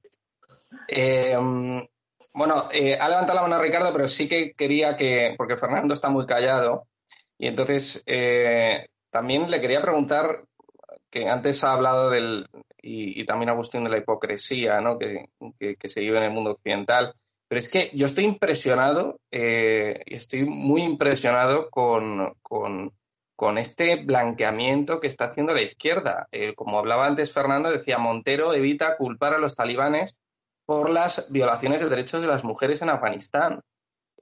Eh, 0.88 1.36
bueno, 2.34 2.68
eh, 2.72 2.98
ha 3.00 3.08
levantado 3.08 3.36
la 3.40 3.48
mano 3.48 3.62
Ricardo, 3.62 3.92
pero 3.92 4.08
sí 4.08 4.28
que 4.28 4.52
quería 4.52 4.96
que, 4.96 5.34
porque 5.36 5.56
Fernando 5.56 5.94
está 5.94 6.08
muy 6.10 6.26
callado, 6.26 6.86
y 7.38 7.46
entonces 7.46 8.02
eh, 8.06 8.88
también 9.10 9.50
le 9.50 9.60
quería 9.60 9.80
preguntar, 9.80 10.44
que 11.10 11.28
antes 11.28 11.64
ha 11.64 11.72
hablado 11.72 12.10
del, 12.10 12.46
y, 12.82 13.24
también 13.24 13.48
Agustín 13.48 13.84
de 13.84 13.90
la 13.90 13.98
hipocresía 13.98 14.80
¿no? 14.80 14.98
que, 14.98 15.28
se 15.88 16.00
vive 16.00 16.18
en 16.18 16.24
el 16.24 16.30
mundo 16.30 16.50
occidental, 16.50 17.14
pero 17.48 17.58
es 17.58 17.70
que 17.70 17.90
yo 17.94 18.06
estoy 18.06 18.24
impresionado, 18.24 19.18
estoy 19.30 20.44
muy 20.44 20.82
impresionado 20.82 21.70
con, 21.70 22.34
con, 22.42 23.58
este 23.58 24.04
blanqueamiento 24.04 25.00
que 25.00 25.06
está 25.06 25.26
haciendo 25.26 25.54
la 25.54 25.62
izquierda. 25.62 26.28
como 26.54 26.78
hablaba 26.78 27.06
antes 27.06 27.32
Fernando, 27.32 27.70
decía 27.70 27.98
Montero 27.98 28.52
evita 28.52 28.96
culpar 28.96 29.32
a 29.34 29.38
los 29.38 29.54
talibanes 29.54 30.16
por 30.66 30.90
las 30.90 31.30
violaciones 31.30 31.80
de 31.80 31.88
derechos 31.88 32.20
de 32.20 32.26
las 32.26 32.44
mujeres 32.44 32.82
en 32.82 32.90
Afganistán. 32.90 33.60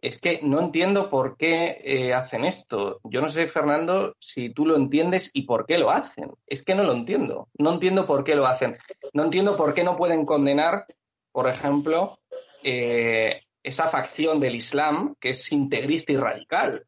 Es 0.01 0.21
que 0.21 0.41
no 0.43 0.61
entiendo 0.61 1.09
por 1.09 1.39
qué 1.39 1.81
eh, 1.83 2.13
hacen 2.13 2.45
esto. 2.45 3.01
Yo 3.05 3.23
no 3.23 3.29
sé, 3.29 3.47
Fernando, 3.47 4.15
si 4.21 4.51
tú 4.51 4.67
lo 4.67 4.77
entiendes 4.77 5.31
y 5.33 5.47
por 5.47 5.65
qué 5.65 5.79
lo 5.79 5.91
hacen. 5.91 6.31
Es 6.47 6.63
que 6.63 6.75
no 6.75 6.83
lo 6.83 6.93
entiendo. 6.93 7.49
No 7.59 7.73
entiendo 7.73 8.05
por 8.05 8.23
qué 8.23 8.35
lo 8.35 8.47
hacen. 8.47 8.77
No 9.15 9.25
entiendo 9.25 9.57
por 9.57 9.73
qué 9.73 9.83
no 9.83 9.97
pueden 9.97 10.27
condenar, 10.27 10.85
por 11.33 11.49
ejemplo, 11.49 12.15
eh, 12.63 13.41
esa 13.63 13.89
facción 13.89 14.41
del 14.41 14.57
Islam 14.57 15.15
que 15.19 15.31
es 15.31 15.51
integrista 15.53 16.13
y 16.13 16.19
radical. 16.19 16.85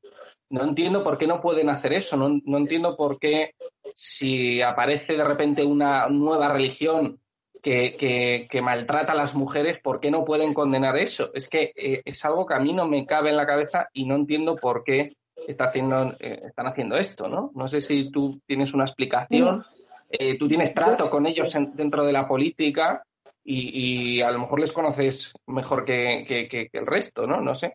No 0.51 0.63
entiendo 0.63 1.03
por 1.03 1.17
qué 1.17 1.27
no 1.27 1.41
pueden 1.41 1.71
hacer 1.71 1.95
eso. 1.95 2.19
No, 2.19 2.39
no 2.45 2.59
entiendo 2.59 2.99
por 2.99 3.19
qué 3.19 3.55
si 3.95 4.61
aparece 4.61 5.15
de 5.15 5.25
repente 5.25 5.65
una 5.65 6.07
nueva 6.09 6.49
religión 6.49 7.19
que, 7.67 8.47
que, 8.49 8.63
maltrata 8.63 9.13
a 9.13 9.17
las 9.17 9.35
mujeres, 9.35 9.81
¿por 9.83 9.99
qué 9.99 10.09
no 10.11 10.25
pueden 10.25 10.55
condenar 10.55 10.97
eso? 10.97 11.31
Es 11.35 11.49
que 11.49 11.73
eh, 11.75 12.01
es 12.05 12.25
algo 12.25 12.47
que 12.47 12.55
a 12.55 12.61
mí 12.61 12.73
no 12.73 12.87
me 12.87 13.05
cabe 13.05 13.31
en 13.31 13.37
la 13.37 13.47
cabeza 13.47 13.89
y 13.93 14.07
no 14.07 14.15
entiendo 14.15 14.55
por 14.55 14.85
qué 14.85 15.13
está 15.49 15.65
haciendo, 15.65 16.13
eh, 16.21 16.41
están 16.47 16.69
haciendo 16.69 16.95
esto, 16.95 17.27
¿no? 17.27 17.51
No 17.57 17.69
sé 17.69 17.83
si 17.83 18.09
tú 18.13 18.41
tienes 18.47 18.73
una 18.73 18.85
explicación, 18.85 19.65
eh, 20.11 20.39
tú 20.39 20.47
tienes 20.47 20.73
trato 20.73 21.11
con 21.11 21.27
ellos 21.27 21.53
dentro 21.75 22.07
de 22.07 22.13
la 22.13 22.29
política 22.29 23.03
y, 23.43 24.21
a 24.21 24.31
lo 24.31 24.41
mejor 24.41 24.61
les 24.61 24.73
conoces 24.73 25.33
mejor 25.47 25.85
que, 25.85 26.25
que, 26.49 26.71
el 26.73 26.87
resto, 26.87 27.27
¿no? 27.27 27.41
No 27.41 27.55
sé. 27.55 27.75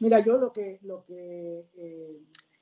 Mira, 0.00 0.20
yo 0.20 0.38
lo 0.38 0.52
que... 0.52 0.78
Lo 0.82 1.04
que 1.04 1.66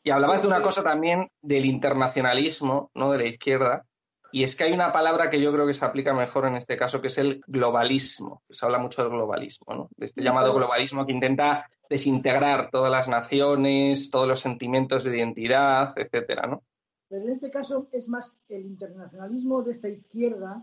y 0.04 0.10
hablabas 0.10 0.42
de 0.42 0.48
una 0.48 0.62
cosa 0.62 0.82
también 0.82 1.28
del 1.42 1.64
internacionalismo, 1.64 2.90
¿no? 2.94 3.12
De 3.12 3.18
la 3.18 3.26
izquierda 3.26 3.87
y 4.30 4.42
es 4.42 4.54
que 4.56 4.64
hay 4.64 4.72
una 4.72 4.92
palabra 4.92 5.30
que 5.30 5.40
yo 5.40 5.52
creo 5.52 5.66
que 5.66 5.74
se 5.74 5.84
aplica 5.84 6.12
mejor 6.12 6.46
en 6.46 6.56
este 6.56 6.76
caso, 6.76 7.00
que 7.00 7.08
es 7.08 7.18
el 7.18 7.40
globalismo. 7.46 8.42
Se 8.50 8.64
habla 8.64 8.78
mucho 8.78 9.02
del 9.02 9.12
globalismo, 9.12 9.74
¿no? 9.74 9.88
De 9.96 10.06
este 10.06 10.22
llamado 10.22 10.54
globalismo 10.54 11.06
que 11.06 11.12
intenta 11.12 11.70
desintegrar 11.88 12.70
todas 12.70 12.90
las 12.90 13.08
naciones, 13.08 14.10
todos 14.10 14.28
los 14.28 14.40
sentimientos 14.40 15.04
de 15.04 15.16
identidad, 15.16 15.92
etcétera, 15.96 16.46
¿no? 16.46 16.62
Pero 17.08 17.24
en 17.24 17.30
este 17.30 17.50
caso 17.50 17.88
es 17.92 18.08
más 18.08 18.32
el 18.50 18.66
internacionalismo 18.66 19.62
de 19.62 19.72
esta 19.72 19.88
izquierda 19.88 20.62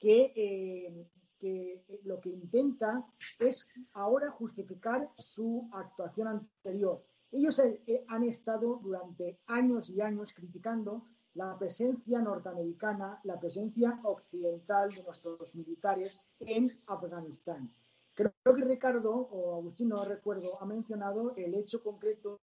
que, 0.00 0.32
eh, 0.36 1.06
que 1.40 1.80
lo 2.04 2.20
que 2.20 2.28
intenta 2.28 3.02
es 3.38 3.66
ahora 3.94 4.30
justificar 4.30 5.08
su 5.16 5.70
actuación 5.72 6.28
anterior. 6.28 7.00
Ellos 7.32 7.58
eh, 7.58 8.04
han 8.08 8.24
estado 8.24 8.80
durante 8.82 9.36
años 9.46 9.88
y 9.88 10.02
años 10.02 10.32
criticando 10.34 11.02
la 11.38 11.56
presencia 11.56 12.20
norteamericana, 12.20 13.20
la 13.22 13.38
presencia 13.38 13.96
occidental 14.02 14.92
de 14.92 15.04
nuestros 15.04 15.54
militares 15.54 16.12
en 16.40 16.76
Afganistán. 16.88 17.70
Creo 18.16 18.32
que 18.56 18.64
Ricardo, 18.64 19.12
o 19.14 19.54
Agustín, 19.54 19.90
no 19.90 20.04
recuerdo, 20.04 20.60
ha 20.60 20.66
mencionado 20.66 21.36
el 21.36 21.54
hecho 21.54 21.80
concreto 21.80 22.40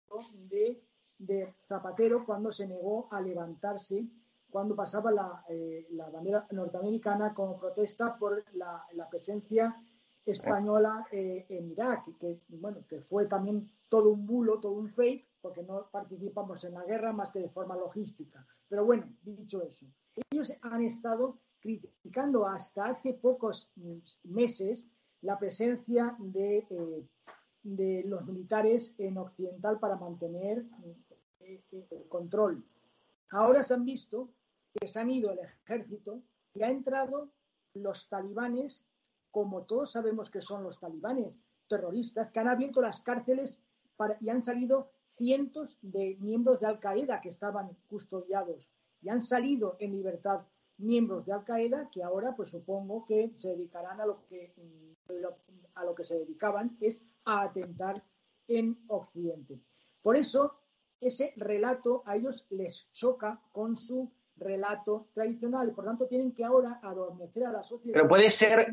de, 0.50 0.78
Zapatero 1.70 2.26
cuando 2.26 2.52
se 2.52 2.68
negó 2.68 3.08
a 3.12 3.22
levantarse, 3.22 4.10
cuando 4.50 4.76
pasaba 4.76 5.10
la, 5.12 5.42
eh, 5.48 5.86
bandera 6.12 6.46
norteamericana 6.52 7.34
como 7.34 7.58
protesta 7.58 8.18
por 8.20 8.44
la, 8.56 9.08
presencia 9.10 9.74
española 10.26 11.08
eh, 11.14 11.46
en 11.48 11.72
Irak, 11.72 12.04
que, 12.20 12.42
bueno, 12.60 12.80
que 12.90 13.00
fue 13.00 13.26
también 13.28 13.66
todo 13.88 14.10
un 14.10 14.28
bulo, 14.28 14.60
todo 14.60 14.74
un 14.74 14.90
fake, 14.90 15.26
porque 15.42 15.64
no 15.64 15.86
participamos 15.90 16.62
en 16.66 16.74
la 16.74 16.84
guerra 16.84 17.14
más 17.14 17.32
que 17.32 17.40
de 17.40 17.50
forma 17.50 17.78
logística. 17.78 18.46
Pero 18.72 18.86
bueno, 18.86 19.06
dicho 19.24 19.62
eso, 19.62 19.86
ellos 20.30 20.54
han 20.62 20.82
estado 20.84 21.36
criticando 21.60 22.48
hasta 22.48 22.86
hace 22.86 23.12
pocos 23.12 23.70
meses 24.24 24.88
la 25.22 25.38
presencia 25.38 26.16
de, 26.20 26.60
eh, 26.60 27.06
de 27.64 28.04
los 28.08 28.26
militares 28.26 28.94
en 28.98 29.18
Occidental 29.18 29.78
para 29.78 29.98
mantener 29.98 30.60
eh, 30.86 30.96
eh, 31.42 31.86
el 31.92 32.08
control. 32.08 32.64
Ahora 33.32 33.62
se 33.66 33.74
han 33.74 33.84
visto 33.84 34.30
que 34.74 34.88
se 34.88 35.02
han 35.02 35.12
ido 35.12 35.32
el 35.32 35.40
ejército 35.40 36.22
y 36.54 36.64
ha 36.64 36.72
entrado 36.72 37.28
los 37.74 38.08
talibanes, 38.08 38.86
como 39.32 39.64
todos 39.64 39.92
sabemos 39.92 40.32
que 40.32 40.42
son 40.42 40.64
los 40.64 40.80
talibanes, 40.80 41.36
terroristas, 41.68 42.32
que 42.32 42.40
han 42.40 42.48
abierto 42.48 42.82
las 42.82 43.02
cárceles 43.02 43.60
y 44.22 44.30
han 44.30 44.46
salido 44.46 44.88
cientos 45.16 45.78
de 45.82 46.18
miembros 46.20 46.60
de 46.60 46.68
Al 46.68 46.80
Qaeda 46.80 47.22
que 47.22 47.30
estaban 47.30 47.70
custodiados 47.90 48.68
y 49.02 49.10
han 49.10 49.24
salido 49.24 49.78
en 49.80 49.92
libertad 49.92 50.42
miembros 50.78 51.26
de 51.26 51.34
Al 51.34 51.44
Qaeda 51.44 51.90
que 51.92 52.04
ahora 52.04 52.36
pues 52.36 52.50
supongo 52.50 53.06
que 53.06 53.32
se 53.38 53.50
dedicarán 53.50 54.00
a 54.02 54.06
lo 54.06 54.26
que 54.28 54.52
a 55.76 55.84
lo 55.84 55.96
que 55.96 56.04
se 56.04 56.16
dedicaban 56.16 56.72
es 56.80 57.02
a 57.26 57.44
atentar 57.44 58.02
en 58.48 58.78
Occidente. 58.88 59.60
Por 60.04 60.16
eso 60.16 60.54
ese 61.00 61.34
relato 61.36 62.04
a 62.06 62.16
ellos 62.16 62.46
les 62.50 62.92
choca 62.94 63.42
con 63.52 63.76
su 63.78 64.12
relato 64.38 65.08
tradicional 65.14 65.72
por 65.72 65.86
tanto 65.86 66.08
tienen 66.08 66.34
que 66.34 66.44
ahora 66.44 66.80
adormecer 66.82 67.46
a 67.46 67.52
la 67.52 67.64
sociedad 67.64 67.94
Pero 67.94 68.08
puede 68.08 68.30
ser 68.30 68.68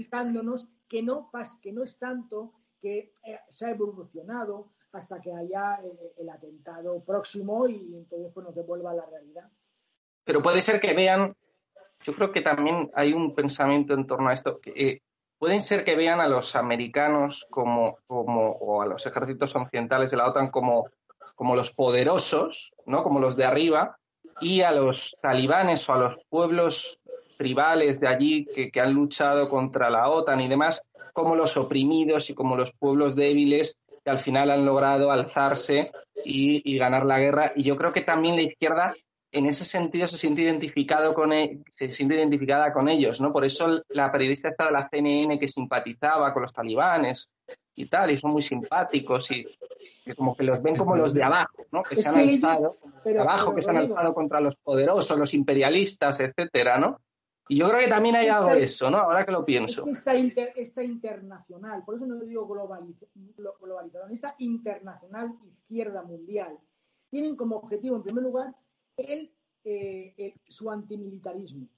que 0.88 1.02
no 1.02 1.30
que 1.60 1.72
no 1.72 1.84
es 1.84 1.98
tanto 1.98 2.54
que 2.80 3.12
eh, 3.24 3.38
se 3.50 3.66
ha 3.66 3.70
evolucionado 3.70 4.70
hasta 4.92 5.20
que 5.20 5.32
haya 5.32 5.78
eh, 5.84 6.14
el, 6.18 6.28
atentado 6.28 7.02
próximo 7.04 7.68
y 7.68 7.96
entonces 7.96 8.32
pues 8.32 8.46
nos 8.46 8.54
devuelva 8.54 8.92
a 8.92 8.94
la 8.94 9.06
realidad. 9.06 9.44
Pero 10.24 10.42
puede 10.42 10.60
ser 10.62 10.80
que 10.80 10.94
vean, 10.94 11.34
yo 12.04 12.14
creo 12.14 12.32
que 12.32 12.42
también 12.42 12.90
hay 12.94 13.12
un 13.12 13.34
pensamiento 13.34 13.94
en 13.94 14.06
torno 14.06 14.28
a 14.28 14.32
esto, 14.32 14.58
que 14.60 14.70
eh, 14.70 15.02
pueden 15.38 15.62
ser 15.62 15.84
que 15.84 15.96
vean 15.96 16.20
a 16.20 16.28
los 16.28 16.56
americanos 16.56 17.46
como, 17.50 17.96
como, 18.06 18.50
o 18.50 18.82
a 18.82 18.86
los 18.86 19.06
ejércitos 19.06 19.54
occidentales 19.54 20.10
de 20.10 20.16
la 20.16 20.28
OTAN 20.28 20.50
como, 20.50 20.84
como 21.34 21.54
los 21.54 21.72
poderosos, 21.72 22.72
¿no? 22.86 23.02
Como 23.02 23.20
los 23.20 23.36
de 23.36 23.44
arriba, 23.44 23.98
y 24.40 24.62
a 24.62 24.72
los 24.72 25.16
talibanes 25.20 25.88
o 25.88 25.92
a 25.92 25.98
los 25.98 26.24
pueblos 26.28 27.00
tribales 27.36 28.00
de 28.00 28.08
allí 28.08 28.44
que, 28.44 28.70
que, 28.70 28.80
han 28.80 28.92
luchado 28.92 29.48
contra 29.48 29.90
la 29.90 30.08
OTAN 30.08 30.40
y 30.40 30.48
demás, 30.48 30.82
como 31.12 31.36
los 31.36 31.56
oprimidos 31.56 32.30
y 32.30 32.34
como 32.34 32.56
los 32.56 32.72
pueblos 32.72 33.14
débiles 33.16 33.76
que 34.04 34.10
al 34.10 34.20
final 34.20 34.50
han 34.50 34.64
logrado 34.64 35.10
alzarse 35.10 35.90
y, 36.24 36.62
y 36.64 36.78
ganar 36.78 37.04
la 37.04 37.18
guerra. 37.18 37.52
Y 37.54 37.62
yo 37.62 37.76
creo 37.76 37.92
que 37.92 38.02
también 38.02 38.36
la 38.36 38.42
izquierda 38.42 38.94
en 39.30 39.46
ese 39.46 39.64
sentido 39.64 40.08
se 40.08 40.18
siente 40.18 40.42
identificado 40.42 41.14
con 41.14 41.32
e, 41.32 41.60
se 41.76 41.90
siente 41.90 42.14
identificada 42.14 42.72
con 42.72 42.88
ellos, 42.88 43.20
¿no? 43.20 43.32
Por 43.32 43.44
eso 43.44 43.68
la 43.90 44.10
periodista 44.10 44.48
esta 44.48 44.66
de 44.66 44.72
la 44.72 44.88
CNN 44.88 45.38
que 45.38 45.48
simpatizaba 45.48 46.32
con 46.32 46.42
los 46.42 46.52
talibanes 46.52 47.28
y 47.78 47.86
tal, 47.86 48.10
y 48.10 48.16
son 48.16 48.32
muy 48.32 48.44
simpáticos 48.44 49.30
y 49.30 49.44
como 50.16 50.36
que 50.36 50.42
los 50.42 50.60
ven 50.60 50.74
como 50.74 50.96
los 50.96 51.14
de 51.14 51.22
abajo, 51.22 51.64
¿no? 51.70 51.82
Que 51.84 51.94
se 51.94 52.08
han 52.08 52.16
alzado, 52.16 52.74
de 53.04 53.18
abajo, 53.18 53.54
que 53.54 53.62
se 53.62 53.70
han 53.70 53.76
alzado 53.76 54.12
contra 54.12 54.40
los 54.40 54.56
poderosos, 54.56 55.16
los 55.16 55.32
imperialistas, 55.32 56.18
etcétera, 56.18 56.78
¿no? 56.78 57.00
Y 57.48 57.56
yo 57.56 57.68
creo 57.68 57.80
que 57.80 57.88
también 57.88 58.16
hay 58.16 58.26
algo 58.26 58.50
de 58.50 58.64
eso, 58.64 58.90
¿no? 58.90 58.98
Ahora 58.98 59.24
que 59.24 59.30
lo 59.30 59.44
pienso. 59.44 59.86
esta, 59.86 60.12
esta, 60.14 60.82
internacional, 60.82 61.84
por 61.84 61.94
eso 61.94 62.04
no 62.04 62.16
digo 62.16 62.48
globalizador, 62.48 64.12
esta 64.12 64.34
internacional 64.38 65.34
izquierda 65.46 66.02
mundial, 66.02 66.58
tienen 67.10 67.36
como 67.36 67.56
objetivo, 67.56 67.94
en 67.96 68.02
primer 68.02 68.24
lugar, 68.24 68.54
el, 68.96 69.32
eh, 69.64 70.34
su 70.48 70.68
antimilitarismo, 70.68 71.68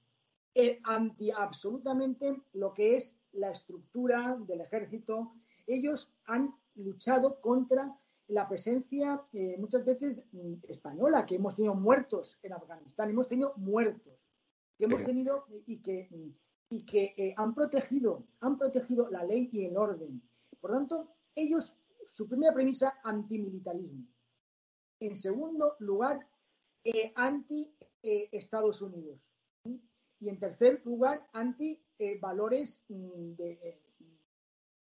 el 0.55 0.79
anti 0.83 1.29
absolutamente 1.31 2.35
lo 2.53 2.73
que 2.73 2.97
es 2.97 3.15
la 3.33 3.51
estructura 3.51 4.37
del 4.39 4.61
ejército. 4.61 5.33
Ellos 5.67 6.11
han 6.25 6.53
luchado 6.75 7.39
contra 7.41 7.95
la 8.27 8.47
presencia 8.47 9.21
eh, 9.33 9.55
muchas 9.59 9.83
veces 9.85 10.23
mm, 10.31 10.53
española, 10.69 11.25
que 11.25 11.35
hemos 11.35 11.55
tenido 11.55 11.75
muertos 11.75 12.39
en 12.41 12.53
Afganistán, 12.53 13.09
hemos 13.09 13.27
tenido 13.27 13.53
muertos 13.57 14.13
que 14.77 14.85
hemos 14.85 15.03
tenido 15.03 15.45
y 15.67 15.77
que, 15.81 16.09
y 16.69 16.85
que 16.85 17.13
eh, 17.17 17.33
han 17.37 17.53
protegido, 17.53 18.25
han 18.39 18.57
protegido 18.57 19.09
la 19.11 19.23
ley 19.23 19.47
y 19.51 19.65
el 19.65 19.77
orden. 19.77 20.19
Por 20.59 20.71
tanto, 20.71 21.07
ellos, 21.35 21.71
su 22.15 22.27
primera 22.27 22.53
premisa, 22.53 22.99
antimilitarismo. 23.03 24.07
En 24.99 25.15
segundo 25.17 25.75
lugar, 25.79 26.25
eh, 26.83 27.11
anti-Estados 27.15 28.81
Unidos. 28.81 29.19
Y 30.19 30.29
en 30.29 30.39
tercer 30.39 30.81
lugar, 30.85 31.27
anti-valores 31.33 32.81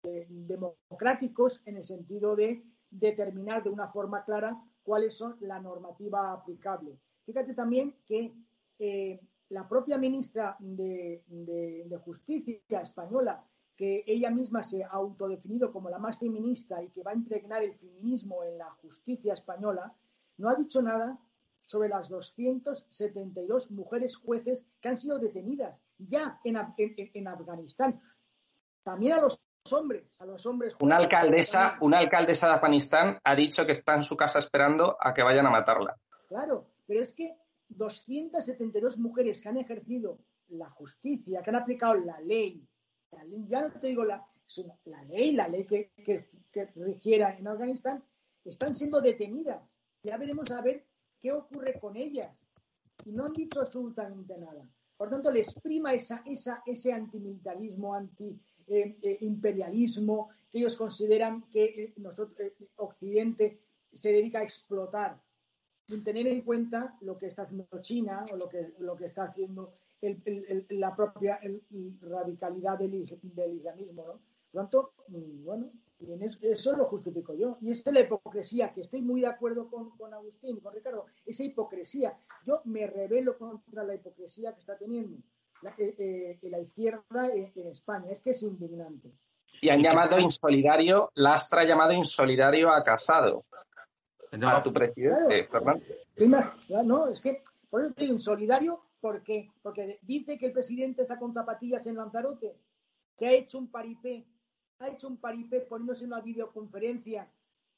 democráticos 0.03 1.61
en 1.67 1.77
el 1.77 1.85
sentido 1.85 2.37
de 2.37 2.63
determinar 2.91 3.63
de 3.63 3.71
una 3.71 3.89
forma 3.89 4.25
clara 4.25 4.57
cuáles 4.83 5.15
son 5.15 5.37
la 5.41 5.61
normativa 5.61 6.33
aplicable. 6.33 6.99
Fíjate 7.25 7.55
también 7.55 7.95
que 8.07 8.33
eh, 8.79 9.21
la 9.51 9.69
propia 9.69 9.99
ministra 9.99 10.57
de, 10.59 11.23
Justicia 12.05 12.81
española, 12.81 13.45
que 13.77 14.05
ella 14.07 14.31
misma 14.31 14.63
se 14.63 14.85
ha 14.85 14.89
autodefinido 14.89 15.73
como 15.73 15.91
la 15.91 15.99
más 15.99 16.19
feminista 16.19 16.83
y 16.83 16.89
que 16.89 17.03
va 17.03 17.13
a 17.13 17.15
impregnar 17.15 17.63
el 17.63 17.75
feminismo 17.75 18.43
en 18.45 18.59
la 18.59 18.71
justicia 18.83 19.35
española, 19.35 19.93
no 20.39 20.49
ha 20.49 20.55
dicho 20.55 20.81
nada 20.81 21.19
sobre 21.67 21.89
las 21.89 22.09
272 22.09 23.71
mujeres 23.71 24.17
jueces 24.17 24.65
que 24.81 24.89
han 24.89 24.99
sido 24.99 25.19
detenidas 25.19 25.79
ya 25.99 26.41
en, 26.45 26.57
Afganistán. 27.29 28.01
También 28.83 29.15
a 29.15 29.21
los 29.21 29.39
hombres, 29.73 30.05
a 30.21 30.27
los 30.27 30.45
hombres. 30.47 30.75
Una 30.81 30.97
alcaldesa, 30.97 31.77
una 31.81 31.99
alcaldesa 31.99 32.49
de 32.49 32.55
Afganistán 32.55 33.19
ha 33.23 33.35
dicho 33.35 33.67
que 33.67 33.73
está 33.73 33.95
en 33.95 34.03
su 34.03 34.17
casa 34.17 34.39
esperando 34.39 34.97
a 35.01 35.13
que 35.13 35.23
vayan 35.23 35.47
a 35.47 35.51
matarla. 35.51 35.97
Claro, 36.29 36.67
pero 36.87 37.03
es 37.03 37.13
que 37.13 37.37
272 37.69 38.99
mujeres 38.99 39.41
que 39.41 39.49
han 39.49 39.59
ejercido 39.59 40.19
la 40.49 40.69
justicia, 40.71 41.43
que 41.43 41.51
han 41.51 41.57
aplicado 41.57 41.95
la 41.95 42.21
ley, 42.21 42.67
ya 43.49 43.63
no 43.63 43.73
te 43.81 43.89
digo 43.89 44.05
la, 44.05 44.25
la 44.87 45.05
ley, 45.05 45.33
la 45.33 45.49
ley 45.49 45.65
que, 45.65 45.91
que, 46.05 46.25
regiera 46.77 47.37
en 47.37 47.47
Afganistán, 47.47 48.03
están 48.45 48.75
siendo 48.75 49.01
detenidas. 49.01 49.63
Ya 50.03 50.17
veremos 50.17 50.51
a 50.51 50.61
ver 50.63 50.87
qué 51.21 51.33
ocurre 51.33 51.79
con 51.79 51.97
ellas. 51.97 52.29
Y 53.05 53.13
no 53.13 53.27
han 53.27 53.33
dicho 53.33 53.61
absolutamente 53.61 54.37
nada. 54.39 54.63
Por 54.97 55.09
tanto, 55.09 55.31
les 55.31 55.55
prima 55.61 55.95
esa, 55.95 56.23
esa, 56.27 56.63
ese 56.67 56.93
antimilitarismo, 56.93 57.95
anti-imperialismo, 57.95 58.50
eh, 58.71 58.97
que 59.03 60.59
ellos 60.59 60.77
consideran 60.77 61.43
que 61.53 61.93
nosotros, 61.97 62.53
Occidente 62.77 63.59
se 63.93 64.13
dedica 64.13 64.39
a 64.39 64.45
explotar, 64.45 65.21
sin 65.89 66.05
tener 66.05 66.29
en 66.29 66.43
cuenta 66.43 66.97
lo 67.01 67.19
que 67.19 67.27
está 67.27 67.43
haciendo 67.43 67.67
China 67.83 68.27
o 68.33 68.37
lo 68.37 68.49
que, 68.49 68.75
lo 68.79 68.97
que 68.97 69.07
está 69.07 69.25
haciendo 69.25 69.69
la 70.71 70.95
propia 70.95 71.39
radicalidad 72.03 72.79
del, 72.79 72.95
islamismo. 72.95 74.05
¿no? 74.07 74.13
Por 74.53 74.63
tanto, 74.63 74.93
mm, 75.09 75.45
bueno, 75.45 75.69
eso 76.43 76.77
lo 76.77 76.85
justifico 76.87 77.35
yo. 77.35 77.59
Y 77.61 77.73
es 77.73 77.85
la 77.87 78.01
hipocresía, 78.01 78.73
que 78.73 78.83
estoy 78.83 79.03
muy 79.03 79.21
de 79.21 79.27
acuerdo 79.27 79.69
con, 79.69 79.91
con 79.99 80.15
Agustín 80.15 80.61
con 80.61 80.75
Ricardo, 80.75 81.07
esa 81.27 81.43
hipocresía. 81.43 82.17
Yo 82.47 82.61
me 82.65 82.87
revelo 82.87 83.37
contra 83.37 83.85
la 83.85 83.95
hipocresía 83.95 84.55
que 84.55 84.61
está 84.61 84.79
teniendo 84.79 85.19
la, 85.63 85.71
eh, 85.79 86.39
eh, 86.43 86.51
la 86.51 86.61
izquierda 86.61 87.29
en, 87.33 87.67
España. 87.67 88.11
Es 88.11 88.23
que 88.23 88.31
es 88.31 88.43
indignante. 88.43 89.11
Y 89.61 89.69
han 89.69 89.83
llamado 89.83 90.19
insolidario, 90.19 91.11
Lastra 91.15 91.63
ha 91.63 91.65
llamado 91.65 91.93
insolidario 91.93 92.71
a 92.71 92.83
Casado. 92.83 93.43
A 94.43 94.63
tu 94.63 94.73
presidente, 94.73 95.45
Fernando. 95.45 95.83
No, 96.85 97.09
es 97.09 97.21
que 97.21 97.41
por 97.69 97.81
eso 97.81 97.91
estoy 97.91 98.07
insolidario 98.07 98.81
porque, 99.01 99.51
porque 99.61 99.99
dice 100.03 100.39
que 100.39 100.47
el 100.47 100.53
presidente 100.53 101.03
está 101.03 101.19
con 101.19 101.35
zapatillas 101.35 101.85
en 101.87 101.97
Lanzarote, 101.97 102.55
que 103.19 103.27
ha 103.27 103.33
hecho 103.33 103.59
un 103.59 103.71
paripé 103.71 104.25
ha 104.81 104.89
hecho 104.89 105.09
un 105.09 105.19
paripé 105.19 105.61
poniéndose 105.61 106.05
una 106.05 106.21
videoconferencia 106.21 107.31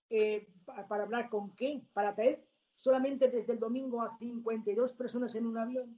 eh, 0.09 0.49
para 0.89 1.03
hablar 1.03 1.29
con 1.29 1.55
qué, 1.55 1.83
para 1.93 2.15
traer 2.15 2.45
solamente 2.77 3.29
desde 3.29 3.53
el 3.53 3.59
domingo 3.59 4.03
a 4.03 4.17
52 4.19 4.93
personas 4.93 5.35
en 5.35 5.47
un 5.47 5.59
avión, 5.59 5.97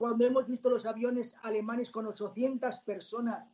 cuando 0.00 0.24
hemos 0.24 0.46
visto 0.46 0.70
los 0.70 0.86
aviones 0.86 1.34
alemanes 1.42 1.90
con 1.90 2.06
800 2.06 2.80
personas. 2.80 3.46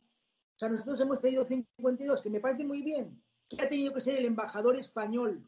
O 0.55 0.57
sea, 0.57 0.69
nosotros 0.69 0.97
hemos 1.01 1.19
tenido 1.19 1.43
52, 1.43 2.21
que 2.21 2.29
me 2.29 2.39
parece 2.39 2.63
muy 2.63 2.81
bien, 2.81 3.21
que 3.49 3.61
ha 3.61 3.67
tenido 3.67 3.93
que 3.93 3.99
ser 3.99 4.17
el 4.17 4.23
embajador 4.23 4.77
español 4.77 5.43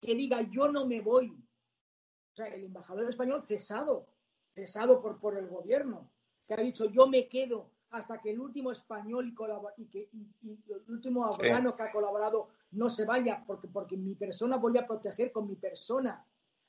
que 0.00 0.14
diga 0.14 0.42
yo 0.42 0.68
no 0.68 0.86
me 0.86 1.00
voy. 1.00 1.30
O 1.30 2.36
sea, 2.36 2.46
el 2.46 2.62
embajador 2.62 3.10
español 3.10 3.42
cesado, 3.48 4.06
cesado 4.54 5.02
por, 5.02 5.18
por 5.18 5.36
el 5.36 5.48
gobierno, 5.48 6.08
que 6.46 6.54
ha 6.54 6.58
dicho 6.58 6.84
yo 6.84 7.08
me 7.08 7.26
quedo 7.26 7.72
hasta 7.90 8.20
que 8.20 8.30
el 8.30 8.38
último 8.38 8.70
español 8.70 9.34
y, 9.76 9.86
que, 9.86 10.08
el 10.44 10.82
último 10.86 11.26
afgano 11.26 11.74
que 11.74 11.82
ha 11.82 11.90
colaborado 11.90 12.50
no 12.70 12.90
se 12.90 13.04
vaya, 13.04 13.42
porque, 13.44 13.66
porque 13.66 13.96
mi 13.96 14.14
persona 14.14 14.56
voy 14.56 14.78
a 14.78 14.86
proteger 14.86 15.32
con 15.32 15.48
mi 15.48 15.56
persona 15.56 16.24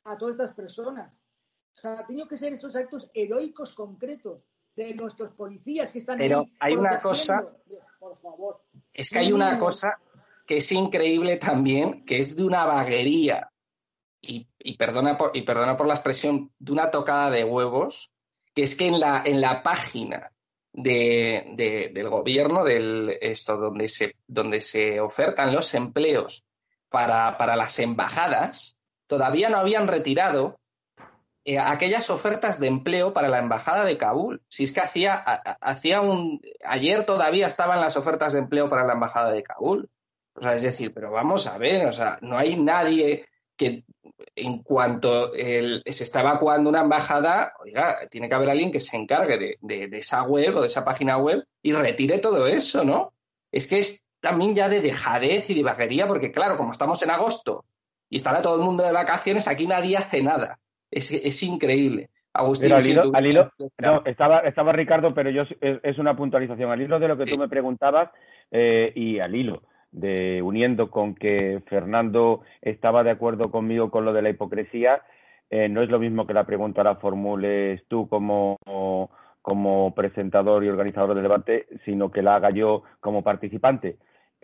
a 0.06 0.18
todas 0.18 0.34
estas 0.34 0.56
personas. 0.56 1.14
O 1.76 1.78
sea, 1.78 1.94
ha 1.94 2.08
tenido 2.08 2.28
que 2.28 2.38
ser 2.38 2.54
esos 2.54 2.76
actos 2.76 3.10
heroicos 3.14 3.74
concretos 3.74 4.42
de 4.76 4.94
nuestros 4.94 5.34
policías 5.34 5.92
que 5.92 6.00
están. 6.00 6.18
Pero 6.18 6.46
hay 6.60 6.76
una 6.76 7.02
cosa. 7.02 7.46
Por 8.00 8.18
favor. 8.18 8.62
Es 8.94 9.10
que 9.10 9.20
hay 9.20 9.32
una 9.32 9.58
cosa 9.60 9.98
que 10.48 10.58
es 10.58 10.72
increíble 10.72 11.38
también, 11.38 12.06
que 12.06 12.20
es 12.20 12.36
de 12.36 12.44
una 12.44 12.66
vaguería. 12.66 13.50
Y, 14.22 14.48
y, 14.58 14.76
perdona 14.76 15.18
por, 15.18 15.32
y 15.36 15.44
perdona 15.44 15.78
por 15.78 15.88
la 15.88 15.94
expresión, 15.96 16.52
de 16.58 16.72
una 16.72 16.90
tocada 16.90 17.30
de 17.30 17.44
huevos, 17.44 18.12
que 18.54 18.64
es 18.64 18.76
que 18.76 18.88
en 18.88 19.00
la, 19.00 19.22
en 19.24 19.40
la 19.40 19.62
página 19.62 20.32
de, 20.74 21.92
del 21.94 22.10
gobierno, 22.10 22.64
del 22.64 23.18
esto 23.22 23.58
donde 23.58 23.88
se, 23.88 24.16
donde 24.28 24.62
se 24.62 25.00
ofertan 25.00 25.54
los 25.54 25.74
empleos 25.76 26.44
para, 26.90 27.38
para 27.38 27.56
las 27.56 27.78
embajadas, 27.80 28.78
todavía 29.08 29.50
no 29.50 29.58
habían 29.58 29.88
retirado 29.88 30.60
eh, 31.46 31.60
aquellas 31.60 32.10
ofertas 32.10 32.60
de 32.60 32.68
empleo 32.68 33.14
para 33.14 33.30
la 33.30 33.38
embajada 33.38 33.86
de 33.86 33.98
Kabul. 33.98 34.42
Si 34.48 34.64
es 34.64 34.72
que 34.72 34.80
hacía, 34.80 35.14
hacía 35.14 36.02
un. 36.02 36.42
Ayer 36.66 37.06
todavía 37.06 37.46
estaban 37.46 37.80
las 37.80 37.98
ofertas 37.98 38.34
de 38.34 38.40
empleo 38.40 38.68
para 38.68 38.86
la 38.86 38.94
embajada 38.94 39.32
de 39.32 39.44
Kabul. 39.44 39.88
O 40.34 40.42
sea, 40.42 40.56
es 40.56 40.64
decir, 40.64 40.92
pero 40.92 41.12
vamos 41.12 41.46
a 41.46 41.58
ver, 41.60 41.86
o 41.86 41.92
sea, 41.92 42.18
no 42.22 42.38
hay 42.38 42.58
nadie 42.58 43.28
que 43.56 43.86
en 44.36 44.64
cuanto 44.64 45.32
se 45.34 45.82
está 45.86 46.22
evacuando 46.22 46.70
una 46.70 46.82
embajada, 46.82 47.54
oiga, 47.62 48.00
tiene 48.10 48.28
que 48.28 48.36
haber 48.36 48.50
alguien 48.50 48.72
que 48.72 48.82
se 48.82 48.98
encargue 48.98 49.58
de, 49.62 49.98
esa 49.98 50.24
web 50.24 50.58
o 50.58 50.62
de 50.62 50.68
esa 50.68 50.84
página 50.84 51.18
web 51.18 51.46
y 51.62 51.72
retire 51.72 52.18
todo 52.18 52.48
eso, 52.48 52.84
¿no? 52.84 53.14
Es 53.52 53.68
que 53.68 53.80
es 53.80 54.04
también 54.20 54.56
ya 54.56 54.68
de 54.68 54.82
dejadez 54.82 55.50
y 55.50 55.54
de 55.54 55.64
vaguería, 55.64 56.08
porque 56.08 56.32
claro, 56.32 56.58
como 56.58 56.72
estamos 56.72 57.02
en 57.04 57.12
agosto 57.12 57.64
y 58.10 58.18
estará 58.18 58.42
todo 58.42 58.58
el 58.58 58.64
mundo 58.64 58.84
de 58.84 58.92
vacaciones, 58.92 59.48
aquí 59.48 59.68
nadie 59.68 59.96
hace 59.96 60.22
nada. 60.22 60.60
Es, 60.96 61.44
increíble. 61.44 62.10
Agustín, 62.34 62.72
al 62.72 63.26
hilo, 63.26 63.52
no, 63.82 64.02
estaba, 64.06 64.40
estaba 64.40 64.72
Ricardo, 64.72 65.14
pero 65.14 65.30
yo 65.30 65.44
es, 65.60 65.98
una 65.98 66.16
puntualización. 66.16 66.72
Al 66.72 66.82
hilo 66.82 67.00
de 67.00 67.08
lo 67.10 67.18
que 67.18 67.26
tú 67.26 67.38
me 67.38 67.50
preguntabas 67.50 68.12
eh, 68.52 68.92
y 68.96 69.20
al 69.20 69.36
hilo 69.36 69.64
de 69.92 70.42
uniendo 70.42 70.90
con 70.90 71.16
que 71.16 71.62
Fernando 71.68 72.42
estaba 72.62 73.04
de 73.04 73.12
acuerdo 73.12 73.52
conmigo 73.52 73.92
con 73.92 74.06
lo 74.06 74.14
de 74.14 74.22
la 74.22 74.30
hipocresía, 74.30 75.02
eh, 75.50 75.70
no 75.70 75.82
es 75.82 75.90
lo 75.90 76.00
mismo 76.00 76.26
que 76.26 76.34
la 76.34 76.46
pregunta 76.46 76.84
la 76.84 76.96
formules 76.96 77.82
tú 77.88 78.08
como, 78.10 78.58
como 79.42 79.94
presentador 79.96 80.64
y 80.64 80.70
organizador 80.70 81.14
del 81.14 81.24
debate, 81.24 81.68
sino 81.86 82.12
que 82.12 82.22
la 82.22 82.36
haga 82.36 82.52
yo 82.52 82.84
como 83.00 83.22
participante. 83.22 83.98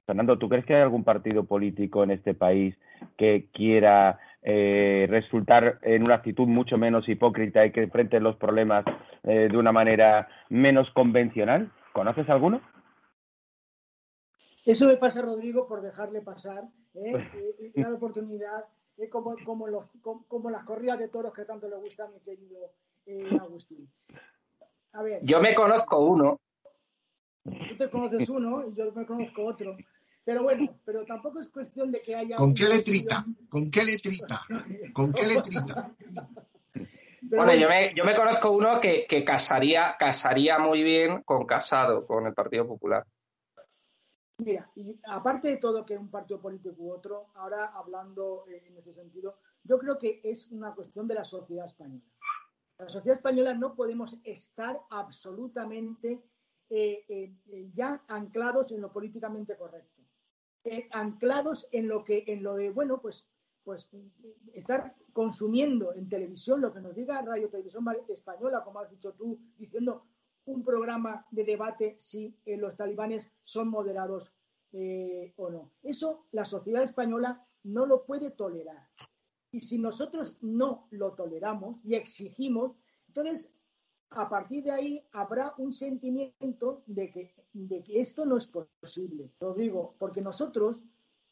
Fernando, 0.05 0.37
¿tú 0.37 0.49
crees 0.49 0.65
que 0.65 0.75
hay 0.75 0.81
algún 0.81 1.03
partido 1.03 1.45
político 1.45 2.03
en 2.03 2.11
este 2.11 2.33
país 2.33 2.75
que 3.17 3.47
quiera 3.53 4.19
eh, 4.43 5.07
resultar 5.09 5.79
en 5.81 6.03
una 6.03 6.15
actitud 6.15 6.47
mucho 6.47 6.77
menos 6.77 7.07
hipócrita 7.07 7.65
y 7.65 7.71
que 7.71 7.83
enfrente 7.83 8.19
los 8.19 8.35
problemas 8.37 8.85
eh, 9.23 9.49
de 9.51 9.57
una 9.57 9.71
manera 9.71 10.27
menos 10.49 10.89
convencional? 10.91 11.71
¿Conoces 11.93 12.29
alguno? 12.29 12.61
Eso 14.65 14.87
me 14.87 14.97
pasa, 14.97 15.21
Rodrigo, 15.21 15.67
por 15.67 15.81
dejarle 15.81 16.21
pasar 16.21 16.63
¿eh? 16.95 17.13
eh, 17.35 17.71
eh 17.75 17.81
la 17.81 17.93
oportunidad, 17.93 18.65
eh, 18.97 19.09
como, 19.09 19.35
como, 19.43 19.67
los, 19.67 19.85
como, 20.01 20.49
las 20.49 20.63
corridas 20.63 20.99
de 20.99 21.07
toros 21.07 21.33
que 21.33 21.45
tanto 21.45 21.67
le 21.67 21.77
gusta 21.77 22.05
a 22.05 22.09
mi 22.09 22.19
querido 22.19 22.71
Agustín. 23.41 23.89
A 24.93 25.01
ver, 25.01 25.21
yo 25.23 25.41
me 25.41 25.55
conozco 25.55 25.99
uno. 25.99 26.39
Tú 27.43 27.77
te 27.77 27.89
conoces 27.89 28.29
uno 28.29 28.67
y 28.67 28.75
yo 28.75 28.91
me 28.91 29.05
conozco 29.05 29.45
otro. 29.45 29.75
Pero 30.23 30.43
bueno, 30.43 30.79
pero 30.85 31.05
tampoco 31.05 31.41
es 31.41 31.49
cuestión 31.49 31.91
de 31.91 32.01
que 32.01 32.15
haya. 32.15 32.35
¿Con 32.35 32.53
qué 32.53 32.67
letrita? 32.67 33.25
¿Con 33.49 33.71
qué 33.71 33.83
letrita? 33.83 34.41
¿Con 34.93 35.11
qué 35.13 35.23
letrita? 35.35 35.91
bueno, 37.21 37.55
yo 37.55 37.67
me, 37.67 37.93
yo 37.95 38.05
me 38.05 38.15
conozco 38.15 38.51
uno 38.51 38.79
que, 38.79 39.05
que 39.07 39.23
casaría, 39.23 39.95
casaría 39.97 40.59
muy 40.59 40.83
bien 40.83 41.23
con 41.23 41.45
Casado, 41.45 42.05
con 42.05 42.27
el 42.27 42.33
Partido 42.33 42.67
Popular. 42.67 43.05
Mira, 44.37 44.67
y 44.75 44.99
aparte 45.05 45.49
de 45.49 45.57
todo 45.57 45.85
que 45.85 45.97
un 45.97 46.09
partido 46.09 46.41
político 46.41 46.75
u 46.79 46.91
otro, 46.91 47.27
ahora 47.35 47.67
hablando 47.75 48.45
eh, 48.47 48.63
en 48.67 48.77
ese 48.77 48.91
sentido, 48.91 49.35
yo 49.63 49.77
creo 49.77 49.99
que 49.99 50.19
es 50.23 50.47
una 50.51 50.73
cuestión 50.73 51.07
de 51.07 51.13
la 51.13 51.23
sociedad 51.23 51.67
española. 51.67 52.03
La 52.79 52.89
sociedad 52.89 53.17
española 53.17 53.53
no 53.53 53.75
podemos 53.75 54.17
estar 54.23 54.79
absolutamente 54.89 56.23
eh, 56.71 57.03
eh, 57.07 57.69
ya 57.75 58.01
anclados 58.07 58.71
en 58.71 58.81
lo 58.81 58.91
políticamente 58.91 59.55
correcto, 59.55 60.00
anclados 60.91 61.67
en 61.71 61.87
lo 61.87 62.03
que, 62.03 62.23
en 62.27 62.43
lo 62.43 62.55
de, 62.55 62.69
bueno, 62.69 63.01
pues, 63.01 63.27
pues 63.63 63.87
estar 64.53 64.93
consumiendo 65.13 65.93
en 65.93 66.09
televisión 66.09 66.61
lo 66.61 66.73
que 66.73 66.81
nos 66.81 66.95
diga 66.95 67.21
Radio 67.21 67.49
Televisión 67.49 67.85
Española, 68.09 68.63
como 68.63 68.79
has 68.79 68.89
dicho 68.89 69.13
tú, 69.13 69.39
diciendo 69.57 70.05
un 70.45 70.63
programa 70.63 71.25
de 71.31 71.43
debate 71.43 71.97
si 71.99 72.35
eh, 72.45 72.57
los 72.57 72.75
talibanes 72.75 73.27
son 73.43 73.69
moderados 73.69 74.31
eh, 74.71 75.33
o 75.37 75.49
no. 75.49 75.69
Eso 75.83 76.25
la 76.31 76.45
sociedad 76.45 76.83
española 76.83 77.39
no 77.63 77.85
lo 77.85 78.05
puede 78.05 78.31
tolerar. 78.31 78.89
Y 79.51 79.61
si 79.61 79.77
nosotros 79.77 80.37
no 80.41 80.87
lo 80.91 81.13
toleramos 81.13 81.77
y 81.83 81.95
exigimos, 81.95 82.77
entonces 83.07 83.51
a 84.11 84.29
partir 84.29 84.63
de 84.63 84.71
ahí 84.71 85.07
habrá 85.13 85.53
un 85.57 85.73
sentimiento 85.73 86.83
de 86.85 87.09
que, 87.11 87.33
de 87.53 87.83
que 87.83 88.01
esto 88.01 88.25
no 88.25 88.37
es 88.37 88.45
posible. 88.45 89.29
Lo 89.39 89.53
digo, 89.53 89.93
porque 89.99 90.21
nosotros 90.21 90.77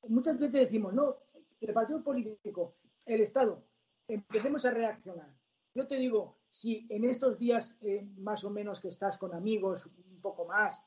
muchas 0.07 0.39
veces 0.39 0.53
decimos, 0.53 0.93
no, 0.93 1.13
el 1.59 1.73
partido 1.73 2.01
político, 2.01 2.73
el 3.05 3.21
Estado, 3.21 3.61
empecemos 4.07 4.63
a 4.63 4.71
reaccionar. 4.71 5.29
Yo 5.75 5.87
te 5.87 5.97
digo, 5.97 6.37
si 6.51 6.87
en 6.89 7.03
estos 7.03 7.37
días 7.37 7.75
eh, 7.81 8.07
más 8.19 8.43
o 8.43 8.49
menos 8.49 8.79
que 8.79 8.87
estás 8.87 9.17
con 9.17 9.33
amigos, 9.33 9.85
un 9.85 10.21
poco 10.21 10.45
más, 10.45 10.79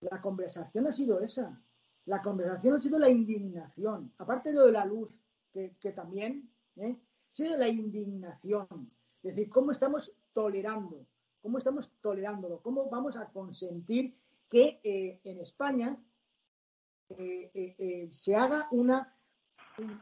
la 0.00 0.20
conversación 0.20 0.86
ha 0.86 0.92
sido 0.92 1.20
esa. 1.20 1.58
La 2.06 2.22
conversación 2.22 2.76
ha 2.76 2.80
sido 2.80 2.98
la 2.98 3.08
indignación. 3.08 4.12
Aparte 4.18 4.50
de 4.50 4.54
lo 4.56 4.66
de 4.66 4.72
la 4.72 4.84
luz, 4.84 5.10
que, 5.52 5.92
también, 5.92 6.48
¿eh? 6.76 6.96
ha 7.32 7.36
sido 7.36 7.56
la 7.56 7.68
indignación. 7.68 8.68
Es 9.22 9.34
decir, 9.34 9.48
cómo 9.50 9.72
estamos 9.72 10.12
tolerando, 10.32 11.04
cómo 11.48 11.56
estamos 11.56 11.90
tolerándolo, 12.02 12.60
cómo 12.60 12.90
vamos 12.90 13.16
a 13.16 13.24
consentir 13.32 14.12
que 14.50 14.80
eh, 14.84 15.18
en 15.24 15.40
España 15.40 15.98
se 17.08 18.36
haga 18.36 18.68
una, 18.70 19.10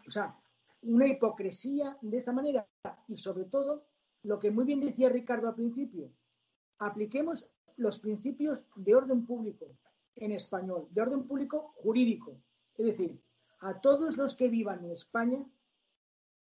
o 0.09 0.11
sea, 0.11 0.35
una 0.83 1.07
hipocresía 1.07 1.97
de 2.03 2.19
esta 2.19 2.33
manera 2.33 2.67
y 3.07 3.17
sobre 3.17 3.45
todo 3.45 3.85
lo 4.25 4.41
que 4.41 4.51
muy 4.51 4.65
bien 4.65 4.81
decía 4.81 5.09
Ricardo 5.09 5.47
al 5.47 5.55
principio, 5.55 6.11
apliquemos 6.81 7.47
los 7.77 8.01
principios 8.01 8.59
de 8.75 8.97
orden 8.97 9.25
público 9.25 9.67
en 10.17 10.33
español, 10.33 10.89
de 10.91 11.03
orden 11.03 11.29
público 11.29 11.61
jurídico. 11.77 12.33
Es 12.77 12.87
decir, 12.87 13.21
a 13.61 13.81
todos 13.81 14.17
los 14.17 14.35
que 14.35 14.49
vivan 14.49 14.85
en 14.85 14.91
España, 14.91 15.45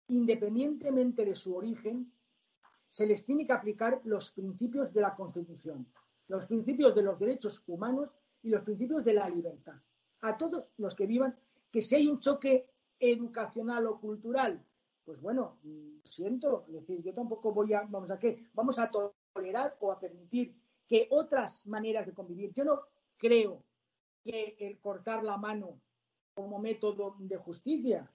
independientemente 0.07 1.23
de 1.23 1.35
su 1.35 1.55
origen, 1.55 2.11
se 2.97 3.05
les 3.05 3.23
tiene 3.23 3.45
que 3.45 3.53
aplicar 3.53 4.01
los 4.05 4.31
principios 4.31 4.91
de 4.91 5.01
la 5.01 5.13
Constitución, 5.13 5.85
los 6.29 6.47
principios 6.47 6.95
de 6.95 7.03
los 7.03 7.19
derechos 7.19 7.61
humanos 7.67 8.09
y 8.41 8.49
los 8.49 8.63
principios 8.63 9.05
de 9.05 9.13
la 9.13 9.29
libertad. 9.29 9.75
A 10.21 10.35
todos 10.35 10.63
los 10.79 10.95
que 10.95 11.05
vivan, 11.05 11.35
que 11.71 11.83
si 11.83 11.93
hay 11.93 12.07
un 12.07 12.19
choque 12.19 12.65
educacional 12.99 13.85
o 13.85 13.99
cultural, 13.99 14.59
pues 15.05 15.21
bueno, 15.21 15.59
siento, 16.05 16.65
es 16.69 16.73
decir, 16.73 17.03
yo 17.03 17.13
tampoco 17.13 17.53
voy 17.53 17.71
a, 17.75 17.83
vamos 17.83 18.09
a 18.09 18.17
qué, 18.17 18.43
vamos 18.55 18.79
a 18.79 18.89
tolerar 18.89 19.75
o 19.79 19.91
a 19.91 19.99
permitir 19.99 20.55
que 20.87 21.07
otras 21.11 21.67
maneras 21.67 22.07
de 22.07 22.15
convivir. 22.15 22.51
Yo 22.55 22.63
no 22.63 22.81
creo 23.17 23.61
que 24.23 24.55
el 24.59 24.79
cortar 24.79 25.23
la 25.23 25.37
mano 25.37 25.79
como 26.33 26.57
método 26.57 27.15
de 27.19 27.37
justicia. 27.37 28.09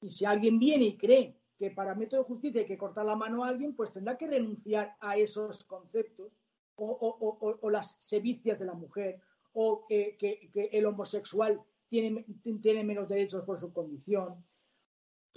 Y 0.00 0.12
si 0.12 0.24
alguien 0.24 0.60
viene 0.60 0.84
y 0.84 0.96
cree 0.96 1.39
que 1.60 1.70
para 1.70 1.94
método 1.94 2.22
de 2.22 2.26
justicia 2.26 2.62
hay 2.62 2.66
que 2.66 2.78
cortar 2.78 3.04
la 3.04 3.14
mano 3.14 3.44
a 3.44 3.48
alguien, 3.48 3.76
pues 3.76 3.92
tendrá 3.92 4.16
que 4.16 4.26
renunciar 4.26 4.96
a 4.98 5.16
esos 5.16 5.62
conceptos 5.64 6.32
o, 6.74 7.70
las 7.70 7.96
sevicias 8.00 8.58
de 8.58 8.64
la 8.64 8.72
mujer 8.72 9.20
o 9.52 9.86
que, 9.86 10.50
el 10.72 10.86
homosexual 10.86 11.60
tiene, 11.88 12.24
tiene, 12.62 12.82
menos 12.82 13.08
derechos 13.08 13.44
por 13.44 13.60
su 13.60 13.72
condición. 13.72 14.42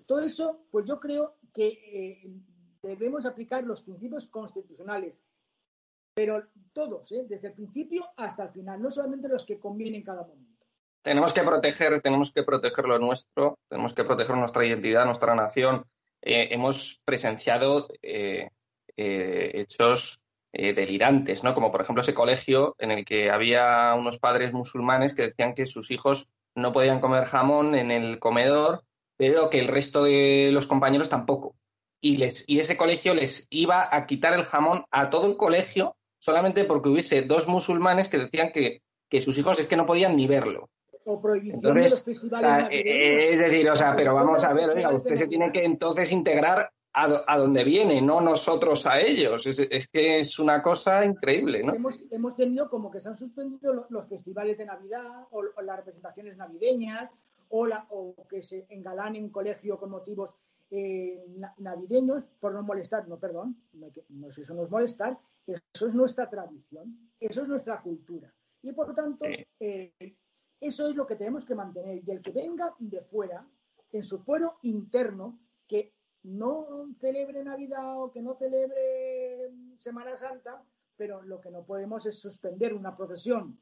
Todo 0.07 0.21
eso, 0.21 0.65
pues 0.71 0.85
yo 0.85 0.99
creo 0.99 1.35
que 1.53 1.67
eh, 1.67 2.33
debemos 2.81 3.25
aplicar 3.25 3.63
los 3.65 3.81
principios 3.81 4.25
constitucionales 4.27 5.13
pero 6.13 6.43
todos, 6.73 7.11
¿eh? 7.11 7.25
desde 7.27 7.47
el 7.47 7.53
principio 7.53 8.05
hasta 8.17 8.43
el 8.43 8.49
final, 8.49 8.81
no 8.81 8.91
solamente 8.91 9.27
los 9.27 9.45
que 9.45 9.59
convienen 9.59 9.95
en 9.95 10.03
cada 10.03 10.21
momento. 10.21 10.65
Tenemos 11.01 11.33
que 11.33 11.43
proteger, 11.43 12.01
tenemos 12.01 12.31
que 12.31 12.43
proteger 12.43 12.85
lo 12.85 12.99
nuestro, 12.99 13.59
tenemos 13.67 13.93
que 13.93 14.03
proteger 14.03 14.37
nuestra 14.37 14.65
identidad, 14.65 15.05
nuestra 15.05 15.35
nación. 15.35 15.85
Eh, 16.23 16.49
hemos 16.51 17.01
presenciado 17.05 17.87
eh, 18.01 18.49
hechos 18.95 20.19
delirantes, 20.51 21.43
¿no? 21.43 21.55
Como 21.55 21.71
por 21.71 21.81
ejemplo 21.81 22.01
ese 22.01 22.13
colegio 22.13 22.75
en 22.77 22.91
el 22.91 23.05
que 23.05 23.31
había 23.31 23.95
unos 23.95 24.19
padres 24.19 24.53
musulmanes 24.53 25.15
que 25.15 25.29
decían 25.29 25.55
que 25.55 25.65
sus 25.65 25.89
hijos 25.89 26.29
no 26.53 26.71
podían 26.71 26.99
comer 26.99 27.25
jamón 27.25 27.73
en 27.73 27.89
el 27.89 28.19
comedor, 28.19 28.83
pero 29.17 29.49
que 29.49 29.59
el 29.59 29.67
resto 29.67 30.03
de 30.03 30.51
los 30.51 30.67
compañeros 30.67 31.09
tampoco. 31.09 31.55
Y, 32.01 32.17
les, 32.17 32.43
y 32.47 32.59
ese 32.59 32.77
colegio 32.77 33.15
les 33.15 33.47
iba 33.49 33.95
a 33.95 34.05
quitar 34.05 34.33
el 34.33 34.43
jamón 34.43 34.85
a 34.91 35.09
todo 35.09 35.25
el 35.25 35.37
colegio 35.37 35.95
solamente 36.23 36.63
porque 36.63 36.87
hubiese 36.87 37.23
dos 37.23 37.49
musulmanes 37.49 38.07
que 38.07 38.17
decían 38.17 38.51
que, 38.53 38.81
sus 39.19 39.37
hijos 39.37 39.59
es 39.59 39.67
que 39.67 39.75
no 39.75 39.85
podían 39.85 40.15
ni 40.15 40.25
verlo. 40.25 40.69
O 41.05 41.21
prohibición 41.21 41.61
de 41.61 41.81
los 41.81 42.03
festivales 42.03 42.67
Es 42.71 43.39
decir, 43.39 43.69
o 43.69 43.75
sea, 43.75 43.95
pero 43.95 44.15
vamos 44.15 44.43
a 44.43 44.53
ver, 44.53 44.69
oiga, 44.69 44.93
usted 44.93 45.15
se 45.15 45.27
tiene 45.27 45.51
que 45.51 45.63
entonces 45.63 46.11
integrar 46.11 46.69
a, 46.93 47.23
a 47.27 47.37
donde 47.37 47.63
viene, 47.63 48.01
no 48.01 48.21
nosotros 48.21 48.85
a 48.85 48.99
ellos. 48.99 49.45
Es, 49.47 49.87
que 49.87 50.19
es 50.19 50.39
una 50.39 50.61
cosa 50.61 51.03
increíble, 51.03 51.63
¿no? 51.63 51.73
Hemos, 51.73 52.35
tenido 52.35 52.69
como 52.69 52.91
que 52.91 53.01
se 53.01 53.09
han 53.09 53.17
suspendido 53.17 53.85
los, 53.89 54.07
festivales 54.07 54.57
de 54.57 54.65
Navidad 54.65 55.27
o, 55.31 55.43
las 55.61 55.77
representaciones 55.77 56.37
navideñas 56.37 57.09
o, 57.49 57.65
la, 57.65 57.85
o 57.89 58.15
que 58.29 58.43
se 58.43 58.65
engalan 58.69 59.15
en 59.15 59.29
colegio 59.29 59.77
con 59.77 59.91
motivos 59.91 60.29
eh, 60.71 61.23
navideños 61.59 62.23
por 62.39 62.53
no 62.53 62.63
molestar, 62.63 63.07
no, 63.07 63.17
perdón, 63.17 63.55
no, 63.73 63.87
no, 64.09 64.27
eso 64.29 64.53
no 64.55 64.63
es 64.63 64.71
molestar, 64.71 65.15
eso 65.45 65.87
es 65.87 65.93
nuestra 65.93 66.29
tradición, 66.29 66.97
eso 67.19 67.41
es 67.43 67.47
nuestra 67.47 67.79
cultura. 67.81 68.31
Y 68.63 68.71
por 68.71 68.87
lo 68.87 68.95
tanto, 68.95 69.25
eh, 69.59 69.91
eso 70.63 70.89
es 70.89 70.95
lo 70.95 71.05
que 71.05 71.15
tenemos 71.15 71.45
que 71.45 71.55
mantener. 71.55 72.01
Y 72.05 72.11
el 72.11 72.21
que 72.21 72.31
venga 72.31 72.73
de 72.79 73.01
fuera, 73.01 73.45
en 73.91 74.03
su 74.03 74.19
fuero 74.19 74.57
interno, 74.63 75.37
que 75.67 75.91
no 76.23 76.87
celebre 76.99 77.43
Navidad 77.43 78.01
o 78.01 78.11
que 78.11 78.21
no 78.21 78.35
celebre 78.35 79.51
Semana 79.77 80.17
Santa, 80.17 80.63
pero 80.95 81.21
lo 81.21 81.41
que 81.41 81.51
no 81.51 81.63
podemos 81.63 82.05
es 82.05 82.15
suspender 82.15 82.73
una 82.73 82.95
procesión 82.95 83.57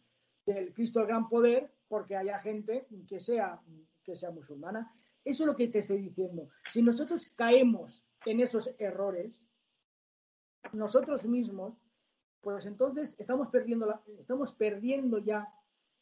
del 0.45 0.74
Cristo 0.74 0.99
del 0.99 1.08
Gran 1.08 1.28
Poder 1.28 1.72
porque 1.88 2.16
haya 2.16 2.39
gente 2.39 2.88
que 3.08 3.20
sea, 3.20 3.60
que 4.04 4.16
sea 4.16 4.32
musulmana. 4.32 4.89
Eso 5.26 5.43
es 5.43 5.47
lo 5.47 5.56
que 5.56 5.68
te 5.68 5.80
estoy 5.80 6.02
diciendo. 6.02 6.43
Si 6.72 6.82
nosotros 6.82 7.26
caemos 7.36 8.04
en 8.26 8.41
esos 8.41 8.70
errores, 8.80 9.32
nosotros 10.74 11.26
mismos, 11.26 11.74
pues 12.41 12.66
entonces 12.66 13.16
estamos 13.18 13.49
perdiendo, 13.49 14.02
estamos 14.20 14.54
perdiendo 14.54 15.20
ya 15.20 15.47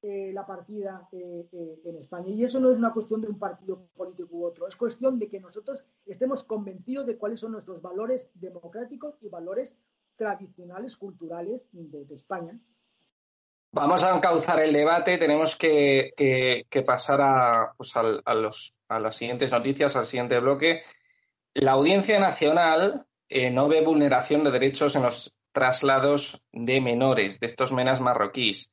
eh, 0.01 0.31
la 0.33 0.45
partida 0.45 1.09
eh, 1.11 1.45
eh, 1.51 1.79
en 1.83 1.97
España. 1.97 2.29
Y 2.29 2.45
eso 2.45 2.57
no 2.61 2.71
es 2.71 2.77
una 2.77 2.93
cuestión 2.93 3.19
de 3.19 3.27
un 3.27 3.37
partido 3.37 3.77
político 3.97 4.29
u 4.31 4.45
otro, 4.45 4.65
es 4.65 4.77
cuestión 4.77 5.19
de 5.19 5.27
que 5.27 5.41
nosotros 5.41 5.83
estemos 6.05 6.45
convencidos 6.45 7.05
de 7.05 7.17
cuáles 7.17 7.41
son 7.41 7.51
nuestros 7.51 7.81
valores 7.81 8.29
democráticos 8.33 9.15
y 9.19 9.27
valores 9.27 9.75
tradicionales, 10.15 10.95
culturales 10.95 11.67
de, 11.73 12.15
España. 12.15 12.53
Vamos 13.73 14.01
a 14.03 14.15
encauzar 14.15 14.61
el 14.61 14.71
debate, 14.71 15.17
tenemos 15.17 15.57
que, 15.57 16.65
pasar 16.85 17.19
a, 17.21 17.73
pues 17.75 17.93
los, 18.25 18.73
a 18.87 18.99
las 19.01 19.15
siguientes 19.17 19.51
noticias, 19.51 19.97
al 19.97 20.05
siguiente 20.05 20.39
bloque. 20.39 20.79
La 21.55 21.73
Audiencia 21.73 22.21
Nacional 22.21 23.05
no 23.51 23.67
ve 23.67 23.83
vulneración 23.83 24.45
de 24.45 24.51
derechos 24.51 24.95
en 24.95 25.03
los 25.03 25.35
traslados 25.51 26.41
de 26.53 26.79
menores, 26.79 27.41
de 27.41 27.47
estos 27.47 27.73
menas 27.73 27.99
marroquíes. 27.99 28.71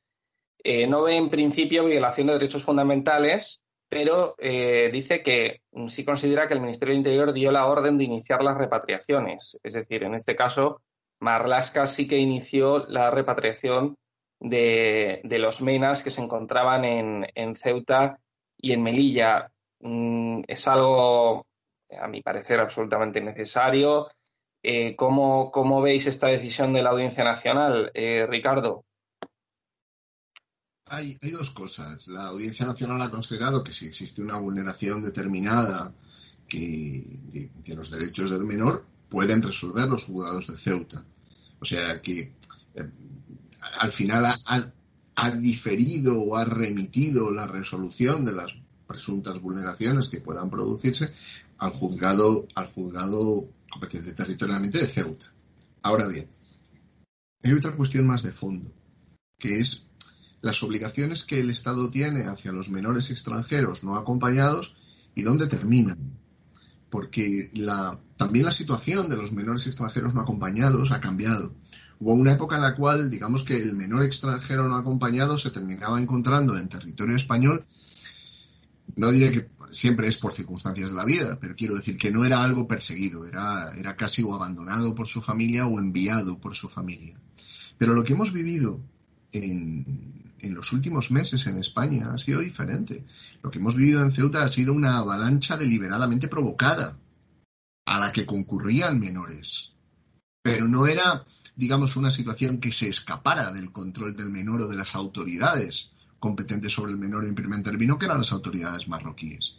Eh, 0.69 0.85
no 0.85 1.03
ve 1.03 1.15
en 1.15 1.29
principio 1.29 1.85
violación 1.85 2.27
de 2.27 2.33
derechos 2.33 2.65
fundamentales, 2.65 3.61
pero 3.87 4.35
eh, 4.37 4.89
dice 4.91 5.23
que 5.23 5.61
sí 5.87 6.03
considera 6.03 6.45
que 6.45 6.55
el 6.55 6.59
Ministerio 6.59 6.91
del 6.91 6.99
Interior 6.99 7.31
dio 7.31 7.53
la 7.53 7.67
orden 7.67 7.97
de 7.97 8.03
iniciar 8.03 8.43
las 8.43 8.57
repatriaciones. 8.57 9.57
Es 9.63 9.75
decir, 9.75 10.03
en 10.03 10.13
este 10.13 10.35
caso, 10.35 10.81
Marlasca 11.21 11.85
sí 11.85 12.05
que 12.05 12.17
inició 12.17 12.85
la 12.89 13.09
repatriación 13.11 13.95
de, 14.41 15.21
los 15.23 15.61
menas 15.61 16.03
que 16.03 16.09
se 16.09 16.21
encontraban 16.21 16.83
en, 16.83 17.55
Ceuta 17.55 18.19
y 18.57 18.73
en 18.73 18.83
Melilla. 18.83 19.49
Mm, 19.79 20.41
es 20.47 20.67
algo, 20.67 21.47
a 21.97 22.07
mi 22.09 22.21
parecer, 22.21 22.59
absolutamente 22.59 23.21
necesario. 23.21 24.09
Eh, 24.61 24.97
¿cómo, 24.97 25.81
veis 25.81 26.07
esta 26.07 26.27
decisión 26.27 26.73
de 26.73 26.83
la 26.83 26.89
Audiencia 26.89 27.23
Nacional, 27.23 27.89
Ricardo? 27.93 28.83
Hay, 30.89 31.17
dos 31.31 31.51
cosas. 31.51 32.07
La 32.07 32.27
Audiencia 32.27 32.65
Nacional 32.65 33.01
ha 33.01 33.11
considerado 33.11 33.63
que 33.63 33.73
si 33.73 33.87
existe 33.87 34.21
una 34.21 34.37
vulneración 34.37 35.01
determinada 35.01 35.93
de, 36.49 37.49
los 37.67 37.91
derechos 37.91 38.29
del 38.29 38.45
menor, 38.45 38.85
pueden 39.09 39.41
resolver 39.41 39.87
los 39.87 40.05
juzgados 40.05 40.47
de 40.47 40.57
Ceuta. 40.57 41.03
O 41.59 41.65
sea 41.65 42.01
que 42.01 42.33
eh, 42.75 42.89
al 43.79 43.91
final 43.91 44.25
ha, 44.25 45.31
diferido 45.31 46.21
o 46.21 46.37
ha 46.37 46.45
remitido 46.45 47.31
la 47.31 47.47
resolución 47.47 48.23
de 48.23 48.33
las 48.33 48.55
presuntas 48.85 49.41
vulneraciones 49.41 50.09
que 50.09 50.21
puedan 50.21 50.49
producirse 50.49 51.11
al 51.57 51.71
juzgado, 51.71 52.47
al 52.55 52.67
juzgado 52.67 53.49
competente 53.69 54.13
territorialmente 54.13 54.77
de 54.77 54.87
Ceuta. 54.87 55.33
Ahora 55.81 56.07
bien, 56.07 56.27
hay 57.43 57.53
otra 57.53 57.75
cuestión 57.75 58.07
más 58.07 58.23
de 58.23 58.31
fondo, 58.31 58.71
que 59.39 59.59
es 59.59 59.86
las 60.41 60.61
obligaciones 60.63 61.23
que 61.23 61.39
el 61.39 61.49
Estado 61.49 61.89
tiene 61.89 62.25
hacia 62.25 62.51
los 62.51 62.69
menores 62.69 63.09
extranjeros 63.09 63.83
no 63.83 63.95
acompañados 63.97 64.75
y 65.15 65.23
dónde 65.23 65.47
terminan. 65.47 65.97
Porque 66.89 67.49
la, 67.53 67.99
también 68.15 68.45
la 68.45 68.51
situación 68.51 69.09
de 69.09 69.17
los 69.17 69.31
menores 69.31 69.67
extranjeros 69.67 70.13
no 70.13 70.21
acompañados 70.21 70.91
ha 70.91 71.01
cambiado. 71.01 71.53
Hubo 71.99 72.13
una 72.13 72.33
época 72.33 72.55
en 72.55 72.61
la 72.61 72.75
cual, 72.75 73.09
digamos 73.09 73.43
que 73.43 73.57
el 73.57 73.73
menor 73.73 74.03
extranjero 74.03 74.67
no 74.67 74.75
acompañado 74.75 75.37
se 75.37 75.49
terminaba 75.49 75.99
encontrando 75.99 76.57
en 76.57 76.69
territorio 76.69 77.15
español 77.15 77.65
no 78.95 79.11
diré 79.11 79.31
que 79.31 79.49
siempre 79.71 80.07
es 80.07 80.17
por 80.17 80.33
circunstancias 80.33 80.89
de 80.89 80.95
la 80.95 81.05
vida, 81.05 81.37
pero 81.39 81.55
quiero 81.55 81.75
decir 81.75 81.97
que 81.97 82.11
no 82.11 82.25
era 82.25 82.43
algo 82.43 82.67
perseguido, 82.67 83.25
era, 83.25 83.71
era 83.77 83.95
casi 83.95 84.23
o 84.23 84.33
abandonado 84.33 84.95
por 84.95 85.07
su 85.07 85.21
familia 85.21 85.67
o 85.67 85.79
enviado 85.79 86.39
por 86.39 86.55
su 86.55 86.69
familia. 86.69 87.19
Pero 87.77 87.93
lo 87.93 88.03
que 88.03 88.13
hemos 88.13 88.33
vivido 88.33 88.81
en, 89.33 90.16
en 90.39 90.53
los 90.53 90.71
últimos 90.73 91.11
meses 91.11 91.45
en 91.47 91.57
España 91.57 92.11
ha 92.11 92.17
sido 92.17 92.41
diferente. 92.41 93.05
Lo 93.41 93.49
que 93.49 93.59
hemos 93.59 93.75
vivido 93.75 94.01
en 94.01 94.11
Ceuta 94.11 94.43
ha 94.43 94.51
sido 94.51 94.73
una 94.73 94.97
avalancha 94.97 95.57
deliberadamente 95.57 96.27
provocada 96.27 96.97
a 97.85 97.99
la 97.99 98.11
que 98.11 98.25
concurrían 98.25 98.99
menores. 98.99 99.73
Pero 100.41 100.67
no 100.67 100.87
era, 100.87 101.25
digamos, 101.55 101.95
una 101.95 102.11
situación 102.11 102.59
que 102.59 102.71
se 102.71 102.89
escapara 102.89 103.51
del 103.51 103.71
control 103.71 104.15
del 104.15 104.29
menor 104.29 104.61
o 104.61 104.67
de 104.67 104.77
las 104.77 104.95
autoridades 104.95 105.91
competentes 106.19 106.71
sobre 106.71 106.91
el 106.91 106.97
menor 106.97 107.25
en 107.25 107.35
primer 107.35 107.63
término, 107.63 107.97
que 107.97 108.05
eran 108.05 108.19
las 108.19 108.31
autoridades 108.31 108.87
marroquíes. 108.87 109.55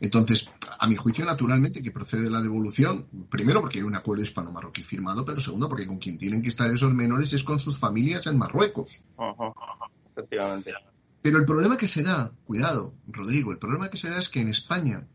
Entonces, 0.00 0.48
A, 0.80 0.86
mi 0.86 0.96
juicio, 0.96 1.24
naturalmente, 1.24 1.82
que 1.82 1.90
procede 1.90 2.30
la 2.30 2.40
devolución, 2.40 3.06
primero 3.28 3.60
porque 3.60 3.78
hay 3.78 3.84
un 3.84 3.94
acuerdo 3.94 4.22
hispano-marroquí 4.22 4.82
firmado, 4.82 5.24
pero 5.24 5.40
segundo 5.40 5.68
porque 5.68 5.86
con 5.86 5.98
quien 5.98 6.18
tienen 6.18 6.42
que 6.42 6.48
estar 6.48 6.70
esos 6.70 6.94
menores 6.94 7.32
es 7.32 7.44
con 7.44 7.60
sus 7.60 7.76
familias 7.76 8.26
en 8.26 8.38
Marruecos. 8.38 9.00
Efectivamente. 10.10 10.72
Pero 11.22 11.38
el 11.38 11.44
problema 11.44 11.76
que 11.76 11.86
se 11.86 12.02
da, 12.02 12.32
cuidado, 12.44 12.94
Rodrigo, 13.06 13.52
el 13.52 13.58
problema 13.58 13.90
que 13.90 13.98
se 13.98 14.08
da 14.08 14.18
es 14.18 14.28
que 14.28 14.40
en 14.40 14.48
España 14.48 15.06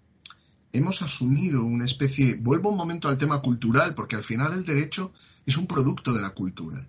hemos 0.71 1.01
asumido 1.01 1.63
una 1.63 1.85
especie, 1.85 2.35
vuelvo 2.39 2.69
un 2.69 2.77
momento 2.77 3.07
al 3.07 3.17
tema 3.17 3.41
cultural, 3.41 3.95
porque 3.95 4.15
al 4.15 4.23
final 4.23 4.53
el 4.53 4.65
derecho 4.65 5.13
es 5.45 5.57
un 5.57 5.67
producto 5.67 6.13
de 6.13 6.21
la 6.21 6.31
cultura. 6.31 6.85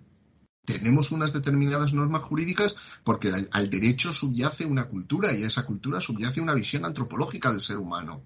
Tenemos 0.65 1.11
unas 1.11 1.31
determinadas 1.31 1.93
normas 1.93 2.21
jurídicas 2.21 2.75
porque 3.03 3.31
al, 3.51 3.69
derecho 3.69 4.11
subyace 4.11 4.65
una 4.65 4.89
cultura 4.89 5.33
y 5.33 5.43
a 5.43 5.47
esa 5.47 5.65
cultura 5.65 6.01
subyace 6.01 6.41
una 6.41 6.53
visión 6.53 6.83
antropológica 6.83 7.51
del 7.51 7.61
ser 7.61 7.77
humano. 7.77 8.21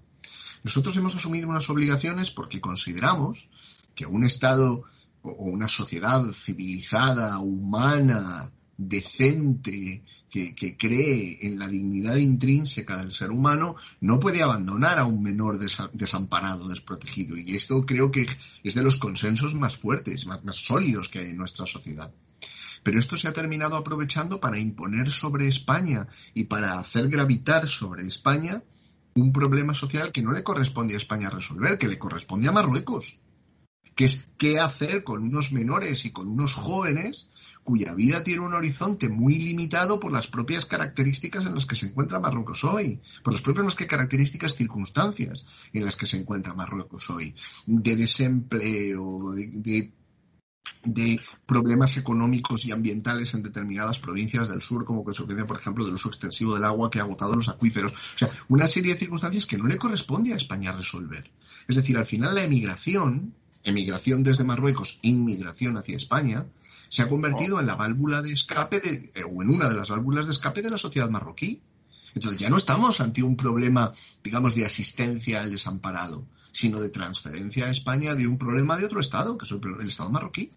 Nosotros 0.64 0.96
hemos 0.96 1.14
asumido 1.14 1.48
unas 1.48 1.68
obligaciones 1.70 2.30
porque 2.30 2.60
consideramos 2.60 3.50
que 3.94 4.06
un 4.06 4.24
Estado 4.24 4.82
o 5.22 5.44
una 5.44 5.68
sociedad 5.68 6.24
civilizada, 6.32 7.38
humana, 7.38 8.50
decente, 8.76 10.04
que, 10.32 10.76
cree 10.78 11.38
en 11.42 11.58
la 11.58 11.68
dignidad 11.68 12.16
intrínseca 12.16 12.96
del 12.96 13.12
ser 13.12 13.30
humano, 13.30 13.76
no 14.00 14.18
puede 14.18 14.42
abandonar 14.42 14.98
a 14.98 15.04
un 15.04 15.22
menor 15.22 15.58
desamparado, 15.58 16.68
desprotegido. 16.68 17.36
Y 17.36 17.54
esto 17.54 17.84
creo 17.84 18.10
que 18.10 18.26
es 18.64 18.74
de 18.74 18.82
los 18.82 18.96
consensos 18.96 19.54
más 19.54 19.76
fuertes, 19.76 20.26
más 20.26 20.56
sólidos 20.56 21.10
que 21.10 21.18
hay 21.18 21.30
en 21.30 21.36
nuestra 21.36 21.66
sociedad. 21.66 22.12
Pero 22.82 22.98
esto 22.98 23.16
se 23.16 23.28
ha 23.28 23.32
terminado 23.32 23.76
aprovechando 23.76 24.40
para 24.40 24.58
imponer 24.58 25.08
sobre 25.10 25.46
España 25.46 26.08
y 26.34 26.44
para 26.44 26.80
hacer 26.80 27.08
gravitar 27.08 27.68
sobre 27.68 28.06
España 28.06 28.64
un 29.14 29.32
problema 29.32 29.74
social 29.74 30.12
que 30.12 30.22
no 30.22 30.32
le 30.32 30.42
corresponde 30.42 30.94
a 30.94 30.98
España 30.98 31.30
resolver, 31.30 31.78
que 31.78 31.88
le 31.88 31.98
corresponde 31.98 32.48
a 32.48 32.52
Marruecos, 32.52 33.20
que 33.94 34.06
es 34.06 34.28
qué 34.38 34.58
hacer 34.58 35.04
con 35.04 35.22
unos 35.22 35.52
menores 35.52 36.04
y 36.04 36.12
con 36.12 36.28
unos 36.28 36.54
jóvenes 36.54 37.28
cuya 37.62 37.94
vida 37.94 38.24
tiene 38.24 38.40
un 38.40 38.54
horizonte 38.54 39.08
muy 39.08 39.38
limitado 39.38 40.00
por 40.00 40.12
las 40.12 40.26
propias 40.26 40.66
características 40.66 41.46
en 41.46 41.54
las 41.54 41.66
que 41.66 41.76
se 41.76 41.86
encuentra 41.86 42.18
Marruecos 42.18 42.64
hoy, 42.64 43.00
por 43.22 43.32
las 43.32 43.42
propias 43.42 43.74
características 43.76 44.56
circunstancias 44.56 45.46
en 45.72 45.84
las 45.84 45.96
que 45.96 46.06
se 46.06 46.16
encuentra 46.16 46.54
Marruecos 46.54 47.08
hoy, 47.10 47.34
de 47.66 47.96
desempleo, 47.96 49.32
de, 49.32 49.46
de 49.48 49.92
problemas 51.46 51.96
económicos 51.96 52.64
y 52.64 52.72
ambientales 52.72 53.34
en 53.34 53.42
determinadas 53.42 53.98
provincias 53.98 54.48
del 54.48 54.60
sur, 54.60 54.84
como 54.84 55.04
consecuencia, 55.04 55.46
por 55.46 55.56
ejemplo, 55.56 55.84
del 55.84 55.94
uso 55.94 56.08
extensivo 56.08 56.54
del 56.54 56.64
agua 56.64 56.90
que 56.90 56.98
ha 56.98 57.02
agotado 57.02 57.36
los 57.36 57.48
acuíferos. 57.48 57.92
O 57.92 58.18
sea, 58.18 58.30
una 58.48 58.66
serie 58.66 58.92
de 58.92 58.98
circunstancias 58.98 59.46
que 59.46 59.58
no 59.58 59.66
le 59.66 59.78
corresponde 59.78 60.32
a 60.32 60.36
España 60.36 60.72
resolver. 60.72 61.30
Es 61.68 61.76
decir, 61.76 61.96
al 61.96 62.04
final 62.04 62.34
la 62.34 62.44
emigración, 62.44 63.34
emigración 63.64 64.24
desde 64.24 64.44
Marruecos, 64.44 64.98
inmigración 65.02 65.76
hacia 65.76 65.96
España, 65.96 66.46
se 66.88 67.02
ha 67.02 67.08
convertido 67.08 67.58
en 67.60 67.66
la 67.66 67.76
válvula 67.76 68.20
de 68.20 68.32
escape 68.32 68.80
de, 68.80 69.10
eh, 69.14 69.22
o 69.24 69.42
en 69.42 69.50
una 69.50 69.68
de 69.68 69.76
las 69.76 69.88
válvulas 69.88 70.26
de 70.26 70.32
escape 70.32 70.62
de 70.62 70.70
la 70.70 70.78
sociedad 70.78 71.08
marroquí. 71.08 71.62
Entonces 72.14 72.38
ya 72.38 72.50
no 72.50 72.58
estamos 72.58 73.00
ante 73.00 73.22
un 73.22 73.36
problema, 73.36 73.92
digamos, 74.22 74.54
de 74.54 74.66
asistencia 74.66 75.40
al 75.40 75.50
desamparado, 75.50 76.26
sino 76.52 76.80
de 76.80 76.90
transferencia 76.90 77.66
a 77.66 77.70
España 77.70 78.14
de 78.14 78.26
un 78.26 78.38
problema 78.38 78.76
de 78.76 78.84
otro 78.84 79.00
Estado, 79.00 79.36
que 79.38 79.46
es 79.46 79.52
el, 79.52 79.86
Estado 79.86 80.10
marroquí. 80.10 80.50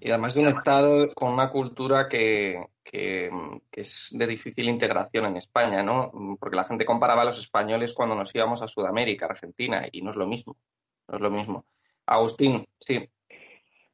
Y 0.00 0.10
además 0.10 0.34
de 0.34 0.42
un 0.42 0.48
Estado 0.48 1.08
con 1.14 1.32
una 1.32 1.48
cultura 1.50 2.08
que, 2.08 2.66
que, 2.82 3.30
es 3.72 4.08
de 4.12 4.26
difícil 4.26 4.68
integración 4.68 5.26
en 5.26 5.36
España, 5.36 5.82
¿no? 5.82 6.10
Porque 6.40 6.56
la 6.56 6.64
gente 6.64 6.84
comparaba 6.84 7.22
a 7.22 7.26
los 7.26 7.38
españoles 7.38 7.94
cuando 7.94 8.16
nos 8.16 8.34
íbamos 8.34 8.60
a 8.62 8.66
Sudamérica, 8.66 9.26
Argentina, 9.26 9.86
y 9.90 10.02
no 10.02 10.10
es 10.10 10.16
lo 10.16 10.26
mismo. 10.26 10.56
No 11.08 11.16
es 11.16 11.20
lo 11.20 11.30
mismo. 11.30 11.64
Agustín, 12.06 12.66
sí. 12.80 13.08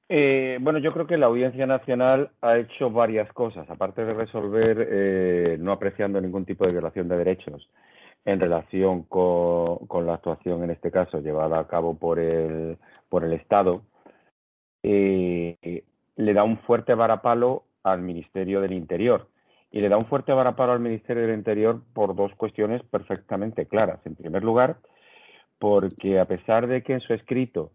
Eh, 0.08 0.56
bueno, 0.62 0.78
yo 0.78 0.94
creo 0.94 1.06
que 1.06 1.18
la 1.18 1.26
Audiencia 1.26 1.66
Nacional 1.66 2.30
ha 2.40 2.56
hecho 2.56 2.90
varias 2.90 3.30
cosas, 3.34 3.68
aparte 3.68 4.06
de 4.06 4.14
resolver 4.14 4.88
eh, 4.90 5.56
no 5.60 5.72
apreciando 5.72 6.18
ningún 6.18 6.46
tipo 6.46 6.64
de 6.64 6.72
violación 6.72 7.08
de 7.08 7.18
derechos 7.18 7.68
en 8.28 8.40
relación 8.40 9.04
con, 9.04 10.06
la 10.06 10.14
actuación, 10.14 10.62
en 10.62 10.70
este 10.70 10.90
caso, 10.90 11.20
llevada 11.20 11.58
a 11.60 11.66
cabo 11.66 11.98
por 11.98 12.18
el, 12.18 12.76
por 13.08 13.24
el 13.24 13.32
Estado, 13.32 13.84
eh, 14.82 15.84
le 16.14 16.34
da 16.34 16.44
un 16.44 16.58
fuerte 16.58 16.92
varapalo 16.92 17.64
al 17.82 18.02
Ministerio 18.02 18.60
del 18.60 18.72
Interior. 18.72 19.28
Y 19.70 19.80
le 19.80 19.88
da 19.88 19.96
un 19.96 20.04
fuerte 20.04 20.34
varapalo 20.34 20.72
al 20.72 20.80
Ministerio 20.80 21.22
del 21.22 21.38
Interior 21.38 21.80
por 21.94 22.14
dos 22.14 22.34
cuestiones 22.34 22.82
perfectamente 22.82 23.64
claras. 23.64 24.04
En 24.04 24.14
primer 24.14 24.44
lugar, 24.44 24.76
porque 25.58 26.18
a 26.18 26.26
pesar 26.26 26.66
de 26.66 26.82
que 26.82 26.92
en 26.92 27.00
su 27.00 27.14
escrito 27.14 27.72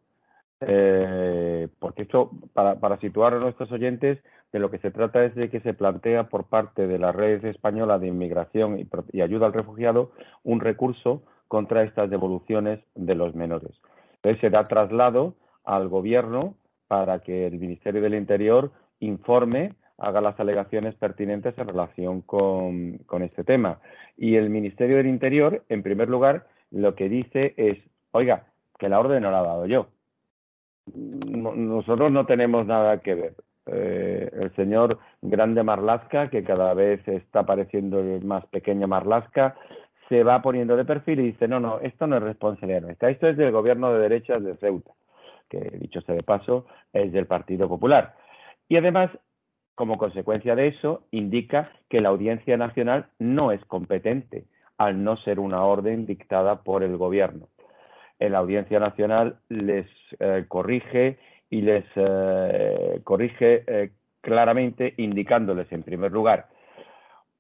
eh, 0.62 1.68
porque 1.80 2.04
esto, 2.04 2.32
para, 2.54 2.98
situar 3.00 3.34
a 3.34 3.40
nuestros 3.40 3.72
oyentes, 3.72 4.20
de 4.52 4.60
lo 4.60 4.70
que 4.70 4.78
se 4.80 4.92
trata 4.92 5.26
es 5.26 5.34
de 5.34 5.50
que 5.50 5.62
se 5.62 5.74
plantea 5.74 6.30
por 6.30 6.46
parte 6.46 6.86
de 6.86 7.00
la 7.00 7.12
red 7.12 7.44
española 7.46 7.98
de 7.98 8.08
inmigración 8.08 8.80
y, 9.12 9.22
ayuda 9.22 9.48
al 9.48 9.54
refugiado 9.54 10.12
un 10.44 10.60
recurso 10.60 11.24
contra 11.48 11.84
estas 11.84 12.10
devoluciones 12.10 12.80
de 12.96 13.16
los 13.16 13.36
menores. 13.36 13.72
Entonces 14.16 14.42
se 14.42 14.50
da 14.50 14.64
traslado 14.64 15.36
al 15.64 15.90
gobierno 15.90 16.56
para 16.88 17.20
que 17.20 17.48
el 17.48 17.60
Ministerio 17.60 18.02
del 18.02 18.14
Interior 18.14 18.72
informe, 19.00 19.74
haga 19.98 20.22
las 20.22 20.40
alegaciones 20.40 20.96
pertinentes 20.96 21.58
en 21.58 21.68
relación 21.68 22.22
con, 22.22 23.00
con 23.06 23.24
este 23.24 23.44
tema. 23.44 23.80
Y 24.18 24.36
el 24.36 24.50
Ministerio 24.50 24.98
del 24.98 25.08
Interior, 25.08 25.64
en 25.70 25.84
primer 25.84 26.10
lugar, 26.10 26.48
lo 26.72 26.96
que 26.96 27.10
dice 27.10 27.54
es, 27.58 27.78
oiga, 28.12 28.48
que 28.78 28.90
la 28.90 29.00
orden 29.00 29.24
no 29.24 29.32
la 29.32 29.42
he 29.42 29.46
dado 29.46 29.66
yo, 29.66 29.88
nosotros 30.86 32.12
no 32.12 32.26
tenemos 32.26 32.66
nada 32.66 33.00
que 33.00 33.16
ver. 33.16 33.36
Eh, 33.66 34.30
el 34.34 34.56
señor 34.56 35.00
Grande 35.22 35.64
Marlasca, 35.64 36.30
que 36.30 36.44
cada 36.44 36.74
vez 36.74 37.08
está 37.08 37.46
pareciendo 37.46 38.04
más 38.24 38.46
pequeño 38.48 38.88
Marlasca, 38.88 39.56
se 40.10 40.24
va 40.24 40.42
poniendo 40.42 40.76
de 40.76 40.84
perfil 40.84 41.22
y 41.22 41.32
dice, 41.32 41.48
no, 41.48 41.60
no, 41.60 41.80
esto 41.80 42.06
no 42.06 42.18
es 42.18 42.24
responsabilidad 42.24 42.82
nuestra, 42.82 43.10
esto 43.10 43.28
es 43.28 43.38
del 43.38 43.52
gobierno 43.52 43.94
de 43.94 44.00
derechas 44.00 44.44
de 44.44 44.58
Ceuta, 44.58 44.92
que 45.50 45.60
dicho 45.80 46.02
sea 46.02 46.16
de 46.16 46.24
paso, 46.24 46.66
es 46.92 47.14
del 47.14 47.26
Partido 47.26 47.70
Popular. 47.70 48.16
Y 48.68 48.76
además, 48.76 49.10
como 49.76 49.98
consecuencia 49.98 50.56
de 50.56 50.68
eso, 50.68 51.06
indica 51.12 51.72
que 51.90 52.02
la 52.02 52.10
Audiencia 52.10 52.58
Nacional 52.58 53.08
no 53.18 53.54
es 53.54 53.64
competente, 53.66 54.46
al 54.78 55.04
no 55.04 55.16
ser 55.18 55.40
una 55.40 55.64
orden 55.64 56.06
dictada 56.06 56.64
por 56.64 56.84
el 56.84 56.98
gobierno 56.98 57.48
la 58.20 58.40
Audiencia 58.40 58.80
Nacional 58.80 59.38
les 59.50 59.88
eh, 60.20 60.46
corrige 60.48 61.18
y 61.50 61.62
les 61.62 61.86
eh, 61.96 63.02
corrige 63.04 63.64
eh, 63.68 63.92
claramente 64.22 64.94
indicándoles, 64.98 65.72
en 65.72 65.84
primer 65.84 66.12
lugar, 66.12 66.48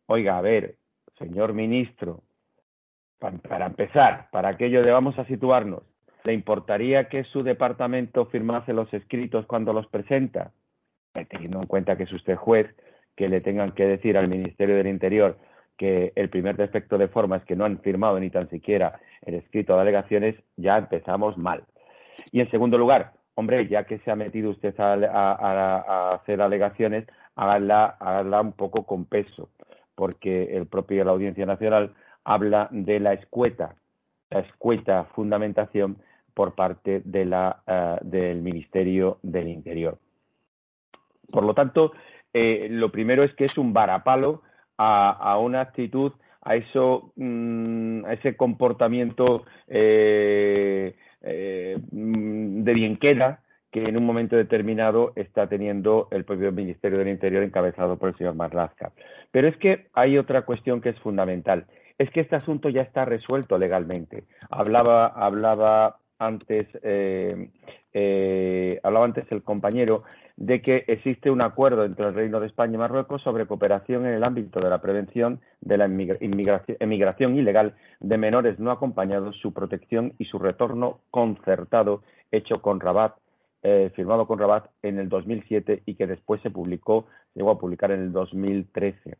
oiga, 0.07 0.37
a 0.37 0.41
ver, 0.41 0.75
señor 1.17 1.53
ministro, 1.53 2.21
para, 3.19 3.65
empezar, 3.65 4.27
para 4.31 4.49
aquello 4.49 4.83
de 4.83 4.91
vamos 4.91 5.17
a 5.17 5.25
situarnos, 5.25 5.83
¿le 6.25 6.33
importaría 6.33 7.07
que 7.07 7.23
su 7.23 7.41
departamento 7.41 8.25
firmase 8.25 8.73
los 8.73 8.93
escritos 8.93 9.45
cuando 9.45 9.71
los 9.71 9.87
presenta? 9.87 10.51
Teniendo 11.13 11.61
en 11.61 11.67
cuenta 11.67 11.95
que 11.95 12.03
es 12.03 12.11
usted 12.11 12.35
juez, 12.35 12.67
que 13.15 13.29
le 13.29 13.39
tengan 13.39 13.71
que 13.71 13.85
decir 13.85 14.17
al 14.17 14.27
Ministerio 14.27 14.75
del 14.75 14.87
Interior 14.87 15.37
que 15.77 16.13
el 16.15 16.29
primer 16.29 16.55
defecto 16.55 16.97
de 16.97 17.07
forma 17.07 17.37
es 17.37 17.45
que 17.45 17.55
no 17.55 17.65
han 17.65 17.79
firmado 17.79 18.19
ni 18.19 18.29
tan 18.29 18.49
siquiera 18.49 18.99
el 19.21 19.35
escrito 19.35 19.75
de 19.75 19.81
alegaciones, 19.81 20.35
ya 20.57 20.77
empezamos 20.77 21.37
mal. 21.37 21.63
Y 22.31 22.41
en 22.41 22.49
segundo 22.51 22.77
lugar, 22.77 23.13
hombre, 23.35 23.67
ya 23.67 23.85
que 23.85 23.99
se 23.99 24.11
ha 24.11 24.15
metido 24.15 24.51
usted 24.51 24.75
a, 24.79 26.13
hacer 26.13 26.41
alegaciones, 26.41 27.07
háganla, 27.35 28.41
un 28.41 28.53
poco 28.53 28.85
con 28.85 29.05
peso, 29.05 29.49
porque 29.95 30.55
el 30.55 30.67
propio 30.67 31.03
la 31.03 31.11
Audiencia 31.11 31.45
Nacional 31.45 31.93
habla 32.23 32.67
de 32.71 32.99
la 32.99 33.13
escueta, 33.13 33.75
la 34.29 34.39
escueta 34.39 35.05
fundamentación 35.15 35.97
por 36.33 36.55
parte 36.55 37.01
de 37.05 37.25
la, 37.25 37.61
eh, 37.67 37.97
del 38.01 38.41
Ministerio 38.41 39.19
del 39.21 39.47
Interior. 39.47 39.97
Por 41.31 41.43
lo 41.43 41.53
tanto, 41.53 41.91
eh, 42.33 42.67
lo 42.69 42.91
primero 42.91 43.23
es 43.23 43.33
que 43.35 43.45
es 43.45 43.57
un 43.57 43.73
varapalo 43.73 44.41
a, 44.77 45.37
una 45.39 45.61
actitud, 45.61 46.11
a, 46.41 46.55
eso, 46.55 47.11
mm, 47.15 48.05
a 48.05 48.13
ese 48.13 48.35
comportamiento 48.35 49.45
eh, 49.67 50.95
eh, 51.21 51.77
de 51.91 52.73
bien 52.73 52.97
queda 52.97 53.39
que 53.71 53.83
en 53.85 53.97
un 53.97 54.05
momento 54.05 54.35
determinado 54.35 55.13
está 55.15 55.47
teniendo 55.47 56.07
el 56.11 56.25
propio 56.25 56.51
Ministerio 56.51 56.99
del 56.99 57.07
Interior 57.07 57.43
encabezado 57.43 57.97
por 57.97 58.09
el 58.09 58.17
señor 58.17 58.35
Marlaska. 58.35 58.91
Pero 59.31 59.47
es 59.47 59.57
que 59.57 59.87
hay 59.95 60.19
otra 60.19 60.43
cuestión 60.43 60.79
que 60.79 60.89
es 60.89 60.99
fundamental. 60.99 61.65
Es 61.97 62.11
que 62.11 62.21
este 62.21 62.35
asunto 62.35 62.69
ya 62.69 62.81
está 62.81 63.01
resuelto 63.01 63.57
legalmente. 63.57 64.25
Hablaba, 64.51 65.07
hablaba 65.07 65.97
antes, 66.19 66.67
eh, 66.83 68.79
hablaba 68.83 69.05
antes 69.05 69.31
el 69.31 69.41
compañero 69.41 70.03
de 70.35 70.61
que 70.61 70.83
existe 70.87 71.29
un 71.29 71.41
acuerdo 71.41 71.85
entre 71.85 72.07
el 72.07 72.13
Reino 72.13 72.39
de 72.39 72.47
España 72.47 72.75
y 72.75 72.77
Marruecos 72.77 73.21
sobre 73.21 73.45
cooperación 73.45 74.05
en 74.05 74.13
el 74.13 74.23
ámbito 74.23 74.59
de 74.59 74.69
la 74.69 74.81
prevención 74.81 75.41
de 75.61 75.77
la 75.77 75.87
inmigración 75.87 77.35
ilegal 77.35 77.75
de 77.99 78.17
menores 78.17 78.59
no 78.59 78.71
acompañados, 78.71 79.37
su 79.37 79.53
protección 79.53 80.13
y 80.17 80.25
su 80.25 80.39
retorno 80.39 81.01
concertado 81.11 82.01
hecho 82.31 82.61
con 82.61 82.79
Rabat, 82.79 83.15
eh, 83.61 83.91
firmado 83.95 84.25
con 84.25 84.39
Rabat 84.39 84.65
en 84.81 84.97
el 84.97 85.07
2007 85.07 85.83
y 85.85 85.95
que 85.95 86.07
después 86.07 86.41
se 86.41 86.49
publicó, 86.49 87.05
llegó 87.35 87.51
a 87.51 87.59
publicar 87.59 87.91
en 87.91 88.01
el 88.01 88.11
2013. 88.11 89.17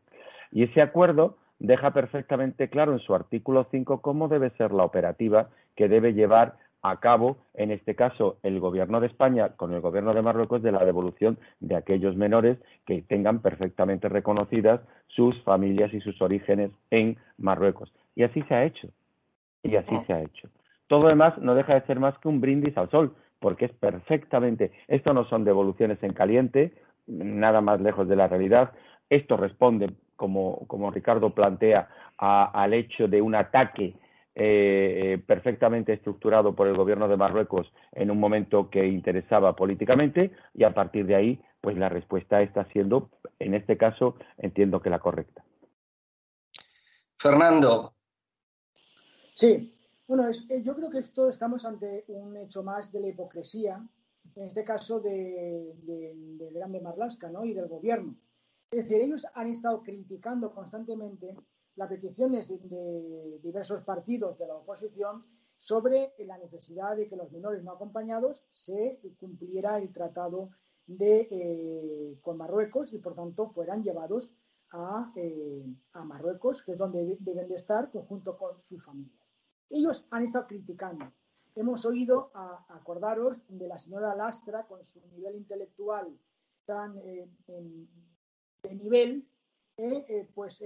Y 0.50 0.64
ese 0.64 0.82
acuerdo 0.82 1.38
deja 1.60 1.92
perfectamente 1.92 2.68
claro 2.68 2.92
en 2.92 2.98
su 2.98 3.14
artículo 3.14 3.68
5 3.70 4.02
cómo 4.02 4.28
debe 4.28 4.50
ser 4.50 4.72
la 4.72 4.84
operativa 4.84 5.48
que 5.76 5.88
debe 5.88 6.12
llevar 6.12 6.56
a 6.84 7.00
cabo, 7.00 7.38
en 7.54 7.70
este 7.70 7.94
caso, 7.94 8.36
el 8.42 8.60
Gobierno 8.60 9.00
de 9.00 9.06
España 9.06 9.56
con 9.56 9.72
el 9.72 9.80
Gobierno 9.80 10.12
de 10.12 10.20
Marruecos 10.20 10.62
de 10.62 10.70
la 10.70 10.84
devolución 10.84 11.38
de 11.58 11.76
aquellos 11.76 12.14
menores 12.14 12.58
que 12.84 13.00
tengan 13.00 13.40
perfectamente 13.40 14.10
reconocidas 14.10 14.82
sus 15.06 15.42
familias 15.44 15.94
y 15.94 16.00
sus 16.02 16.20
orígenes 16.20 16.72
en 16.90 17.16
Marruecos. 17.38 17.90
Y 18.14 18.22
así 18.22 18.42
se 18.42 18.54
ha 18.54 18.64
hecho. 18.64 18.88
Y 19.62 19.76
así 19.76 19.98
se 20.06 20.12
ha 20.12 20.20
hecho. 20.20 20.50
Todo 20.86 21.04
lo 21.04 21.08
demás 21.08 21.38
no 21.38 21.54
deja 21.54 21.72
de 21.72 21.86
ser 21.86 22.00
más 22.00 22.18
que 22.18 22.28
un 22.28 22.42
brindis 22.42 22.76
al 22.76 22.90
sol, 22.90 23.14
porque 23.40 23.64
es 23.64 23.72
perfectamente, 23.72 24.70
esto 24.86 25.14
no 25.14 25.24
son 25.24 25.44
devoluciones 25.44 26.02
en 26.02 26.12
caliente, 26.12 26.74
nada 27.06 27.62
más 27.62 27.80
lejos 27.80 28.06
de 28.08 28.16
la 28.16 28.28
realidad. 28.28 28.72
Esto 29.08 29.38
responde, 29.38 29.90
como, 30.16 30.66
como 30.66 30.90
Ricardo 30.90 31.30
plantea, 31.30 31.88
al 32.18 32.74
hecho 32.74 33.08
de 33.08 33.22
un 33.22 33.34
ataque 33.34 33.94
eh, 34.36 35.22
perfectamente 35.26 35.92
estructurado 35.92 36.54
por 36.54 36.66
el 36.66 36.76
gobierno 36.76 37.06
de 37.06 37.16
Marruecos 37.16 37.72
en 37.92 38.10
un 38.10 38.18
momento 38.18 38.68
que 38.68 38.86
interesaba 38.86 39.54
políticamente 39.54 40.32
y 40.54 40.64
a 40.64 40.74
partir 40.74 41.06
de 41.06 41.14
ahí, 41.14 41.42
pues 41.60 41.76
la 41.76 41.88
respuesta 41.88 42.42
está 42.42 42.64
siendo, 42.72 43.10
en 43.38 43.54
este 43.54 43.76
caso, 43.76 44.16
entiendo 44.38 44.82
que 44.82 44.90
la 44.90 44.98
correcta. 44.98 45.44
Fernando. 47.16 47.94
Sí, 48.72 49.72
bueno, 50.08 50.28
eh, 50.28 50.62
yo 50.62 50.74
creo 50.74 50.90
que 50.90 50.98
esto 50.98 51.30
estamos 51.30 51.64
ante 51.64 52.04
un 52.08 52.36
hecho 52.36 52.62
más 52.62 52.92
de 52.92 53.00
la 53.00 53.08
hipocresía, 53.08 53.80
en 54.36 54.48
este 54.48 54.64
caso 54.64 55.00
de, 55.00 55.74
de, 55.84 56.14
de 56.38 56.50
Grande 56.52 56.80
Marlasca 56.80 57.30
¿no? 57.30 57.44
y 57.44 57.54
del 57.54 57.68
gobierno. 57.68 58.12
Es 58.70 58.88
decir, 58.88 59.00
ellos 59.00 59.24
han 59.34 59.46
estado 59.46 59.82
criticando 59.82 60.52
constantemente 60.52 61.36
las 61.76 61.88
peticiones 61.88 62.48
de 62.48 63.38
diversos 63.42 63.84
partidos 63.84 64.38
de 64.38 64.46
la 64.46 64.54
oposición 64.54 65.22
sobre 65.60 66.12
la 66.18 66.36
necesidad 66.36 66.94
de 66.94 67.08
que 67.08 67.16
los 67.16 67.32
menores 67.32 67.64
no 67.64 67.72
acompañados 67.72 68.42
se 68.50 68.98
cumpliera 69.18 69.78
el 69.78 69.92
tratado 69.92 70.50
de, 70.86 71.26
eh, 71.30 72.18
con 72.22 72.36
Marruecos 72.36 72.92
y 72.92 72.98
por 72.98 73.14
tanto 73.14 73.48
fueran 73.48 73.82
llevados 73.82 74.28
a, 74.72 75.10
eh, 75.16 75.64
a, 75.94 76.04
Marruecos, 76.04 76.62
que 76.62 76.72
es 76.72 76.78
donde 76.78 77.16
deben 77.20 77.48
de 77.48 77.56
estar 77.56 77.90
junto 77.90 78.36
con 78.36 78.50
sus 78.68 78.84
familias. 78.84 79.18
Ellos 79.70 80.04
han 80.10 80.24
estado 80.24 80.46
criticando. 80.46 81.06
Hemos 81.54 81.84
oído 81.84 82.30
a, 82.34 82.66
acordaros 82.68 83.38
de 83.48 83.66
la 83.66 83.78
señora 83.78 84.14
Lastra 84.14 84.66
con 84.66 84.84
su 84.84 85.00
nivel 85.12 85.36
intelectual 85.36 86.18
tan 86.66 86.98
eh, 86.98 87.26
de 87.46 88.74
nivel, 88.74 89.26
pues 90.34 90.62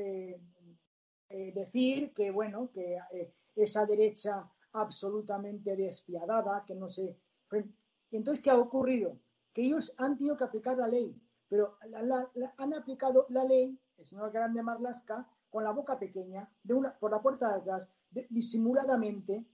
eh, 1.30 1.52
decir 1.54 2.12
que, 2.14 2.30
bueno, 2.30 2.70
que 2.72 2.96
eh, 3.12 3.32
esa 3.56 3.84
derecha 3.84 4.48
absolutamente 4.72 5.76
despiadada, 5.76 6.64
que 6.66 6.74
no 6.74 6.90
sé. 6.90 7.16
Entonces, 8.10 8.42
¿qué 8.42 8.50
ha 8.50 8.56
ocurrido? 8.56 9.18
Que 9.52 9.62
ellos 9.62 9.92
han 9.98 10.16
tenido 10.16 10.36
que 10.36 10.44
aplicar 10.44 10.76
la 10.78 10.88
ley, 10.88 11.20
pero 11.48 11.76
han 12.56 12.74
aplicado 12.74 13.26
la 13.30 13.44
ley, 13.44 13.78
el 13.96 14.06
señor 14.06 14.30
Grande 14.30 14.62
Marlasca, 14.62 15.28
con 15.50 15.64
la 15.64 15.72
boca 15.72 15.98
pequeña, 15.98 16.48
de 16.62 16.74
una, 16.74 16.98
por 16.98 17.10
la 17.10 17.20
puerta 17.20 17.48
de 17.48 17.54
atrás, 17.56 17.94
disimuladamente, 18.30 19.44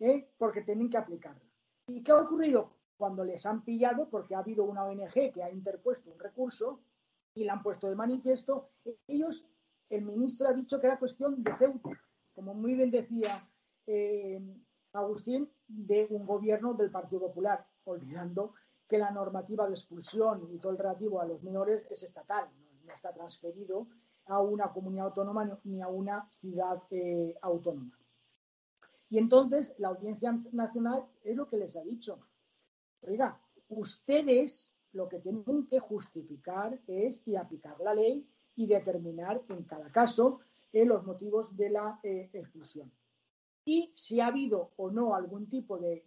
¿eh? 0.00 0.28
porque 0.38 0.62
tienen 0.62 0.90
que 0.90 0.98
aplicarla. 0.98 1.42
¿Y 1.86 2.02
qué 2.02 2.12
ha 2.12 2.16
ocurrido? 2.16 2.70
Cuando 2.96 3.24
les 3.24 3.44
han 3.46 3.64
pillado, 3.64 4.08
porque 4.08 4.34
ha 4.34 4.40
habido 4.40 4.64
una 4.64 4.84
ONG 4.84 5.32
que 5.32 5.42
ha 5.42 5.50
interpuesto 5.50 6.10
un 6.10 6.18
recurso 6.18 6.80
y 7.34 7.44
la 7.44 7.54
han 7.54 7.62
puesto 7.62 7.88
de 7.88 7.96
manifiesto, 7.96 8.68
ellos 9.06 9.44
el 9.92 10.06
ministro 10.06 10.48
ha 10.48 10.54
dicho 10.54 10.80
que 10.80 10.86
era 10.86 10.98
cuestión 10.98 11.42
de 11.42 11.54
Ceuta, 11.58 11.90
como 12.34 12.54
muy 12.54 12.74
bien 12.74 12.90
decía 12.90 13.46
eh, 13.86 14.40
Agustín, 14.94 15.50
de 15.68 16.06
un 16.08 16.24
gobierno 16.24 16.72
del 16.72 16.90
Partido 16.90 17.20
Popular, 17.28 17.62
olvidando 17.84 18.54
que 18.88 18.96
la 18.96 19.10
normativa 19.10 19.68
de 19.68 19.74
expulsión 19.74 20.48
y 20.50 20.58
todo 20.58 20.72
el 20.72 20.78
relativo 20.78 21.20
a 21.20 21.26
los 21.26 21.42
menores 21.42 21.86
es 21.90 22.02
estatal, 22.02 22.48
no, 22.86 22.92
está 22.92 23.12
transferido 23.12 23.86
a 24.28 24.40
una 24.40 24.72
comunidad 24.72 25.06
autónoma 25.06 25.58
ni 25.64 25.82
a 25.82 25.88
una 25.88 26.24
ciudad 26.40 26.78
eh, 26.90 27.34
autónoma. 27.42 27.92
Y 29.10 29.18
entonces 29.18 29.74
la 29.76 29.88
Audiencia 29.88 30.32
Nacional 30.52 31.04
es 31.22 31.36
lo 31.36 31.46
que 31.48 31.58
les 31.58 31.76
ha 31.76 31.82
dicho. 31.82 32.18
Oiga, 33.02 33.38
ustedes 33.68 34.72
lo 34.94 35.06
que 35.06 35.18
tienen 35.18 35.66
que 35.66 35.80
justificar 35.80 36.78
es 36.86 37.28
y 37.28 37.36
aplicar 37.36 37.78
la 37.80 37.94
ley 37.94 38.26
y 38.56 38.66
determinar 38.66 39.40
en 39.48 39.62
cada 39.64 39.88
caso 39.90 40.40
eh, 40.72 40.84
los 40.84 41.04
motivos 41.04 41.56
de 41.56 41.70
la 41.70 42.00
eh, 42.02 42.30
exclusión. 42.32 42.90
Y 43.64 43.92
si 43.94 44.20
ha 44.20 44.26
habido 44.26 44.72
o 44.76 44.90
no 44.90 45.14
algún 45.14 45.48
tipo 45.48 45.78
de, 45.78 46.02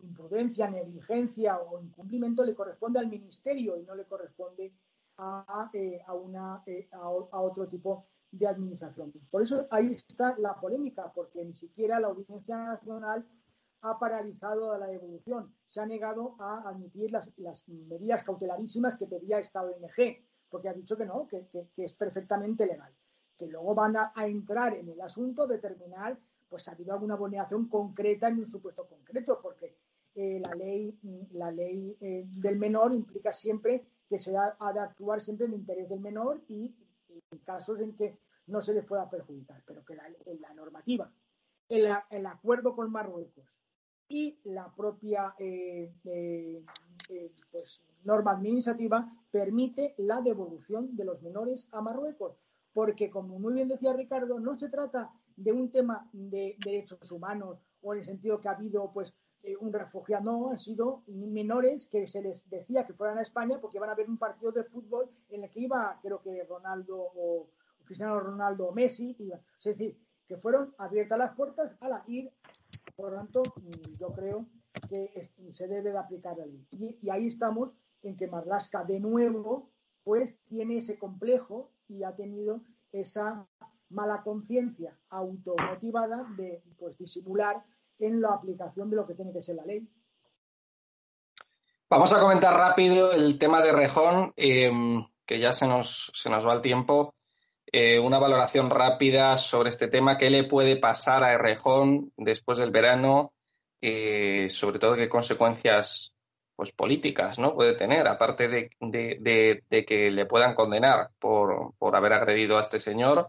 imprudencia, 0.00 0.70
negligencia 0.70 1.58
o 1.58 1.80
incumplimiento, 1.80 2.44
le 2.44 2.54
corresponde 2.54 3.00
al 3.00 3.08
Ministerio 3.08 3.76
y 3.76 3.84
no 3.84 3.94
le 3.96 4.04
corresponde 4.04 4.72
a, 5.16 5.68
eh, 5.72 6.00
una, 6.22 6.62
a, 6.92 7.40
otro 7.40 7.66
tipo 7.66 8.04
de 8.30 8.46
administración. 8.46 9.12
Por 9.32 9.42
eso 9.42 9.66
ahí 9.70 9.96
está 10.08 10.36
la 10.38 10.54
polémica, 10.54 11.10
porque 11.12 11.44
ni 11.44 11.54
siquiera 11.54 11.98
la 11.98 12.08
Audiencia 12.08 12.56
Nacional 12.56 13.26
ha 13.80 13.98
paralizado 13.98 14.76
la 14.78 14.86
devolución. 14.86 15.52
Se 15.66 15.80
ha 15.80 15.86
negado 15.86 16.36
a 16.38 16.68
admitir 16.68 17.10
las, 17.10 17.30
las 17.36 17.66
medidas 17.68 18.22
cautelarísimas 18.22 18.96
que 18.96 19.06
pedía 19.06 19.40
esta 19.40 19.62
ONG 19.62 20.16
porque 20.50 20.68
ha 20.68 20.72
dicho 20.72 20.96
que 20.96 21.04
no, 21.04 21.26
que, 21.28 21.46
es 21.76 21.92
perfectamente 21.92 22.66
legal. 22.66 22.92
Que 23.38 23.48
luego 23.48 23.74
van 23.74 23.96
a, 23.96 24.12
entrar 24.26 24.74
en 24.74 24.88
el 24.88 25.00
asunto, 25.00 25.46
determinar, 25.46 26.18
pues 26.48 26.66
ha 26.68 26.72
habido 26.72 26.94
alguna 26.94 27.16
vulneración 27.16 27.68
concreta 27.68 28.28
en 28.28 28.38
un 28.38 28.50
supuesto 28.50 28.88
concreto, 28.88 29.38
porque 29.42 29.76
eh, 30.14 30.40
la 30.40 30.54
ley, 30.54 30.98
la 31.32 31.50
ley 31.50 31.96
eh, 32.00 32.24
del 32.40 32.58
menor 32.58 32.92
implica 32.94 33.32
siempre 33.32 33.82
que 34.08 34.18
se 34.18 34.36
ha, 34.36 34.72
de 34.72 34.80
actuar 34.80 35.20
siempre 35.20 35.46
en 35.46 35.52
el 35.52 35.60
interés 35.60 35.88
del 35.88 36.00
menor 36.00 36.40
y 36.48 36.74
en 37.30 37.38
casos 37.40 37.80
en 37.80 37.94
que 37.94 38.18
no 38.46 38.62
se 38.62 38.72
le 38.72 38.82
pueda 38.82 39.08
perjudicar, 39.08 39.62
pero 39.66 39.84
que 39.84 39.94
la, 39.94 40.08
la 40.40 40.54
normativa, 40.54 41.12
el, 41.68 41.86
el, 42.10 42.26
acuerdo 42.26 42.74
con 42.74 42.90
Marruecos 42.90 43.44
y 44.08 44.40
la 44.44 44.72
propia 44.74 45.34
eh, 45.38 45.92
pues, 47.52 47.80
norma 48.08 48.32
administrativa 48.32 49.06
permite 49.30 49.94
la 49.98 50.22
devolución 50.22 50.96
de 50.96 51.04
los 51.04 51.22
menores 51.22 51.68
a 51.72 51.82
Marruecos, 51.82 52.38
porque 52.72 53.10
como 53.10 53.38
muy 53.38 53.52
bien 53.52 53.68
decía 53.68 53.92
Ricardo, 53.92 54.40
no 54.40 54.58
se 54.58 54.70
trata 54.70 55.10
de 55.36 55.52
un 55.52 55.70
tema 55.70 56.08
de 56.12 56.56
derechos 56.64 57.12
humanos 57.12 57.58
o 57.82 57.92
en 57.92 58.00
el 58.00 58.06
sentido 58.06 58.40
que 58.40 58.48
ha 58.48 58.52
habido 58.52 58.90
pues 58.92 59.12
eh, 59.42 59.56
un 59.60 59.72
refugiado, 59.74 60.24
no, 60.24 60.50
han 60.50 60.58
sido 60.58 61.02
menores 61.06 61.86
que 61.86 62.06
se 62.06 62.22
les 62.22 62.48
decía 62.48 62.86
que 62.86 62.94
fueran 62.94 63.18
a 63.18 63.22
España 63.22 63.60
porque 63.60 63.78
van 63.78 63.90
a 63.90 63.94
ver 63.94 64.08
un 64.08 64.16
partido 64.16 64.52
de 64.52 64.64
fútbol 64.64 65.10
en 65.28 65.44
el 65.44 65.50
que 65.50 65.60
iba, 65.60 65.98
creo 66.02 66.22
que 66.22 66.44
Ronaldo 66.44 66.96
o, 67.14 67.46
Cristiano 67.84 68.20
Ronaldo 68.20 68.68
o 68.68 68.74
Messi, 68.74 69.16
es 69.18 69.64
decir, 69.64 69.98
que 70.26 70.36
fueron 70.38 70.68
abiertas 70.78 71.18
las 71.18 71.34
puertas 71.34 71.76
a 71.80 71.88
la 71.88 72.04
ir, 72.06 72.30
por 72.96 73.10
lo 73.10 73.16
tanto, 73.16 73.42
yo 73.98 74.08
creo 74.12 74.46
que 74.90 75.28
se 75.52 75.68
debe 75.68 75.92
de 75.92 75.98
aplicar 75.98 76.36
la 76.36 76.46
ley. 76.46 76.66
y 76.70 77.08
ahí 77.08 77.28
estamos 77.28 77.87
en 78.02 78.16
que 78.16 78.28
Marlaska 78.28 78.84
de 78.84 79.00
nuevo 79.00 79.68
pues 80.04 80.38
tiene 80.48 80.78
ese 80.78 80.98
complejo 80.98 81.70
y 81.88 82.02
ha 82.02 82.14
tenido 82.14 82.60
esa 82.92 83.46
mala 83.90 84.22
conciencia 84.22 84.96
automotivada 85.10 86.24
de 86.36 86.62
pues 86.78 86.96
disimular 86.98 87.56
en 87.98 88.20
la 88.20 88.30
aplicación 88.30 88.90
de 88.90 88.96
lo 88.96 89.06
que 89.06 89.14
tiene 89.14 89.32
que 89.32 89.42
ser 89.42 89.56
la 89.56 89.64
ley. 89.64 89.86
Vamos 91.90 92.12
a 92.12 92.20
comentar 92.20 92.54
rápido 92.54 93.12
el 93.12 93.38
tema 93.38 93.62
de 93.62 93.72
Rejón, 93.72 94.32
em, 94.36 95.06
que 95.24 95.38
ya 95.38 95.52
se 95.52 95.66
nos, 95.66 96.10
se 96.14 96.28
nos 96.28 96.46
va 96.46 96.52
el 96.52 96.62
tiempo. 96.62 97.14
Eh, 97.70 97.98
una 97.98 98.18
valoración 98.18 98.70
rápida 98.70 99.36
sobre 99.36 99.70
este 99.70 99.88
tema. 99.88 100.16
¿Qué 100.16 100.30
le 100.30 100.44
puede 100.44 100.76
pasar 100.76 101.24
a 101.24 101.36
Rejón 101.38 102.12
después 102.16 102.58
del 102.58 102.70
verano? 102.70 103.32
Eh, 103.80 104.48
sobre 104.48 104.78
todo, 104.78 104.96
qué 104.96 105.08
consecuencias 105.08 106.14
pues 106.58 106.72
políticas 106.72 107.38
no 107.38 107.54
puede 107.54 107.76
tener, 107.76 108.08
aparte 108.08 108.48
de, 108.48 108.68
que 109.86 110.10
le 110.10 110.26
puedan 110.26 110.56
condenar 110.56 111.10
por, 111.20 111.76
haber 111.94 112.12
agredido 112.12 112.56
a 112.56 112.62
este 112.62 112.80
señor. 112.80 113.28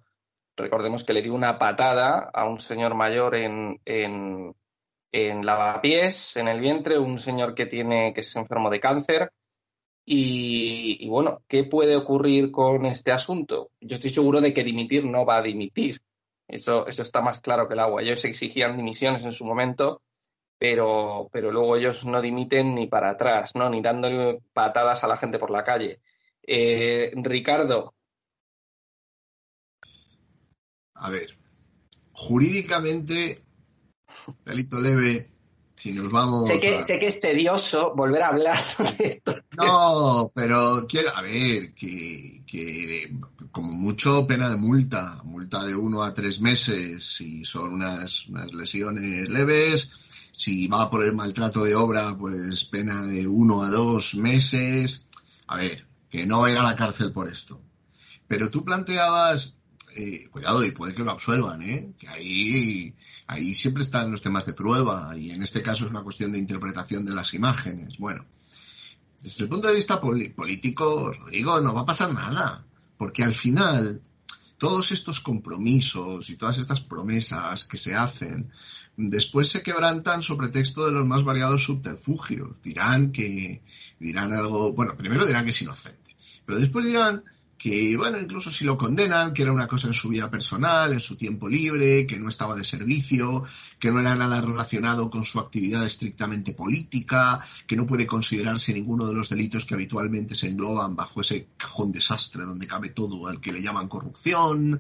Recordemos 0.57 1.03
que 1.03 1.13
le 1.13 1.21
dio 1.21 1.36
una 1.36 1.59
patada 1.59 2.32
a 2.34 2.45
un 2.45 2.59
señor 2.59 2.95
mayor 2.95 3.36
en, 3.36 3.80
en, 3.86 5.45
lavapiés, 5.45 6.38
en 6.38 6.47
el 6.47 6.59
vientre, 6.59 6.97
un 6.97 7.19
señor 7.19 7.53
que 7.53 7.67
tiene, 7.67 8.13
que 8.15 8.21
es 8.21 8.36
enfermo 8.36 8.71
de 8.71 8.80
cáncer 8.80 9.32
Y, 10.03 11.07
bueno, 11.07 11.43
¿qué 11.47 11.65
puede 11.65 11.95
ocurrir 11.95 12.49
con 12.49 12.88
este 12.88 13.11
asunto? 13.11 13.69
Yo 13.80 13.93
estoy 13.93 14.09
seguro 14.09 14.41
de 14.41 14.55
que 14.55 14.63
dimitir 14.63 15.05
no 15.05 15.23
va 15.23 15.38
a 15.38 15.43
dimitir. 15.43 16.01
Eso, 16.47 16.88
eso 16.88 17.03
está 17.03 17.21
más 17.21 17.41
claro 17.41 17.67
que 17.67 17.75
el 17.75 17.80
agua. 17.82 18.01
Ellos 18.01 18.25
exigían 18.25 18.75
dimisiones 18.75 19.23
en 19.23 19.34
su 19.34 19.45
momento, 19.45 20.01
pero, 20.60 21.30
pero 21.32 21.51
luego 21.51 21.78
ellos 21.78 22.05
no 22.05 22.22
dimiten 22.22 22.76
ni 22.76 22.86
para 22.86 23.12
atrás, 23.12 23.55
¿no? 23.55 23.70
Ni 23.70 23.82
dándole 23.82 24.41
patadas 24.53 25.03
a 25.03 25.07
la 25.07 25.16
gente 25.16 25.39
por 25.39 25.51
la 25.51 25.64
calle. 25.64 26.01
Eh, 26.45 27.12
Ricardo. 27.16 27.95
A 30.95 31.10
ver, 31.10 31.38
jurídicamente, 32.12 33.41
delito 34.43 34.82
leve, 34.82 35.30
si 35.76 35.93
nos 35.93 36.12
vamos. 36.12 36.49
Sé 36.49 36.60
que, 36.60 36.82
sé 36.82 36.99
que 36.99 37.07
es 37.07 37.22
tedioso 37.22 37.93
volver 37.95 38.24
a 38.24 38.28
hablar 38.28 38.60
de 38.97 39.05
esto. 39.05 39.38
No, 39.57 40.30
pero 40.36 40.86
quiero, 40.89 41.16
a 41.16 41.22
ver, 41.22 41.74
que, 41.74 42.43
que, 42.45 43.16
como 43.51 43.72
mucho 43.72 44.28
pena 44.28 44.49
de 44.49 44.57
multa, 44.57 45.22
multa 45.24 45.64
de 45.64 45.74
uno 45.74 46.03
a 46.03 46.14
tres 46.14 46.41
meses, 46.41 47.05
si 47.05 47.45
son 47.45 47.76
unas, 47.76 48.28
unas 48.28 48.51
lesiones 48.53 49.30
leves, 49.30 49.93
si 50.39 50.67
va 50.67 50.89
por 50.89 51.03
el 51.03 51.11
maltrato 51.11 51.65
de 51.65 51.75
obra, 51.75 52.17
pues 52.17 52.63
pena 52.63 53.03
de 53.03 53.27
uno 53.27 53.61
a 53.61 53.69
dos 53.69 54.15
meses. 54.15 55.09
A 55.47 55.57
ver, 55.57 55.85
que 56.09 56.25
no 56.25 56.39
vaya 56.39 56.61
a 56.61 56.63
la 56.63 56.77
cárcel 56.77 57.11
por 57.11 57.27
esto. 57.27 57.61
Pero 58.25 58.49
tú 58.49 58.63
planteabas, 58.63 59.55
eh, 59.97 60.29
cuidado, 60.31 60.63
y 60.63 60.71
puede 60.71 60.93
que 60.93 61.03
lo 61.03 61.11
absuelvan, 61.11 61.61
¿eh? 61.61 61.91
que 61.99 62.07
ahí, 62.07 62.95
ahí 63.27 63.53
siempre 63.53 63.83
están 63.83 64.11
los 64.11 64.21
temas 64.21 64.45
de 64.45 64.53
prueba, 64.53 65.13
y 65.17 65.31
en 65.31 65.43
este 65.43 65.61
caso 65.61 65.83
es 65.83 65.91
una 65.91 66.03
cuestión 66.03 66.31
de 66.31 66.39
interpretación 66.39 67.03
de 67.03 67.15
las 67.15 67.33
imágenes. 67.33 67.97
Bueno, 67.97 68.25
desde 69.21 69.43
el 69.43 69.49
punto 69.49 69.67
de 69.67 69.75
vista 69.75 69.99
político, 69.99 71.11
Rodrigo, 71.11 71.59
no 71.59 71.73
va 71.73 71.81
a 71.81 71.85
pasar 71.85 72.13
nada, 72.13 72.65
porque 72.97 73.25
al 73.25 73.33
final 73.33 74.01
todos 74.60 74.91
estos 74.91 75.20
compromisos 75.20 76.30
y 76.30 76.36
todas 76.36 76.60
estas 76.60 76.82
promesas 76.82 77.64
que 77.64 77.78
se 77.78 77.95
hacen 77.95 78.51
después 78.97 79.49
se 79.49 79.64
quebrantan 79.64 80.22
sobre 80.22 80.49
texto 80.49 80.86
de 80.86 80.91
los 80.91 81.05
más 81.05 81.24
variados 81.24 81.64
subterfugios. 81.64 82.62
Dirán 82.62 83.12
que 83.12 83.64
dirán 83.99 84.34
algo, 84.34 84.74
bueno, 84.74 84.95
primero 84.97 85.26
dirán 85.26 85.45
que 85.45 85.51
es 85.51 85.62
inocente, 85.62 86.16
pero 86.45 86.60
después 86.60 86.86
dirán 86.86 87.24
que, 87.60 87.97
bueno, 87.97 88.18
incluso 88.18 88.49
si 88.49 88.64
lo 88.64 88.78
condenan, 88.78 89.34
que 89.34 89.41
era 89.41 89.51
una 89.51 89.68
cosa 89.68 89.88
en 89.88 89.93
su 89.93 90.07
vida 90.07 90.32
personal, 90.32 90.93
en 90.93 90.99
su 91.01 91.18
tiempo 91.18 91.49
libre, 91.49 92.07
que 92.07 92.18
no 92.18 92.30
estaba 92.30 92.55
de 92.55 92.64
servicio, 92.64 93.43
que 93.78 93.91
no 93.91 93.99
era 93.99 94.16
nada 94.16 94.39
relacionado 94.39 95.10
con 95.10 95.26
su 95.26 95.41
actividad 95.41 95.86
estrictamente 95.86 96.53
política, 96.53 97.45
que 97.68 97.76
no 97.76 97.86
puede 97.86 98.07
considerarse 98.07 98.72
ninguno 98.72 99.05
de 99.05 99.14
los 99.14 99.28
delitos 99.28 99.66
que 99.66 99.74
habitualmente 99.74 100.38
se 100.38 100.47
engloban 100.47 100.95
bajo 100.95 101.20
ese 101.20 101.49
cajón 101.57 101.91
desastre 101.91 102.45
donde 102.45 102.66
cabe 102.66 102.91
todo 102.91 103.28
al 103.28 103.41
que 103.41 103.51
le 103.51 103.62
llaman 103.62 103.89
corrupción. 103.89 104.80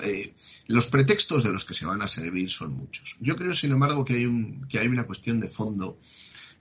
Eh, 0.00 0.32
los 0.68 0.86
pretextos 0.86 1.42
de 1.42 1.52
los 1.52 1.64
que 1.64 1.74
se 1.74 1.84
van 1.84 2.00
a 2.00 2.06
servir 2.06 2.48
son 2.48 2.74
muchos. 2.74 3.16
Yo 3.18 3.34
creo, 3.34 3.54
sin 3.54 3.72
embargo, 3.72 4.04
que 4.04 4.14
hay, 4.14 4.26
un, 4.26 4.68
que 4.68 4.78
hay 4.78 4.86
una 4.86 5.04
cuestión 5.04 5.40
de 5.40 5.48
fondo 5.48 5.98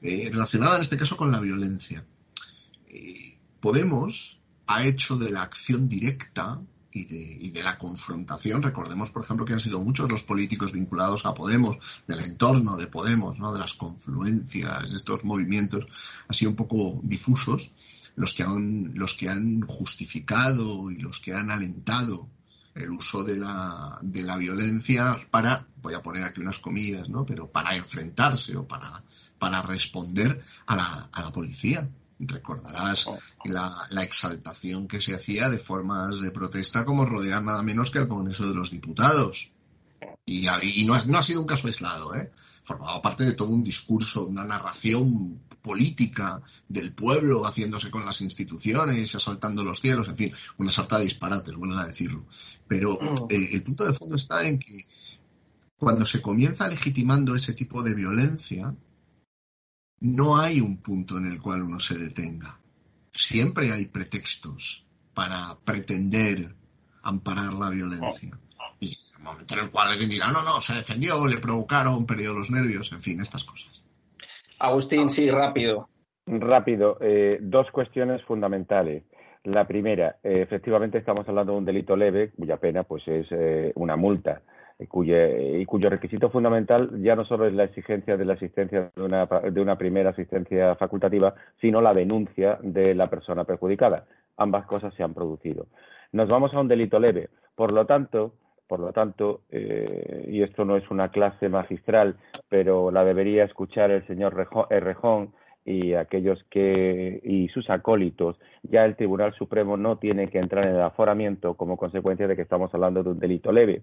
eh, 0.01 0.32
relacionada 0.32 0.78
en 0.78 0.82
este 0.82 0.97
caso 0.97 1.15
con 1.15 1.32
la 1.32 1.39
violencia. 1.39 2.03
Eh, 2.88 3.30
Podemos 3.59 4.38
ha 4.70 4.84
hecho 4.84 5.17
de 5.17 5.32
la 5.32 5.41
acción 5.41 5.89
directa 5.89 6.61
y 6.91 7.49
de, 7.49 7.63
la 7.63 7.78
confrontación. 7.78 8.61
Recordemos, 8.61 9.09
por 9.09 9.24
ejemplo, 9.24 9.45
que 9.45 9.53
han 9.53 9.59
sido 9.59 9.80
muchos 9.80 10.11
los 10.11 10.22
políticos 10.22 10.72
vinculados 10.72 11.26
a 11.26 11.34
Podemos, 11.34 11.78
del 12.07 12.20
entorno 12.20 12.78
de 12.78 12.86
Podemos, 12.86 13.39
¿no? 13.39 13.51
de 13.51 13.59
las 13.59 13.74
confluencias, 13.74 14.91
de 14.91 14.95
estos 14.95 15.26
movimientos 15.26 15.88
así 16.28 16.45
un 16.45 16.55
poco 16.55 16.99
difusos, 17.03 17.72
los 18.15 18.36
que 18.36 18.43
han, 18.43 18.91
los 18.93 19.15
que 19.15 19.30
han 19.30 19.61
justificado 19.61 20.91
y 20.91 20.97
los 20.97 21.20
que 21.20 21.34
han 21.34 21.49
alentado 21.49 22.30
el 22.76 22.91
uso 22.91 23.24
de 23.24 23.38
la, 23.38 23.97
de 24.03 24.22
la 24.22 24.38
violencia 24.38 25.17
para, 25.32 25.65
voy 25.82 25.95
a 25.95 26.03
poner 26.03 26.24
aquí 26.24 26.41
unas 26.41 26.59
comillas, 26.59 27.09
¿no? 27.09 27.26
pero 27.26 27.51
para 27.51 27.76
enfrentarse 27.76 28.55
o 28.55 28.67
para, 28.67 29.03
para 29.39 29.63
responder 29.63 30.43
a 30.67 30.76
la, 30.76 31.09
a 31.11 31.22
la 31.24 31.32
policía. 31.32 31.89
Recordarás 32.20 33.07
oh. 33.07 33.17
la, 33.45 34.03
exaltación 34.03 34.88
que 34.88 34.99
se 34.99 35.15
hacía 35.15 35.49
de 35.49 35.57
formas 35.57 36.20
de 36.20 36.32
protesta 36.32 36.84
como 36.86 37.05
rodear 37.05 37.41
nada 37.43 37.63
menos 37.63 37.91
que 37.91 37.99
el 37.99 38.09
Congreso 38.09 38.47
de 38.47 38.55
los 38.55 38.72
Diputados. 38.72 39.51
Y, 40.26 40.45
no, 40.86 40.93
ha, 40.93 41.05
no, 41.05 41.17
ha, 41.17 41.24
sido 41.24 41.41
un 41.41 41.47
caso 41.47 41.67
aislado, 41.67 42.13
¿eh? 42.15 42.32
Formaba 42.61 43.01
parte 43.01 43.24
de 43.24 43.34
todo 43.34 43.49
un 43.49 43.63
discurso, 43.63 44.28
una 44.28 44.43
narración 44.43 45.41
política 45.61 46.41
del 46.67 46.93
pueblo 46.93 47.45
haciéndose 47.45 47.89
con 47.89 48.05
las 48.05 48.22
instituciones, 48.22 49.15
asaltando 49.15 49.63
los 49.63 49.80
cielos, 49.80 50.07
en 50.07 50.17
fin, 50.17 50.34
una 50.57 50.72
sarta 50.72 50.99
de 50.99 51.05
disparates, 51.05 51.55
bueno 51.55 51.78
a 51.78 51.88
decirlo. 51.88 52.26
Pero 52.67 52.93
oh. 52.93 53.28
el 53.30 53.63
punto 53.63 53.86
de 53.86 53.93
fondo 53.93 54.15
está 54.17 54.45
en 54.47 54.59
que 54.59 54.88
cuando 55.78 56.05
se 56.05 56.22
comienza 56.22 56.67
legitimando 56.67 57.36
ese 57.36 57.53
tipo 57.53 57.82
de 57.82 57.95
violencia, 57.95 58.76
no 60.01 60.37
hay 60.37 60.61
un 60.61 60.81
punto 60.81 61.17
en 61.17 61.25
el 61.25 61.41
cual 61.41 61.63
uno 61.63 61.79
se 61.79 61.97
detenga. 61.97 62.59
Siempre 63.11 63.71
hay 63.71 63.85
pretextos 63.85 64.85
para 65.13 65.57
pretender 65.65 66.37
amparar 67.03 67.53
la 67.53 67.69
violencia. 67.69 68.37
Y 68.79 68.87
el 69.17 69.23
momento 69.23 69.55
en 69.55 69.65
el 69.65 69.71
cual 69.71 69.89
alguien 69.89 70.09
dirá, 70.09 70.27
no, 70.27 70.43
no, 70.43 70.61
se 70.61 70.73
defendió, 70.73 71.27
le 71.27 71.37
provocaron, 71.37 72.05
perdió 72.05 72.33
los 72.33 72.49
nervios, 72.49 72.91
en 72.93 73.01
fin, 73.01 73.19
estas 73.19 73.43
cosas. 73.43 73.83
Agustín, 74.59 75.09
sí, 75.09 75.29
rápido. 75.29 75.89
Rápido, 76.25 76.97
eh, 77.01 77.39
dos 77.41 77.67
cuestiones 77.71 78.23
fundamentales. 78.23 79.03
La 79.43 79.67
primera, 79.67 80.17
eh, 80.23 80.41
efectivamente 80.43 80.97
estamos 80.97 81.27
hablando 81.27 81.53
de 81.53 81.57
un 81.57 81.65
delito 81.65 81.95
leve, 81.95 82.31
cuya 82.31 82.57
pena 82.57 82.83
pues 82.83 83.07
es 83.07 83.27
eh, 83.31 83.71
una 83.75 83.95
multa 83.95 84.41
y 84.80 85.65
cuyo 85.65 85.89
requisito 85.89 86.30
fundamental 86.30 87.01
ya 87.01 87.15
no 87.15 87.25
solo 87.25 87.45
es 87.45 87.53
la 87.53 87.65
exigencia 87.65 88.15
de 88.15 88.23
la 88.23 88.34
asistencia 88.34 88.91
de 88.95 89.01
una, 89.01 89.25
de 89.25 89.61
una 89.61 89.77
primera 89.77 90.11
asistencia 90.11 90.75
facultativa, 90.75 91.34
sino 91.59 91.82
la 91.82 91.93
denuncia 91.93 92.57
de 92.61 92.95
la 92.95 93.09
persona 93.09 93.43
perjudicada. 93.43 94.05
Ambas 94.38 94.65
cosas 94.65 94.93
se 94.93 95.03
han 95.03 95.13
producido. 95.13 95.67
Nos 96.13 96.30
vamos 96.30 96.53
a 96.53 96.61
un 96.61 96.69
delito 96.69 96.97
leve. 96.97 97.30
Por 97.55 97.73
lo 97.73 97.86
tanto, 97.86 98.34
por 98.67 98.80
lo 98.80 98.93
tanto, 98.93 99.41
eh, 99.49 100.25
y 100.30 100.43
esto 100.43 100.63
no 100.63 100.77
es 100.77 100.89
una 100.89 101.09
clase 101.09 101.49
magistral, 101.49 102.15
pero 102.47 102.89
la 102.89 103.03
debería 103.03 103.43
escuchar 103.43 103.91
el 103.91 104.05
señor 104.07 104.36
Rejón 104.69 105.34
y 105.65 105.93
aquellos 105.93 106.43
que 106.49 107.19
y 107.23 107.47
sus 107.49 107.69
acólitos, 107.69 108.39
ya 108.63 108.86
el 108.86 108.95
Tribunal 108.95 109.34
Supremo 109.34 109.75
no 109.75 109.97
tiene 109.97 110.30
que 110.30 110.39
entrar 110.39 110.65
en 110.67 110.75
el 110.75 110.82
aforamiento 110.82 111.55
como 111.55 111.77
consecuencia 111.77 112.27
de 112.27 112.36
que 112.36 112.43
estamos 112.43 112.73
hablando 112.73 113.03
de 113.03 113.09
un 113.09 113.19
delito 113.19 113.51
leve. 113.51 113.82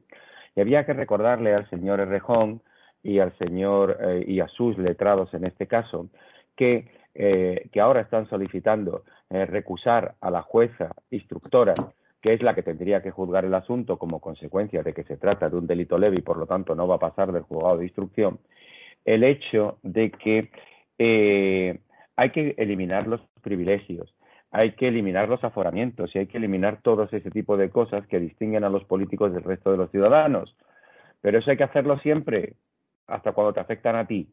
Y 0.57 0.61
había 0.62 0.86
que 0.86 0.94
recordarle 0.94 1.54
al 1.54 1.68
señor 1.68 2.00
Errejón 2.00 2.62
y 3.02 3.18
al 3.18 3.36
señor 3.38 3.98
eh, 4.00 4.24
y 4.26 4.40
a 4.40 4.48
sus 4.48 4.76
letrados 4.78 5.32
en 5.34 5.44
este 5.44 5.66
caso 5.66 6.09
que, 6.57 6.88
eh, 7.14 7.68
que 7.70 7.80
ahora 7.80 8.00
están 8.00 8.26
solicitando 8.28 9.04
eh, 9.28 9.44
recusar 9.44 10.14
a 10.20 10.30
la 10.30 10.42
jueza 10.42 10.94
instructora 11.11 11.74
que 12.22 12.32
es 12.32 12.42
la 12.42 12.54
que 12.54 12.62
tendría 12.62 13.02
que 13.02 13.11
juzgar 13.11 13.44
el 13.44 13.54
asunto 13.54 13.98
como 13.98 14.18
consecuencia 14.18 14.82
de 14.82 14.94
que 14.94 15.04
se 15.04 15.18
trata 15.18 15.50
de 15.50 15.57
un 15.57 15.66
delito 15.66 15.98
leve 15.98 16.16
y 16.16 16.22
por 16.22 16.38
lo 16.38 16.46
tanto 16.46 16.74
no 16.74 16.88
va 16.88 16.96
a 16.96 17.00
pasar 17.00 17.30
del 17.30 17.42
juzgado 17.42 17.76
de 17.76 17.84
instrucción, 17.84 18.40
el 19.04 19.22
hecho 19.22 19.78
de 19.82 20.11
que 20.11 20.50
hay 22.16 22.30
que 22.30 22.54
eliminar 22.57 23.07
los 23.07 23.20
privilegios, 23.42 24.12
hay 24.51 24.72
que 24.72 24.88
eliminar 24.88 25.28
los 25.28 25.42
aforamientos 25.44 26.14
y 26.14 26.18
hay 26.18 26.26
que 26.26 26.38
eliminar 26.38 26.80
todo 26.82 27.05
ese 27.05 27.30
tipo 27.30 27.57
de 27.57 27.70
cosas 27.70 28.07
que 28.07 28.20
distinguen 28.20 28.64
a 28.64 28.70
los 28.70 28.84
políticos 28.84 29.32
del 29.32 29.42
resto 29.42 29.70
de 29.70 29.76
los 29.76 29.90
ciudadanos. 29.90 30.57
Pero 31.20 31.38
eso 31.38 31.51
hay 31.51 31.57
que 31.57 31.64
hacerlo 31.64 31.99
siempre, 31.99 32.55
hasta 33.07 33.32
cuando 33.32 33.53
te 33.53 33.61
afectan 33.61 33.97
a 33.97 34.07
ti. 34.07 34.32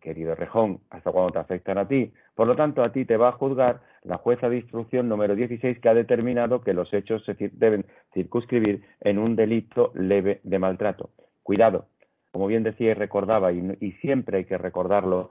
Querido 0.00 0.34
Rejón, 0.34 0.80
hasta 0.90 1.10
cuando 1.10 1.32
te 1.32 1.38
afectan 1.38 1.78
a 1.78 1.88
ti. 1.88 2.12
Por 2.34 2.46
lo 2.46 2.54
tanto, 2.54 2.84
a 2.84 2.92
ti 2.92 3.04
te 3.04 3.16
va 3.16 3.30
a 3.30 3.32
juzgar 3.32 3.80
la 4.02 4.18
jueza 4.18 4.48
de 4.48 4.58
instrucción 4.58 5.08
número 5.08 5.34
16 5.34 5.80
que 5.80 5.88
ha 5.88 5.94
determinado 5.94 6.60
que 6.62 6.72
los 6.72 6.92
hechos 6.94 7.24
se 7.24 7.34
deben 7.52 7.84
circunscribir 8.14 8.82
en 9.00 9.18
un 9.18 9.34
delito 9.34 9.90
leve 9.94 10.40
de 10.44 10.58
maltrato. 10.58 11.10
Cuidado, 11.42 11.88
como 12.30 12.46
bien 12.46 12.62
decía 12.62 12.92
y 12.92 12.94
recordaba, 12.94 13.52
y, 13.52 13.92
siempre 14.00 14.38
hay 14.38 14.44
que 14.44 14.58
recordarlo 14.58 15.30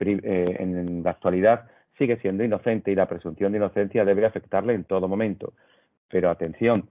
eh, 0.00 0.56
en 0.58 1.02
la 1.02 1.10
actualidad, 1.10 1.68
sigue 1.98 2.16
siendo 2.18 2.44
inocente 2.44 2.90
y 2.90 2.94
la 2.94 3.06
presunción 3.06 3.52
de 3.52 3.58
inocencia 3.58 4.04
debe 4.04 4.26
afectarle 4.26 4.74
en 4.74 4.84
todo 4.84 5.08
momento. 5.08 5.52
Pero 6.08 6.30
atención, 6.30 6.88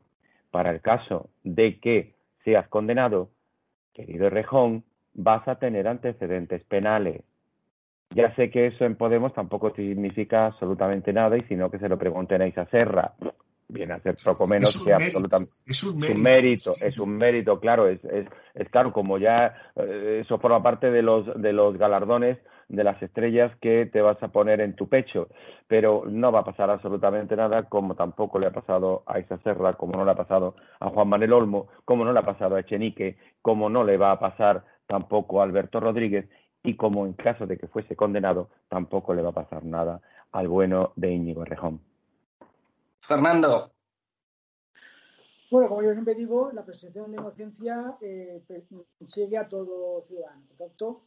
para 0.52 0.72
el 0.72 0.82
caso 0.82 1.30
de 1.44 1.80
que 1.80 2.14
seas 2.44 2.68
condenado, 2.68 3.30
querido 3.94 4.30
Rejón, 4.30 4.84
vas 5.14 5.48
a 5.48 5.56
tener 5.56 5.88
antecedentes 5.88 6.64
penales. 6.66 7.22
Ya 8.14 8.34
sé 8.36 8.50
que 8.50 8.68
eso 8.68 8.84
en 8.86 8.96
Podemos 8.96 9.34
tampoco 9.34 9.74
significa 9.74 10.48
absolutamente 10.48 11.14
nada 11.14 11.38
y 11.38 11.44
sino 11.44 11.72
que 11.72 11.80
se 11.80 11.88
lo 11.88 11.98
pregunten 11.98 12.42
a 12.42 12.66
Serra. 12.66 13.14
Viene 13.70 13.94
a 13.94 14.00
ser 14.02 14.16
poco 14.22 14.46
menos 14.48 14.84
que 14.84 14.92
absolutamente. 14.92 15.54
Es 15.66 15.82
un 15.86 15.98
mérito. 16.22 16.72
Es 16.72 17.00
un 17.00 17.16
mérito, 17.16 17.58
claro. 17.62 17.88
Es, 17.88 18.04
es, 18.04 18.28
es 18.54 18.70
claro, 18.70 18.92
como 18.92 19.18
ya 19.18 19.56
eh, 19.78 20.24
eso 20.26 20.40
forma 20.40 20.62
parte 20.62 20.92
de 20.92 21.02
los, 21.02 21.42
de 21.42 21.54
los 21.54 21.78
galardones 21.78 22.38
de 22.72 22.84
las 22.86 23.02
estrellas 23.04 23.52
que 23.60 23.86
te 23.86 24.02
vas 24.02 24.22
a 24.24 24.30
poner 24.30 24.62
en 24.62 24.76
tu 24.76 24.88
pecho. 24.88 25.28
Pero 25.68 26.04
no 26.08 26.32
va 26.32 26.40
a 26.40 26.46
pasar 26.46 26.70
absolutamente 26.70 27.36
nada, 27.36 27.64
como 27.64 27.96
tampoco 27.96 28.40
le 28.40 28.48
ha 28.48 28.52
pasado 28.52 29.04
a 29.06 29.20
Isa 29.20 29.38
Serra, 29.44 29.74
como 29.74 29.98
no 29.98 30.06
le 30.06 30.12
ha 30.12 30.16
pasado 30.16 30.56
a 30.80 30.90
Juan 30.90 31.10
Manuel 31.10 31.34
Olmo, 31.34 31.68
como 31.86 32.06
no 32.06 32.14
le 32.14 32.20
ha 32.20 32.26
pasado 32.26 32.56
a 32.56 32.62
Echenique, 32.62 33.18
como 33.42 33.70
no 33.70 33.84
le 33.84 33.98
va 33.98 34.12
a 34.12 34.20
pasar 34.20 34.64
tampoco 34.88 35.42
a 35.42 35.44
Alberto 35.44 35.80
Rodríguez 35.80 36.30
y 36.64 36.76
como 36.76 37.06
en 37.06 37.14
caso 37.14 37.46
de 37.46 37.58
que 37.58 37.68
fuese 37.68 37.96
condenado, 37.96 38.50
tampoco 38.70 39.14
le 39.14 39.22
va 39.22 39.30
a 39.30 39.34
pasar 39.34 39.66
nada 39.66 40.02
al 40.32 40.48
bueno 40.48 40.94
de 40.96 41.12
Íñigo 41.12 41.44
Rejón. 41.44 41.82
Fernando. 43.00 43.72
Bueno, 45.50 45.68
como 45.68 45.82
yo 45.82 45.92
siempre 45.92 46.16
digo, 46.16 46.50
la 46.54 46.64
presunción 46.64 47.12
de 47.12 47.18
inocencia 47.18 47.98
eh, 48.02 48.42
sigue 49.08 49.38
a 49.38 49.50
todo 49.50 50.02
ciudadano. 50.04 50.42
Por 50.48 50.68
tanto, 50.70 51.00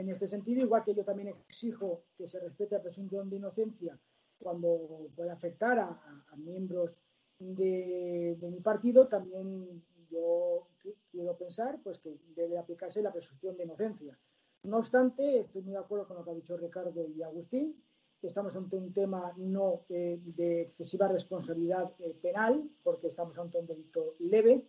en 0.00 0.08
este 0.08 0.28
sentido, 0.28 0.62
igual 0.62 0.84
que 0.84 0.94
yo 0.94 1.04
también 1.04 1.28
exijo 1.28 2.02
que 2.16 2.28
se 2.28 2.40
respete 2.40 2.76
la 2.76 2.82
presunción 2.82 3.28
de 3.28 3.36
inocencia 3.36 3.98
cuando 4.38 5.08
puede 5.14 5.30
afectar 5.30 5.78
a, 5.78 6.36
miembros 6.36 6.90
de, 7.38 8.36
mi 8.50 8.60
partido, 8.60 9.06
también 9.06 9.82
yo 10.10 10.66
quiero 11.10 11.36
pensar 11.36 11.78
pues 11.82 11.98
que 11.98 12.18
debe 12.34 12.58
aplicarse 12.58 13.00
la 13.02 13.12
presunción 13.12 13.56
de 13.56 13.64
inocencia. 13.64 14.16
No 14.64 14.78
obstante, 14.78 15.40
estoy 15.40 15.62
muy 15.62 15.72
de 15.72 15.78
acuerdo 15.78 16.06
con 16.06 16.16
lo 16.16 16.24
que 16.24 16.30
ha 16.30 16.34
dicho 16.34 16.56
Ricardo 16.56 17.06
y 17.06 17.22
Agustín, 17.22 17.74
que 18.20 18.28
estamos 18.28 18.54
ante 18.54 18.76
un 18.76 18.92
tema 18.92 19.32
no 19.38 19.80
eh, 19.88 20.20
de 20.36 20.62
excesiva 20.62 21.08
responsabilidad 21.08 21.90
eh, 22.00 22.14
penal, 22.22 22.62
porque 22.84 23.08
estamos 23.08 23.36
ante 23.38 23.58
un 23.58 23.66
delito 23.66 24.04
leve, 24.20 24.64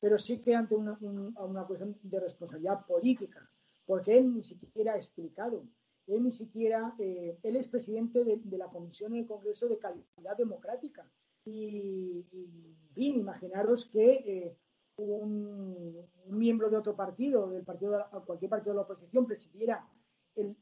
pero 0.00 0.18
sí 0.18 0.38
que 0.38 0.54
ante 0.54 0.74
una, 0.74 0.98
una 1.00 1.64
cuestión 1.64 1.94
de 2.02 2.20
responsabilidad 2.20 2.84
política, 2.86 3.46
porque 3.86 4.18
él 4.18 4.34
ni 4.34 4.44
siquiera 4.44 4.94
ha 4.94 4.96
explicado, 4.96 5.64
él 6.06 6.22
ni 6.22 6.32
siquiera, 6.32 6.94
eh, 6.98 7.38
él 7.42 7.56
es 7.56 7.66
presidente 7.68 8.24
de, 8.24 8.58
la 8.58 8.68
Comisión 8.68 9.14
en 9.14 9.20
el 9.20 9.26
Congreso 9.26 9.68
de 9.68 9.78
Calidad 9.78 10.36
Democrática. 10.36 11.10
Y, 11.44 12.24
bien, 12.94 13.16
imaginaros 13.16 13.86
que 13.86 14.56
un, 14.96 16.06
miembro 16.28 16.70
de 16.70 16.76
otro 16.76 16.94
partido, 16.94 17.50
del 17.50 17.64
partido 17.64 18.04
cualquier 18.26 18.50
partido 18.50 18.72
de 18.72 18.76
la 18.76 18.82
oposición, 18.82 19.26
presidiera 19.26 19.86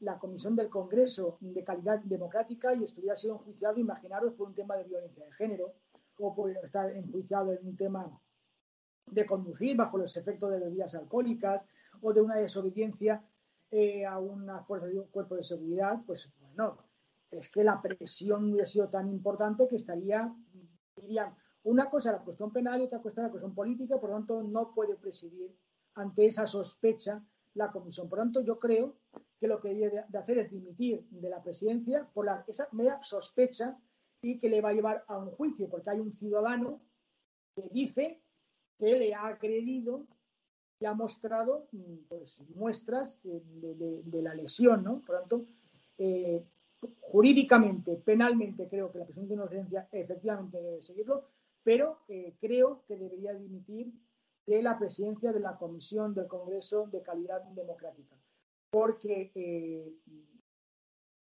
la 0.01 0.19
Comisión 0.19 0.55
del 0.55 0.69
Congreso 0.69 1.37
de 1.39 1.63
Calidad 1.63 1.99
Democrática 2.03 2.73
y 2.73 2.83
estuviera 2.83 3.17
sido 3.17 3.35
enjuiciado, 3.35 3.79
imaginaros, 3.79 4.33
por 4.35 4.47
un 4.47 4.55
tema 4.55 4.75
de 4.75 4.83
violencia 4.83 5.25
de 5.25 5.31
género 5.33 5.73
o 6.19 6.35
por 6.35 6.51
estar 6.51 6.91
enjuiciado 6.91 7.53
en 7.53 7.67
un 7.67 7.75
tema 7.75 8.19
de 9.11 9.25
conducir 9.25 9.75
bajo 9.75 9.97
los 9.97 10.15
efectos 10.15 10.51
de 10.51 10.59
bebidas 10.59 10.93
alcohólicas 10.95 11.65
o 12.03 12.13
de 12.13 12.21
una 12.21 12.35
desobediencia 12.35 13.23
eh, 13.71 14.05
a 14.05 14.19
una 14.19 14.63
fuerza 14.63 14.87
de 14.87 14.99
un 14.99 15.07
cuerpo 15.07 15.35
de 15.35 15.43
seguridad, 15.43 15.97
pues 16.05 16.29
bueno, 16.41 16.77
es 17.31 17.49
que 17.49 17.63
la 17.63 17.81
presión 17.81 18.51
hubiera 18.51 18.67
sido 18.67 18.87
tan 18.89 19.09
importante 19.09 19.67
que 19.67 19.77
estaría, 19.77 20.29
dirían, 20.95 21.33
una 21.63 21.89
cosa 21.89 22.11
la 22.11 22.19
cuestión 22.19 22.51
penal 22.51 22.81
y 22.81 22.83
otra 22.83 23.01
cosa 23.01 23.23
la 23.23 23.31
cuestión 23.31 23.55
política, 23.55 23.99
por 23.99 24.09
lo 24.09 24.17
tanto 24.17 24.43
no 24.43 24.73
puede 24.73 24.95
presidir 24.95 25.55
ante 25.95 26.27
esa 26.27 26.45
sospecha 26.45 27.23
la 27.53 27.71
comisión. 27.71 28.09
Por 28.09 28.19
lo 28.19 28.25
tanto, 28.25 28.41
yo 28.41 28.59
creo 28.59 28.97
que 29.39 29.47
lo 29.47 29.61
que 29.61 29.73
debe 29.73 30.03
de 30.07 30.17
hacer 30.17 30.37
es 30.39 30.51
dimitir 30.51 31.07
de 31.09 31.29
la 31.29 31.41
presidencia 31.41 32.07
por 32.13 32.25
la, 32.25 32.43
esa 32.47 32.67
mera 32.71 33.01
sospecha 33.01 33.77
y 34.21 34.37
que 34.37 34.49
le 34.49 34.61
va 34.61 34.69
a 34.69 34.73
llevar 34.73 35.03
a 35.07 35.17
un 35.17 35.31
juicio, 35.31 35.69
porque 35.69 35.89
hay 35.89 35.99
un 35.99 36.13
ciudadano 36.13 36.81
que 37.55 37.69
dice 37.69 38.21
que 38.77 38.99
le 38.99 39.13
ha 39.13 39.37
creído 39.37 40.05
y 40.79 40.85
ha 40.85 40.93
mostrado 40.93 41.67
pues, 42.09 42.37
muestras 42.55 43.19
de, 43.23 44.21
la 44.21 44.35
lesión, 44.35 44.83
¿no? 44.83 44.99
Por 45.05 45.19
tanto, 45.19 45.41
eh, 45.97 46.43
jurídicamente, 47.01 48.01
penalmente, 48.05 48.67
creo 48.67 48.91
que 48.91 48.99
la 48.99 49.05
presunción 49.05 49.29
de 49.29 49.43
inocencia 49.45 49.87
efectivamente 49.91 50.61
debe 50.61 50.81
seguirlo, 50.81 51.23
pero 51.63 51.99
eh, 52.09 52.33
creo 52.39 52.83
que 52.87 52.97
debería 52.97 53.33
dimitir 53.33 53.93
de 54.45 54.61
la 54.61 54.77
presidencia 54.77 55.31
de 55.31 55.39
la 55.39 55.57
Comisión 55.57 56.13
del 56.13 56.27
Congreso 56.27 56.87
de 56.87 57.01
Calidad 57.01 57.41
Democrática, 57.55 58.15
porque 58.69 59.31
eh, 59.35 59.93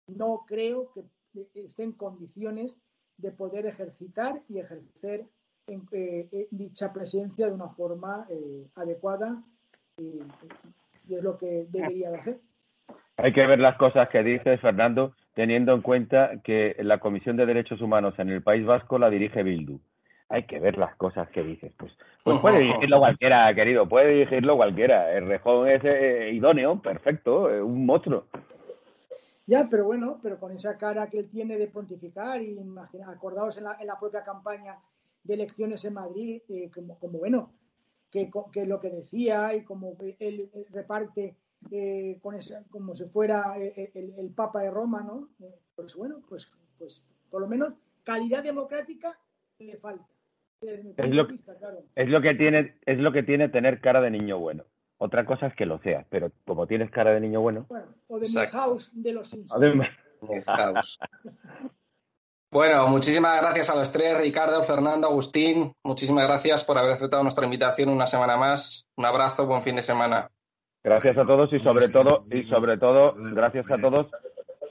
no 0.09 0.45
creo 0.47 0.91
que 0.93 1.05
esté 1.55 1.85
en 1.85 1.93
condiciones 1.93 2.75
de 3.17 3.31
poder 3.31 3.67
ejercitar 3.67 4.43
y 4.49 4.59
ejercer 4.59 5.29
en, 5.67 5.83
eh, 5.93 6.47
dicha 6.51 6.93
presidencia 6.93 7.47
de 7.47 7.55
una 7.55 7.69
forma 7.69 8.27
adecuada 8.77 9.37
y 9.99 10.21
es 11.15 11.23
lo 11.23 11.39
que 11.39 11.65
debería 11.71 12.11
de 12.11 12.17
hacer. 12.17 12.37
Hay 13.17 13.33
que 13.33 13.47
ver 13.47 13.61
las 13.61 13.77
cosas 13.77 14.09
que 14.09 14.23
dice 14.23 14.59
Fernando, 14.59 15.15
teniendo 15.35 15.73
en 15.73 15.83
cuenta 15.83 16.43
que 16.43 16.77
la 16.81 16.99
Comisión 16.99 17.37
de 17.37 17.47
Derechos 17.47 17.81
Humanos 17.81 18.15
en 18.19 18.31
el 18.31 18.43
País 18.43 18.67
Vasco 18.67 18.99
la 18.99 19.11
dirige 19.11 19.43
Bildu 19.43 19.79
hay 20.29 20.45
que 20.45 20.59
ver 20.59 20.79
las 20.79 20.97
cosas 20.97 21.29
que 21.31 21.43
dices. 21.43 21.73
Pues, 21.77 21.93
pues 22.23 22.41
puede 22.41 22.61
dirigirlo 22.61 22.99
cualquiera, 22.99 23.55
querido, 23.55 23.89
puede 23.89 24.11
dirigirlo 24.11 24.57
cualquiera. 24.57 25.13
El 25.13 25.27
rejón 25.27 25.69
es 25.69 25.83
eh, 25.85 26.31
idóneo, 26.33 26.81
perfecto, 26.81 27.51
eh, 27.51 27.63
un 27.63 27.87
monstruo. 27.87 28.25
Ya, 29.47 29.69
pero 29.71 29.85
bueno, 29.85 30.19
pero 30.23 30.41
con 30.41 30.53
esa 30.53 30.79
cara 30.79 31.09
que 31.09 31.19
él 31.19 31.29
tiene 31.31 31.59
de 31.59 31.67
pontificar, 31.67 32.41
y 32.41 32.59
imagina, 32.59 33.11
acordaos 33.11 33.57
en 33.59 33.65
la, 33.65 33.77
en 33.79 33.87
la 33.87 33.99
propia 33.99 34.25
campaña 34.25 34.77
de 35.25 35.35
elecciones 35.35 35.85
en 35.85 35.95
Madrid, 35.95 36.43
eh, 36.49 36.71
como, 36.73 36.99
como, 36.99 37.19
bueno, 37.19 37.53
que, 38.11 38.31
que, 38.53 38.67
lo 38.67 38.81
que 38.81 38.91
decía 38.91 39.55
y 39.55 39.65
como 39.65 39.97
él 40.19 40.51
reparte 40.71 41.37
con 42.21 42.39
como 42.71 42.95
si 42.95 43.05
fuera 43.07 43.57
el, 43.57 44.15
el, 44.17 44.31
Papa 44.35 44.63
de 44.63 44.71
Roma, 44.71 45.03
¿no? 45.03 45.29
pues 45.75 45.95
bueno, 45.95 46.23
pues, 46.29 46.47
pues 46.79 47.05
por 47.31 47.41
lo 47.41 47.49
menos 47.49 47.75
calidad 48.05 48.43
democrática 48.43 49.19
le 49.59 49.77
falta. 49.79 50.07
Es 50.61 51.11
lo, 51.11 51.29
es 51.95 52.09
lo 52.09 52.23
que 52.23 52.35
tiene 52.35 52.77
es 52.87 52.99
lo 52.99 53.13
que 53.13 53.23
tiene 53.23 53.51
tener 53.51 53.81
cara 53.81 54.01
de 54.01 54.11
niño 54.11 54.39
bueno. 54.39 54.65
Otra 54.97 55.27
cosa 55.27 55.49
es 55.49 55.55
que 55.55 55.67
lo 55.67 55.79
seas, 55.81 56.07
pero 56.09 56.33
como 56.47 56.67
tienes 56.67 56.91
cara 56.91 57.13
de 57.13 57.21
niño 57.21 57.43
bueno. 57.43 57.67
o 58.07 58.19
de 58.19 58.27
house 58.49 58.91
de 58.95 59.13
los 59.13 59.35
Bueno, 62.55 62.87
muchísimas 62.87 63.41
gracias 63.41 63.69
a 63.69 63.75
los 63.75 63.91
tres, 63.91 64.17
Ricardo, 64.17 64.63
Fernando, 64.63 65.09
Agustín. 65.09 65.75
Muchísimas 65.83 66.29
gracias 66.29 66.63
por 66.63 66.79
haber 66.79 66.93
aceptado 66.93 67.25
nuestra 67.25 67.47
invitación 67.47 67.89
una 67.89 68.07
semana 68.07 68.37
más. 68.37 68.87
Un 68.95 69.05
abrazo, 69.05 69.45
buen 69.45 69.61
fin 69.61 69.75
de 69.75 69.83
semana. 69.83 70.31
Gracias 70.85 71.19
a 71.19 71.27
todos 71.27 71.53
y 71.53 71.59
sobre 71.59 71.89
todo 71.89 72.17
y 72.31 72.45
sobre 72.45 72.79
todo 72.79 73.17
gracias 73.35 73.73
a 73.73 73.81
todos 73.81 74.09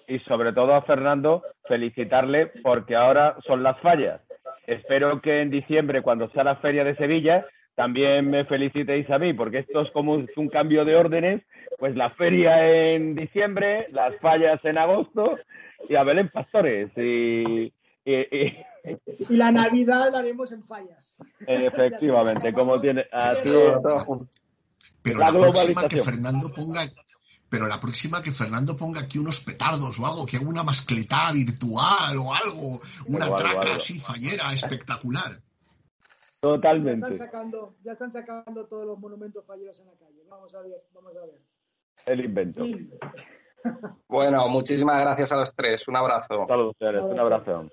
y 0.08 0.18
sobre 0.20 0.54
todo 0.54 0.74
a 0.76 0.82
Fernando 0.82 1.42
felicitarle 1.66 2.50
porque 2.64 2.96
ahora 2.96 3.36
son 3.46 3.64
las 3.64 3.78
fallas 3.82 4.26
Espero 4.66 5.20
que 5.20 5.42
en 5.42 5.50
diciembre, 5.50 6.02
cuando 6.02 6.30
sea 6.30 6.46
la 6.46 6.56
feria 6.56 6.86
de 6.86 6.96
Sevilla, 6.96 7.44
también 7.76 8.30
me 8.30 8.46
felicitéis 8.46 9.10
a 9.12 9.18
mí, 9.18 9.34
porque 9.34 9.58
esto 9.58 9.82
es 9.82 9.92
como 9.92 10.14
un 10.14 10.48
cambio 10.48 10.86
de 10.86 10.96
órdenes, 10.96 11.42
pues 11.80 11.96
la 11.96 12.10
feria 12.10 12.94
en 12.94 13.16
diciembre, 13.16 13.86
las 13.92 14.20
fallas 14.20 14.64
en 14.66 14.78
agosto 14.78 15.38
y 15.90 15.96
a 15.96 16.04
Belén 16.04 16.30
Pastores. 16.30 16.92
Y, 16.98 17.74
y, 18.06 18.54
la 19.30 19.52
Navidad 19.52 20.12
la 20.12 20.20
haremos 20.20 20.52
en 20.52 20.64
fallas. 20.66 21.16
Efectivamente, 21.48 22.54
como 22.54 22.80
tiene... 22.80 23.06
Así 23.12 23.50
Pero 25.02 25.20
la, 25.20 25.32
próxima 25.32 25.88
que 25.88 26.04
Fernando 26.04 26.54
ponga 26.54 26.82
pero 27.54 27.68
la 27.68 27.80
próxima 27.80 28.24
que 28.24 28.32
Fernando 28.32 28.76
ponga 28.76 29.02
aquí 29.02 29.20
unos 29.20 29.42
petardos 29.42 30.00
o 30.00 30.08
algo, 30.08 30.26
que 30.26 30.38
haga 30.38 30.50
una 30.50 30.64
mascletá 30.64 31.32
virtual 31.32 32.18
o 32.18 32.34
algo, 32.34 32.82
una 33.06 33.28
traca 33.36 33.76
así 33.76 34.00
fallera 34.00 34.52
espectacular. 34.52 35.40
Totalmente. 36.40 37.06
Ya 37.06 37.14
están, 37.14 37.28
sacando, 37.28 37.76
ya 37.84 37.92
están 37.92 38.12
sacando 38.12 38.66
todos 38.66 38.88
los 38.88 38.98
monumentos 38.98 39.46
falleros 39.46 39.80
en 39.80 39.86
la 39.86 39.94
calle. 39.94 40.24
Vamos 40.28 40.56
a 40.56 40.62
ver, 40.62 40.84
vamos 40.96 41.16
a 41.16 41.28
ver. 41.28 41.40
El 42.06 42.26
invento. 42.26 42.66
bueno, 44.08 44.48
muchísimas 44.48 45.02
gracias 45.02 45.32
a 45.32 45.38
los 45.38 45.54
tres. 45.56 45.88
Un 45.88 45.96
abrazo. 45.96 46.46
Saludos, 46.48 46.76
un 46.80 47.20
abrazo. 47.20 47.70